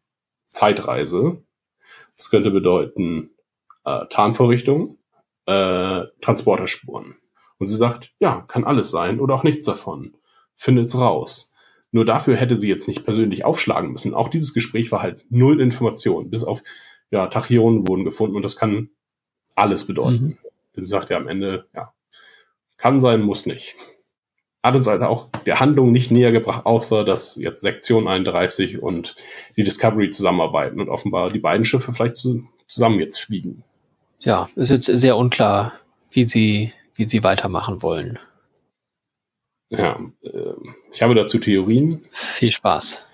[0.48, 1.42] Zeitreise.
[2.16, 3.30] Das könnte bedeuten
[3.84, 4.98] äh, Tarnvorrichtung,
[5.46, 7.16] äh, Transporterspuren.
[7.58, 10.14] Und sie sagt, ja, kann alles sein oder auch nichts davon.
[10.54, 11.54] Findet's raus.
[11.90, 14.14] Nur dafür hätte sie jetzt nicht persönlich aufschlagen müssen.
[14.14, 16.62] Auch dieses Gespräch war halt null Information, bis auf,
[17.10, 18.90] ja, Tachyonen wurden gefunden und das kann
[19.54, 20.24] alles bedeuten.
[20.24, 20.38] Mhm.
[20.76, 21.94] Denn sie sagt ja am Ende, ja,
[22.76, 23.76] kann sein, muss nicht
[24.66, 29.16] hat uns halt auch der Handlung nicht näher gebracht, außer dass jetzt Sektion 31 und
[29.56, 33.62] die Discovery zusammenarbeiten und offenbar die beiden Schiffe vielleicht zu, zusammen jetzt fliegen.
[34.20, 35.72] Ja, ist jetzt sehr unklar,
[36.10, 38.18] wie sie, wie sie weitermachen wollen.
[39.68, 40.54] Ja, äh,
[40.92, 42.06] ich habe dazu Theorien.
[42.10, 43.04] Viel Spaß.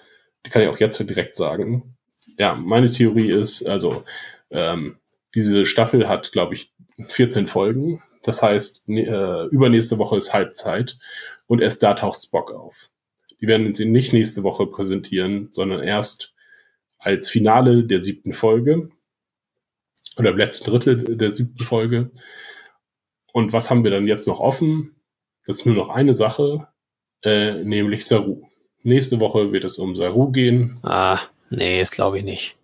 [0.45, 1.97] Die kann ich auch jetzt direkt sagen.
[2.39, 4.05] Ja, meine Theorie ist, also
[4.51, 4.99] ähm,
[5.35, 6.73] diese Staffel hat, glaube ich,
[7.09, 8.03] 14 Folgen.
[8.23, 10.99] Das heißt, äh, übernächste Woche ist Halbzeit
[11.53, 12.89] und erst da taucht Spock auf.
[13.43, 16.33] Die werden sie nicht nächste Woche präsentieren, sondern erst
[16.97, 18.89] als Finale der siebten Folge
[20.16, 22.11] oder im letzten Drittel der siebten Folge.
[23.35, 24.97] Und was haben wir dann jetzt noch offen?
[25.47, 26.69] Das ist nur noch eine Sache,
[27.23, 28.49] äh, nämlich Saru.
[28.83, 30.79] Nächste Woche wird es um Saru gehen.
[30.83, 31.20] Ah,
[31.51, 32.57] nee, das glaube ich nicht.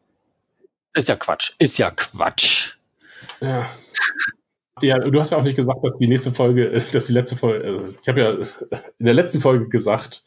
[0.94, 1.52] Ist ja Quatsch.
[1.58, 2.78] Ist ja Quatsch.
[3.42, 3.68] Ja.
[4.82, 7.36] Ja, du hast ja auch nicht gesagt, dass die nächste Folge, äh, dass die letzte
[7.36, 8.30] Folge, also ich habe ja
[8.98, 10.24] in der letzten Folge gesagt,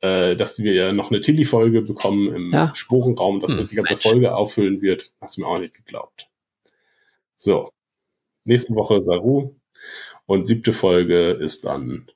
[0.00, 2.72] äh, dass wir ja noch eine Tilly-Folge bekommen im ja.
[2.74, 3.96] Sporenraum, dass hm, das die ganze.
[3.96, 5.12] Folge auffüllen wird.
[5.20, 6.28] Hast du mir auch nicht geglaubt.
[7.36, 7.70] So.
[8.44, 9.54] Nächste Woche Saru.
[10.26, 12.10] Und siebte Folge ist dann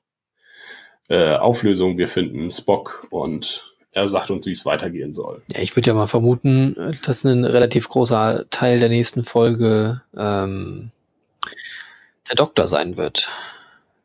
[1.09, 1.97] äh, Auflösung.
[1.97, 5.41] Wir finden Spock und er sagt uns, wie es weitergehen soll.
[5.53, 6.75] Ja, ich würde ja mal vermuten,
[7.05, 10.91] dass ein relativ großer Teil der nächsten Folge ähm,
[12.29, 13.29] der Doktor sein wird.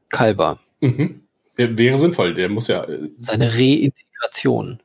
[0.09, 0.59] Kalber.
[0.81, 1.23] Mhm.
[1.57, 2.85] Wäre sinnvoll, der muss ja.
[2.85, 4.81] Äh, Seine Reintegration.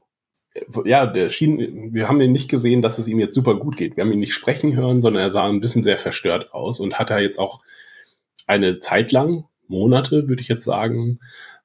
[0.85, 3.97] Ja, der schien, wir haben ihn nicht gesehen, dass es ihm jetzt super gut geht.
[3.97, 6.97] Wir haben ihn nicht sprechen hören, sondern er sah ein bisschen sehr verstört aus und
[6.97, 7.61] hat er jetzt auch
[8.47, 11.19] eine Zeit lang, Monate würde ich jetzt sagen,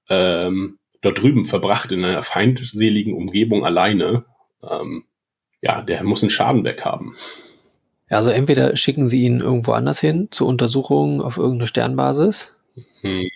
[0.09, 4.25] ähm, dort drüben verbracht in einer feindseligen Umgebung alleine.
[4.69, 5.05] Ähm,
[5.63, 7.15] ja, der muss einen Schaden weghaben.
[8.11, 12.55] Ja, also entweder schicken sie ihn irgendwo anders hin zur Untersuchung auf irgendeine Sternbasis.
[13.03, 13.31] Mhm.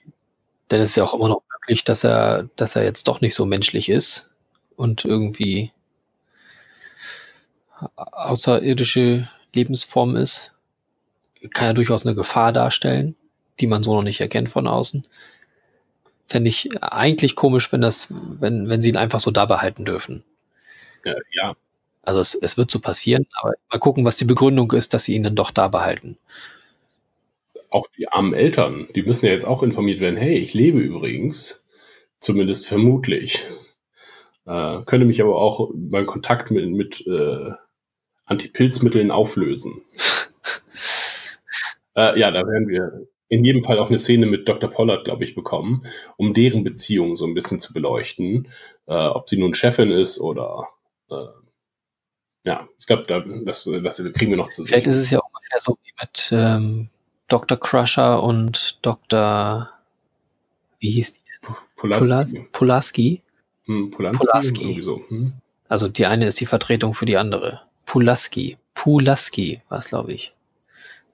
[0.71, 3.37] Denn es ist ja auch immer noch möglich, dass er, dass er jetzt doch nicht
[3.37, 4.31] so menschlich ist
[4.77, 5.71] und irgendwie
[7.97, 10.53] außerirdische Lebensform ist.
[11.53, 13.15] Kann ja durchaus eine Gefahr darstellen,
[13.61, 15.07] die man so noch nicht erkennt von außen.
[16.27, 20.25] Fände ich eigentlich komisch, wenn das, wenn, wenn sie ihn einfach so da behalten dürfen.
[21.05, 21.55] Ja, ja.
[22.05, 25.15] Also es, es wird so passieren, aber mal gucken, was die Begründung ist, dass sie
[25.15, 26.19] ihn dann doch da behalten.
[27.71, 31.67] Auch die armen Eltern, die müssen ja jetzt auch informiert werden, hey, ich lebe übrigens,
[32.21, 33.43] zumindest vermutlich.
[34.47, 37.53] Äh, könnte mich aber auch beim Kontakt mit, mit äh,
[38.27, 39.81] Antipilzmitteln auflösen.
[41.97, 44.71] äh, ja, da werden wir in jedem Fall auch eine Szene mit Dr.
[44.71, 45.87] Pollard, glaube ich, bekommen,
[46.19, 48.49] um deren Beziehung so ein bisschen zu beleuchten.
[48.87, 50.69] Äh, ob sie nun Chefin ist oder
[51.11, 51.15] äh,
[52.45, 54.69] ja, ich glaube, da, das, das kriegen wir noch zu sehen.
[54.69, 56.89] Vielleicht ist es ja ungefähr so wie mit ähm,
[57.29, 57.59] Dr.
[57.59, 59.71] Crusher und Dr.
[60.79, 61.57] Wie hieß die denn?
[61.77, 62.47] Pulaski.
[62.53, 63.23] Pulaski.
[63.65, 64.27] Hm, Pulaski.
[64.27, 64.83] Pulaski.
[64.83, 65.03] So.
[65.09, 65.33] Hm.
[65.69, 67.63] Also die eine ist die Vertretung für die andere.
[67.87, 68.59] Pulaski.
[68.75, 70.35] Pulaski war es, glaube ich.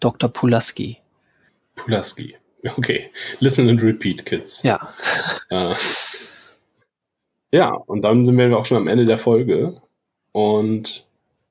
[0.01, 0.29] Dr.
[0.29, 0.99] Pulaski.
[1.77, 2.37] Pulaski.
[2.77, 4.63] Okay, listen and repeat, Kids.
[4.63, 4.93] Ja.
[5.53, 5.75] Äh,
[7.51, 9.83] ja, und dann sind wir auch schon am Ende der Folge.
[10.31, 11.05] Und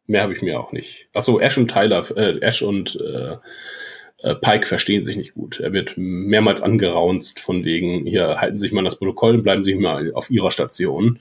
[0.10, 1.08] mehr habe ich mir auch nicht.
[1.14, 3.38] Achso, Ash und Tyler, äh, Ash und äh,
[4.22, 5.60] äh, Pike verstehen sich nicht gut.
[5.60, 9.64] Er wird mehrmals angeraunzt von wegen, hier halten Sie sich mal das Protokoll und bleiben
[9.64, 11.20] Sie mal auf Ihrer Station.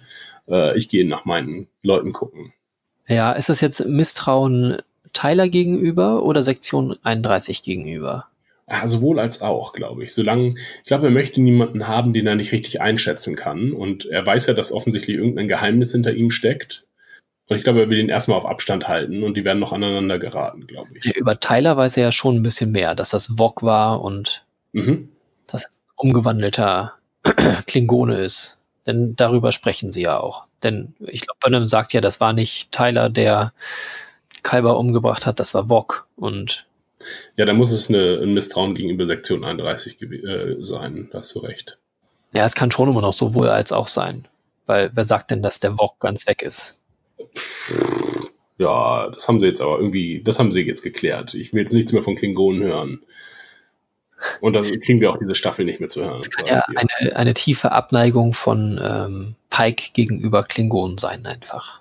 [0.49, 2.53] Äh, ich gehe nach meinen Leuten gucken.
[3.07, 4.83] Ja, ist das jetzt Misstrauen
[5.13, 8.27] Tyler gegenüber oder Sektion 31 gegenüber?
[8.71, 10.13] Ja, sowohl als auch, glaube ich.
[10.13, 13.73] Solange, ich glaube, er möchte niemanden haben, den er nicht richtig einschätzen kann.
[13.73, 16.85] Und er weiß ja, dass offensichtlich irgendein Geheimnis hinter ihm steckt.
[17.49, 20.19] Und ich glaube, er will ihn erstmal auf Abstand halten und die werden noch aneinander
[20.19, 21.05] geraten, glaube ich.
[21.05, 24.45] Ja, über Tyler weiß er ja schon ein bisschen mehr, dass das Vog war und
[24.73, 25.09] mhm.
[25.47, 26.93] dass es ein umgewandelter
[27.67, 28.61] Klingone ist.
[28.87, 30.45] Denn darüber sprechen sie ja auch.
[30.63, 33.53] Denn ich glaube, Burnham sagt ja, das war nicht Tyler, der
[34.43, 36.07] Kalber umgebracht hat, das war Vog.
[36.17, 36.67] Und
[37.37, 41.41] ja, da muss es eine, ein Misstrauen gegenüber Sektion 31 äh, sein, da hast du
[41.41, 41.79] recht.
[42.33, 44.27] Ja, es kann schon immer noch sowohl als auch sein.
[44.67, 46.79] Weil wer sagt denn, dass der Vog ganz weg ist?
[48.59, 51.35] Ja, das haben sie jetzt aber irgendwie, das haben sie jetzt geklärt.
[51.35, 53.01] Ich will jetzt nichts mehr von Klingonen hören.
[54.41, 56.19] Und dann kriegen wir auch diese Staffel nicht mehr zu hören.
[56.21, 61.81] Es kann ja eine, eine tiefe Abneigung von ähm, Pike gegenüber Klingonen sein, einfach.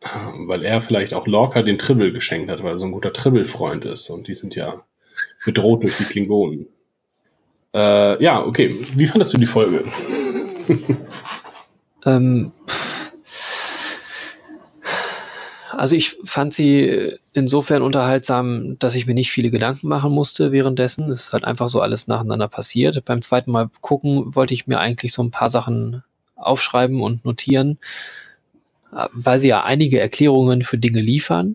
[0.00, 3.84] Weil er vielleicht auch Lorca den Tribble geschenkt hat, weil er so ein guter Tribble-Freund
[3.84, 4.10] ist.
[4.10, 4.82] Und die sind ja
[5.44, 6.66] bedroht durch die Klingonen.
[7.74, 8.74] Äh, ja, okay.
[8.94, 9.84] Wie fandest du die Folge?
[12.04, 12.52] ähm,
[15.78, 21.08] also ich fand sie insofern unterhaltsam, dass ich mir nicht viele Gedanken machen musste währenddessen.
[21.12, 23.04] Es ist halt einfach so alles nacheinander passiert.
[23.04, 26.02] Beim zweiten Mal gucken wollte ich mir eigentlich so ein paar Sachen
[26.34, 27.78] aufschreiben und notieren,
[29.12, 31.54] weil sie ja einige Erklärungen für Dinge liefern,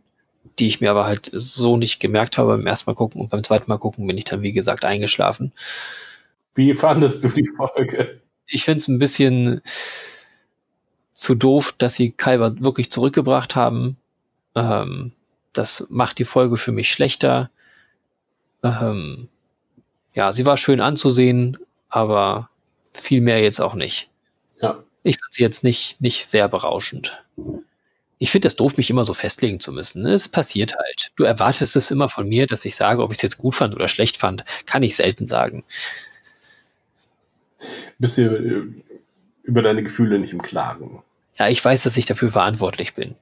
[0.58, 3.44] die ich mir aber halt so nicht gemerkt habe beim ersten Mal gucken und beim
[3.44, 5.52] zweiten Mal gucken bin ich dann, wie gesagt, eingeschlafen.
[6.56, 8.22] Wie fandest du die Folge?
[8.48, 9.62] Ich finde es ein bisschen
[11.14, 13.98] zu doof, dass sie Kalber wirklich zurückgebracht haben.
[14.56, 15.12] Ähm,
[15.54, 17.50] das macht die Folge für mich schlechter.
[18.64, 19.30] Ähm,
[20.16, 21.58] ja, sie war schön anzusehen,
[21.90, 22.50] aber
[22.94, 24.10] viel mehr jetzt auch nicht.
[24.62, 24.84] Ja.
[25.04, 27.24] Ich fand sie jetzt nicht, nicht sehr berauschend.
[28.20, 30.06] Ich finde das doof, mich immer so festlegen zu müssen.
[30.06, 31.12] Es passiert halt.
[31.16, 33.76] Du erwartest es immer von mir, dass ich sage, ob ich es jetzt gut fand
[33.76, 34.46] oder schlecht fand.
[34.66, 35.64] Kann ich selten sagen.
[38.00, 38.64] Bist du äh,
[39.44, 41.02] über deine Gefühle nicht im Klaren?
[41.38, 43.16] Ja, ich weiß, dass ich dafür verantwortlich bin.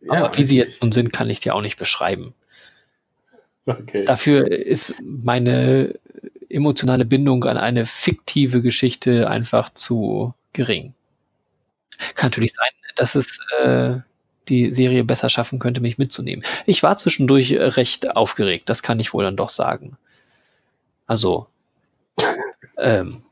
[0.00, 2.34] Ja, Aber wie sie jetzt nun sind, kann ich dir auch nicht beschreiben.
[3.66, 4.04] Okay.
[4.04, 5.94] Dafür ist meine
[6.48, 10.94] emotionale Bindung an eine fiktive Geschichte einfach zu gering.
[12.14, 13.96] Kann natürlich sein, dass es äh,
[14.48, 16.44] die Serie besser schaffen könnte, mich mitzunehmen.
[16.64, 19.98] Ich war zwischendurch recht aufgeregt, das kann ich wohl dann doch sagen.
[21.06, 21.46] Also
[22.78, 23.22] ähm,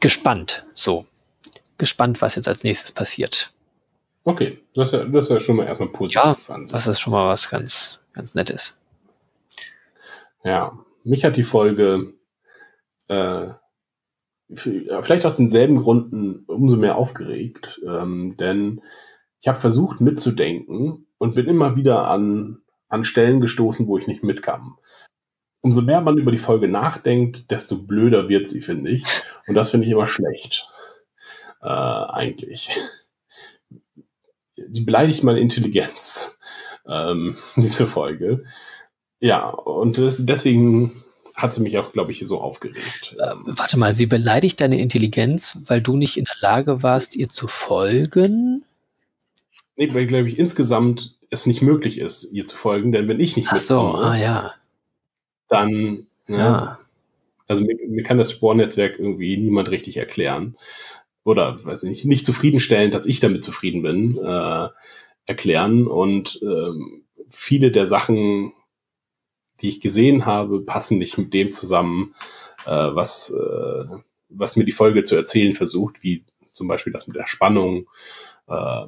[0.00, 1.06] gespannt, so.
[1.78, 3.52] Gespannt, was jetzt als nächstes passiert.
[4.24, 6.48] Okay, das ist ja, das ist ja schon mal erstmal positiv.
[6.48, 8.78] Ja, das ist schon mal was ganz, ganz Nettes.
[10.44, 12.14] Ja, mich hat die Folge
[13.08, 13.48] äh,
[14.54, 18.82] vielleicht aus denselben Gründen umso mehr aufgeregt, ähm, denn
[19.40, 24.22] ich habe versucht mitzudenken und bin immer wieder an, an Stellen gestoßen, wo ich nicht
[24.22, 24.78] mitkam.
[25.62, 29.04] Umso mehr man über die Folge nachdenkt, desto blöder wird sie, finde ich.
[29.46, 30.68] Und das finde ich immer schlecht.
[31.62, 32.70] Äh, eigentlich
[34.70, 36.38] die beleidigt meine Intelligenz,
[36.86, 38.44] ähm, diese Folge.
[39.20, 40.92] Ja, und deswegen
[41.36, 43.16] hat sie mich auch, glaube ich, so aufgeregt.
[43.22, 47.28] Ähm, warte mal, sie beleidigt deine Intelligenz, weil du nicht in der Lage warst, ihr
[47.28, 48.64] zu folgen?
[49.76, 53.36] Nee, weil, glaube ich, insgesamt es nicht möglich ist, ihr zu folgen, denn wenn ich
[53.36, 54.54] nicht Ach so, ah ja.
[55.48, 56.78] dann, ne, ja.
[57.46, 60.56] also mir, mir kann das Spornetzwerk irgendwie niemand richtig erklären
[61.24, 64.68] oder weiß nicht, nicht zufriedenstellend, dass ich damit zufrieden bin, äh,
[65.26, 65.86] erklären.
[65.86, 68.52] Und ähm, viele der Sachen,
[69.60, 72.14] die ich gesehen habe, passen nicht mit dem zusammen,
[72.66, 73.84] äh, was, äh,
[74.28, 77.86] was mir die Folge zu erzählen versucht, wie zum Beispiel das mit der Spannung,
[78.48, 78.86] äh,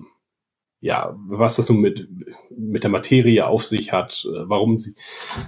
[0.80, 2.08] ja, was das nun mit,
[2.50, 4.94] mit der Materie auf sich hat, äh, warum sie,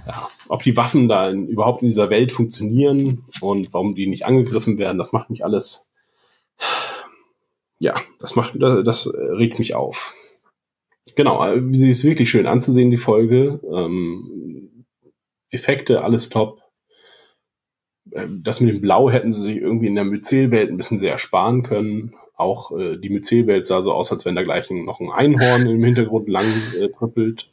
[0.07, 4.25] ja, ob die Waffen da in, überhaupt in dieser Welt funktionieren und warum die nicht
[4.25, 5.89] angegriffen werden, das macht mich alles
[7.79, 10.15] ja, das macht, das regt mich auf.
[11.15, 13.59] Genau, äh, sie ist wirklich schön anzusehen, die Folge.
[13.71, 14.85] Ähm,
[15.51, 16.61] Effekte, alles top.
[18.11, 21.17] Ähm, das mit dem Blau hätten sie sich irgendwie in der Myzel-Welt ein bisschen sehr
[21.17, 22.15] sparen können.
[22.35, 25.83] Auch äh, die Myzel-Welt sah so aus, als wenn da gleich noch ein Einhorn im
[25.83, 26.45] Hintergrund lang
[26.79, 27.51] äh, trippelt.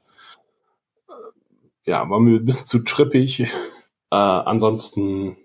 [1.08, 3.46] Äh, ja, war mir ein bisschen zu trippig.
[4.10, 5.38] Äh, ansonsten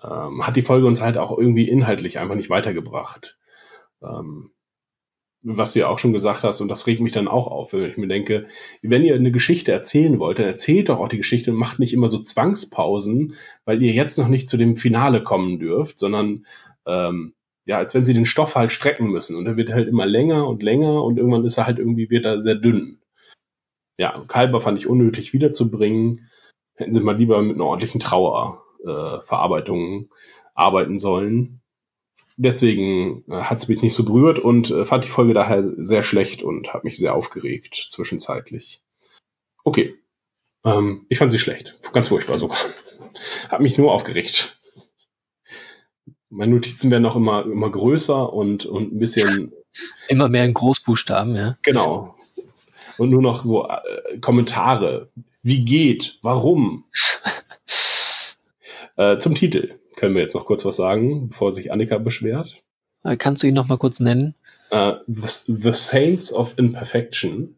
[0.00, 3.36] ähm, hat die Folge uns halt auch irgendwie inhaltlich einfach nicht weitergebracht.
[4.02, 4.52] Ähm,
[5.42, 7.84] was du ja auch schon gesagt hast, und das regt mich dann auch auf, wenn
[7.84, 8.46] ich mir denke,
[8.82, 11.92] wenn ihr eine Geschichte erzählen wollt, dann erzählt doch auch die Geschichte und macht nicht
[11.92, 13.34] immer so Zwangspausen,
[13.64, 16.46] weil ihr jetzt noch nicht zu dem Finale kommen dürft, sondern
[16.86, 17.34] ähm,
[17.64, 19.36] ja, als wenn sie den Stoff halt strecken müssen.
[19.36, 22.40] Und er wird halt immer länger und länger und irgendwann ist er halt irgendwie wieder
[22.40, 23.00] sehr dünn.
[23.98, 26.28] Ja, Kalber fand ich unnötig wiederzubringen.
[26.74, 30.08] Hätten sie mal lieber mit einer ordentlichen Trauerverarbeitung äh,
[30.54, 31.61] arbeiten sollen
[32.36, 36.02] deswegen äh, hat es mich nicht so berührt und äh, fand die Folge daher sehr
[36.02, 38.80] schlecht und hat mich sehr aufgeregt zwischenzeitlich.
[39.64, 39.94] Okay.
[40.64, 41.78] Ähm, ich fand sie schlecht.
[41.92, 42.58] Ganz furchtbar sogar.
[43.48, 44.58] hat mich nur aufgeregt.
[46.30, 49.52] Meine Notizen werden auch immer, immer größer und, und ein bisschen.
[50.08, 51.56] Immer mehr in Großbuchstaben, ja.
[51.62, 52.14] Genau.
[52.98, 55.10] Und nur noch so äh, Kommentare.
[55.42, 56.18] Wie geht?
[56.20, 56.84] Warum?
[58.96, 62.64] äh, zum Titel können wir jetzt noch kurz was sagen, bevor sich Annika beschwert.
[63.04, 64.34] Äh, kannst du ihn noch mal kurz nennen?
[64.72, 67.56] Uh, the, the, Saints of Imperfection.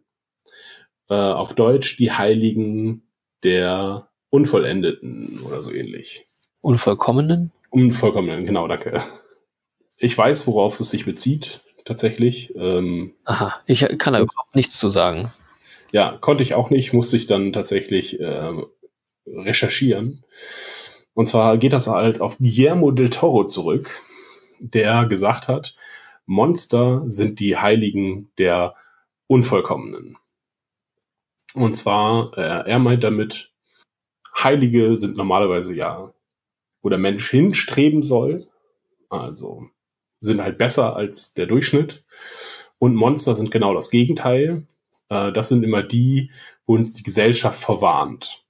[1.09, 3.09] Uh, auf Deutsch die Heiligen
[3.45, 6.27] der Unvollendeten oder so ähnlich.
[6.61, 7.51] Unvollkommenen?
[7.71, 9.03] Unvollkommenen, genau, danke.
[9.97, 12.55] Ich weiß, worauf es sich bezieht, tatsächlich.
[12.57, 15.33] Ähm, Aha, ich kann da überhaupt nichts zu sagen.
[15.93, 18.53] Ja, konnte ich auch nicht, musste ich dann tatsächlich äh,
[19.27, 20.25] recherchieren.
[21.15, 24.03] Und zwar geht das halt auf Guillermo del Toro zurück,
[24.59, 25.75] der gesagt hat,
[26.27, 28.75] Monster sind die Heiligen der
[29.27, 30.17] Unvollkommenen.
[31.55, 33.53] Und zwar, äh, er meint damit,
[34.37, 36.13] Heilige sind normalerweise ja,
[36.83, 38.49] wo der Mensch hinstreben soll,
[39.09, 39.69] also
[40.21, 42.05] sind halt besser als der Durchschnitt.
[42.79, 44.67] Und Monster sind genau das Gegenteil.
[45.09, 46.31] Äh, das sind immer die,
[46.67, 48.45] wo uns die Gesellschaft verwarnt.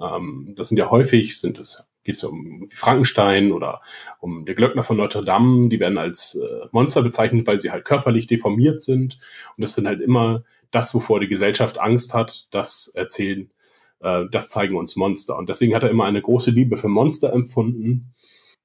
[0.00, 3.82] Ähm, das sind ja häufig, sind es geht es um Frankenstein oder
[4.18, 5.68] um der Glöckner von Notre Dame.
[5.68, 9.18] Die werden als äh, Monster bezeichnet, weil sie halt körperlich deformiert sind.
[9.54, 13.50] Und das sind halt immer das, wovor die Gesellschaft Angst hat, das erzählen,
[14.00, 15.36] äh, das zeigen uns Monster.
[15.36, 18.14] Und deswegen hat er immer eine große Liebe für Monster empfunden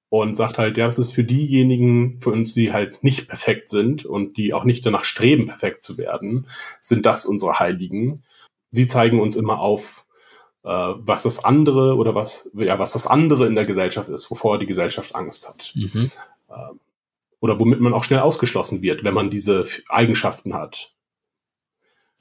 [0.07, 4.05] und sagt halt, ja, es ist für diejenigen, für uns, die halt nicht perfekt sind
[4.05, 6.47] und die auch nicht danach streben, perfekt zu werden,
[6.79, 8.23] sind das unsere Heiligen.
[8.71, 10.02] Sie zeigen uns immer auf,
[10.64, 14.65] was das andere oder was, ja, was das andere in der Gesellschaft ist, wovor die
[14.65, 15.73] Gesellschaft Angst hat.
[15.76, 16.10] Mhm.
[16.49, 16.80] Ähm,
[17.41, 20.94] oder womit man auch schnell ausgeschlossen wird, wenn man diese Eigenschaften hat.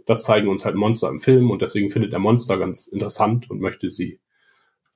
[0.05, 3.60] Das zeigen uns halt Monster im Film und deswegen findet er Monster ganz interessant und
[3.60, 4.19] möchte sie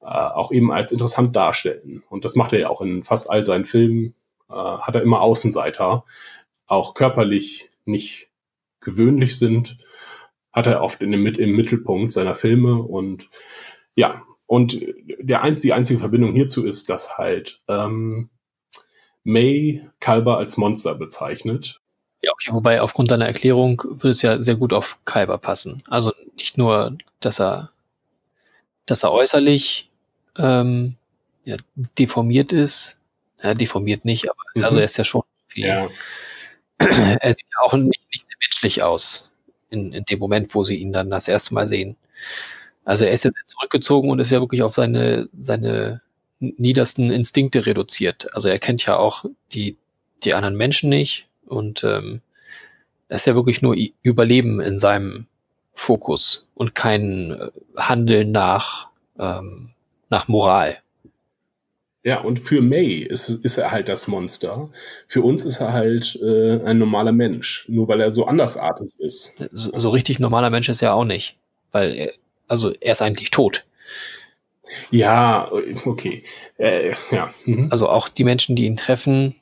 [0.00, 2.02] äh, auch eben als interessant darstellen.
[2.08, 4.16] Und das macht er ja auch in fast all seinen Filmen,
[4.48, 6.04] äh, hat er immer Außenseiter,
[6.66, 8.28] auch körperlich nicht
[8.80, 9.78] gewöhnlich sind
[10.56, 13.28] hat er oft in dem, im Mittelpunkt seiner Filme und
[13.94, 14.80] ja, und
[15.18, 18.30] der einzige, die einzige Verbindung hierzu ist, dass halt ähm,
[19.22, 21.80] May Kalber als Monster bezeichnet.
[22.22, 25.82] Ja, okay, wobei aufgrund deiner Erklärung würde es ja sehr gut auf Kalber passen.
[25.88, 27.70] Also nicht nur, dass er,
[28.86, 29.90] dass er äußerlich
[30.38, 30.96] ähm,
[31.44, 31.56] ja,
[31.98, 32.96] deformiert ist.
[33.42, 34.64] Ja, deformiert nicht, aber mhm.
[34.64, 35.66] also er ist ja schon viel.
[35.66, 35.88] Ja.
[36.78, 39.32] er sieht ja auch nicht, nicht sehr menschlich aus
[39.70, 41.96] in, in dem Moment, wo sie ihn dann das erste Mal sehen.
[42.84, 46.02] Also er ist jetzt zurückgezogen und ist ja wirklich auf seine, seine
[46.38, 48.34] niedersten Instinkte reduziert.
[48.34, 49.76] Also er kennt ja auch die,
[50.22, 52.20] die anderen Menschen nicht und ähm,
[53.08, 55.26] er ist ja wirklich nur Überleben in seinem
[55.72, 58.88] Fokus und kein äh, Handeln nach,
[59.18, 59.70] ähm,
[60.08, 60.78] nach Moral.
[62.06, 64.70] Ja, und für May ist, ist er halt das Monster.
[65.08, 69.44] Für uns ist er halt äh, ein normaler Mensch, nur weil er so andersartig ist.
[69.50, 71.36] So, so richtig normaler Mensch ist er auch nicht,
[71.72, 72.12] weil er,
[72.46, 73.64] also er ist eigentlich tot.
[74.92, 75.50] Ja,
[75.84, 76.22] okay.
[76.58, 77.34] Äh, ja.
[77.44, 77.72] Mhm.
[77.72, 79.34] Also auch die Menschen, die ihn treffen,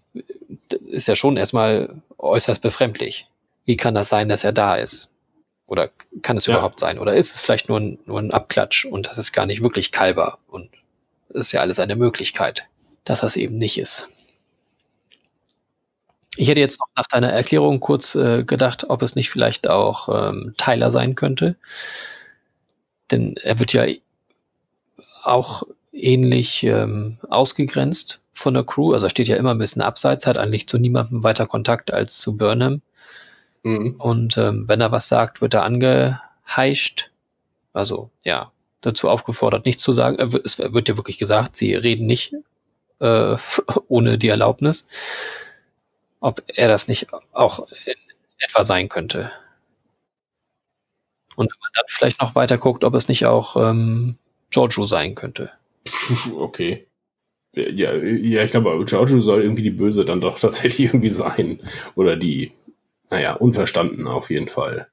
[0.86, 3.28] ist ja schon erstmal äußerst befremdlich.
[3.66, 5.10] Wie kann das sein, dass er da ist?
[5.66, 5.90] Oder
[6.22, 6.54] kann es ja.
[6.54, 6.98] überhaupt sein?
[6.98, 9.92] Oder ist es vielleicht nur ein, nur ein Abklatsch und das ist gar nicht wirklich
[9.92, 10.70] Kalber und
[11.30, 12.66] ist ja alles eine Möglichkeit,
[13.04, 14.10] dass das eben nicht ist.
[16.36, 20.08] Ich hätte jetzt noch nach deiner Erklärung kurz äh, gedacht, ob es nicht vielleicht auch
[20.08, 21.56] ähm, Tyler sein könnte.
[23.10, 23.84] Denn er wird ja
[25.22, 28.92] auch ähnlich ähm, ausgegrenzt von der Crew.
[28.92, 32.18] Also er steht ja immer ein bisschen abseits, hat eigentlich zu niemandem weiter Kontakt als
[32.18, 32.82] zu Burnham.
[33.62, 33.94] Mhm.
[33.98, 37.10] Und ähm, wenn er was sagt, wird er angeheischt.
[37.72, 38.50] Also ja,
[38.84, 40.16] dazu aufgefordert, nichts zu sagen.
[40.44, 42.34] Es wird ja wirklich gesagt, sie reden nicht
[43.00, 43.36] äh,
[43.88, 44.88] ohne die Erlaubnis.
[46.20, 47.94] Ob er das nicht auch in
[48.38, 49.30] etwa sein könnte.
[51.36, 54.18] Und wenn man dann vielleicht noch weiter guckt, ob es nicht auch ähm,
[54.50, 55.50] Giorgio sein könnte.
[56.36, 56.86] Okay.
[57.54, 61.60] Ja, ja, ich glaube, Giorgio soll irgendwie die Böse dann doch tatsächlich irgendwie sein.
[61.94, 62.52] Oder die,
[63.10, 64.88] naja, unverstanden auf jeden Fall.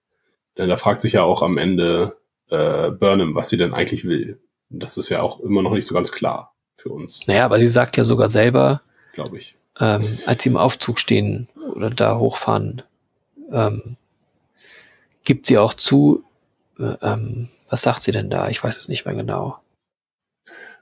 [0.58, 2.18] Denn da fragt sich ja auch am Ende
[2.52, 4.40] äh, Burnham, was sie denn eigentlich will.
[4.70, 7.28] Und das ist ja auch immer noch nicht so ganz klar für uns.
[7.28, 8.82] Naja, aber sie sagt ja sogar selber,
[9.14, 12.84] glaube ich, ähm, als sie im Aufzug stehen oder da hochfahren,
[13.52, 13.98] ähm,
[15.24, 16.24] gibt sie auch zu,
[16.80, 18.50] äh, ähm, was sagt sie denn da?
[18.50, 19.58] Ich weiß es nicht mehr genau.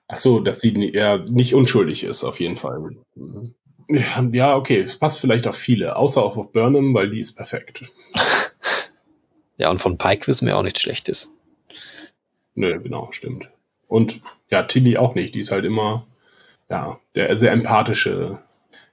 [0.07, 2.95] Ach so, dass sie ja nicht unschuldig ist, auf jeden Fall.
[4.31, 7.83] Ja, okay, es passt vielleicht auf viele, außer auch auf Burnham, weil die ist perfekt.
[9.57, 11.35] ja, und von Pike wissen wir auch nichts Schlechtes.
[12.55, 13.49] Nö, genau, stimmt.
[13.87, 15.35] Und ja, Tilly auch nicht.
[15.35, 16.05] Die ist halt immer,
[16.69, 18.39] ja, der sehr empathische,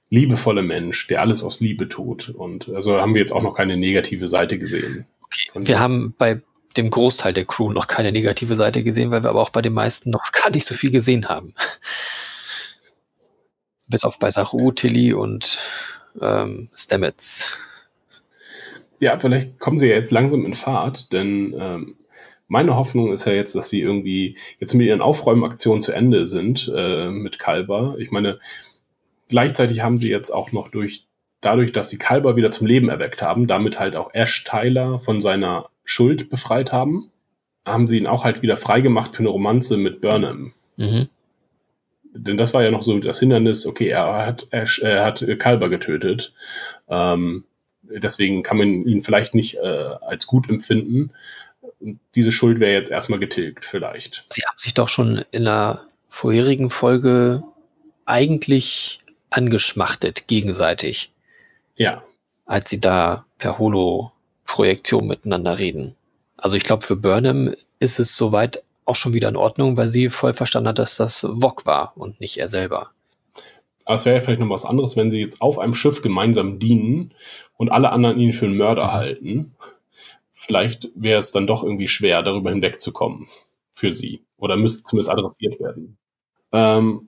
[0.09, 2.29] liebevolle Mensch, der alles aus Liebe tut.
[2.29, 5.05] Und also haben wir jetzt auch noch keine negative Seite gesehen.
[5.53, 5.67] Okay.
[5.67, 6.41] Wir haben bei
[6.77, 9.73] dem Großteil der Crew noch keine negative Seite gesehen, weil wir aber auch bei den
[9.73, 11.53] meisten noch gar nicht so viel gesehen haben.
[13.89, 15.59] Bis auf bei Saru, Tilly und
[16.21, 17.57] ähm, Stamets.
[18.99, 21.95] Ja, vielleicht kommen sie ja jetzt langsam in Fahrt, denn ähm,
[22.47, 26.71] meine Hoffnung ist ja jetzt, dass sie irgendwie jetzt mit ihren Aufräumaktionen zu Ende sind
[26.73, 27.95] äh, mit Kalber.
[27.99, 28.39] Ich meine,
[29.27, 31.07] gleichzeitig haben sie jetzt auch noch durch
[31.41, 35.19] dadurch, dass sie Kalber wieder zum Leben erweckt haben, damit halt auch Ash Tyler von
[35.19, 37.11] seiner Schuld befreit haben,
[37.65, 40.53] haben sie ihn auch halt wieder freigemacht für eine Romanze mit Burnham.
[40.77, 41.09] Mhm.
[42.13, 45.69] Denn das war ja noch so das Hindernis, okay, er hat, er, er hat Kalber
[45.69, 46.33] getötet.
[46.89, 47.43] Ähm,
[47.83, 51.11] deswegen kann man ihn vielleicht nicht äh, als gut empfinden.
[52.15, 54.25] Diese Schuld wäre jetzt erstmal getilgt, vielleicht.
[54.29, 57.43] Sie haben sich doch schon in der vorherigen Folge
[58.05, 58.99] eigentlich
[59.29, 61.11] angeschmachtet, gegenseitig.
[61.75, 62.03] Ja.
[62.45, 64.11] Als sie da per Holo
[64.45, 65.95] Projektion miteinander reden.
[66.37, 70.09] Also ich glaube, für Burnham ist es soweit auch schon wieder in Ordnung, weil sie
[70.09, 72.91] voll verstanden hat, dass das Wok war und nicht er selber.
[73.85, 76.59] Aber es wäre ja vielleicht noch was anderes, wenn sie jetzt auf einem Schiff gemeinsam
[76.59, 77.13] dienen
[77.55, 79.55] und alle anderen ihn für einen Mörder halten.
[80.39, 83.27] Vielleicht wäre es dann doch irgendwie schwer, darüber hinwegzukommen
[83.71, 84.23] für sie.
[84.37, 85.97] Oder müsste zumindest adressiert werden.
[86.51, 87.07] Ähm,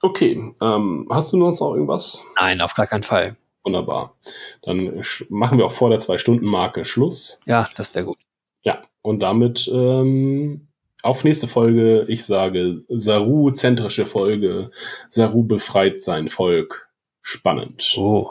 [0.00, 2.22] okay, ähm, hast du noch irgendwas?
[2.36, 3.36] Nein, auf gar keinen Fall.
[3.64, 4.14] Wunderbar.
[4.62, 7.40] Dann machen wir auch vor der Zwei-Stunden-Marke Schluss.
[7.46, 8.18] Ja, das wäre gut.
[8.62, 10.68] Ja, und damit ähm,
[11.02, 12.04] auf nächste Folge.
[12.08, 14.70] Ich sage Saru-zentrische Folge.
[15.08, 16.88] Saru befreit sein Volk.
[17.22, 17.94] Spannend.
[17.98, 18.30] Oh.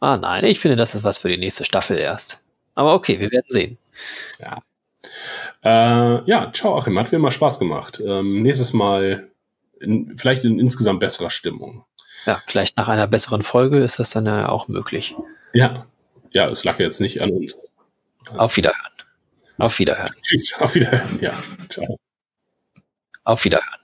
[0.00, 2.44] Ah, nein, ich finde, das ist was für die nächste Staffel erst.
[2.78, 3.76] Aber okay, wir werden sehen.
[4.38, 4.62] Ja.
[5.64, 8.00] Äh, ja, ciao Achim, hat mir immer Spaß gemacht.
[8.00, 9.32] Ähm, nächstes Mal
[9.80, 11.84] in, vielleicht in insgesamt besserer Stimmung.
[12.24, 15.16] Ja, vielleicht nach einer besseren Folge ist das dann ja auch möglich.
[15.52, 15.86] Ja,
[16.30, 17.68] ja, es lag jetzt nicht an uns.
[18.36, 18.92] Auf Wiederhören.
[19.56, 20.14] Auf Wiederhören.
[20.22, 21.32] Tschüss, auf Wiederhören, ja.
[21.68, 21.98] Ciao.
[23.24, 23.80] Auf Wiederhören.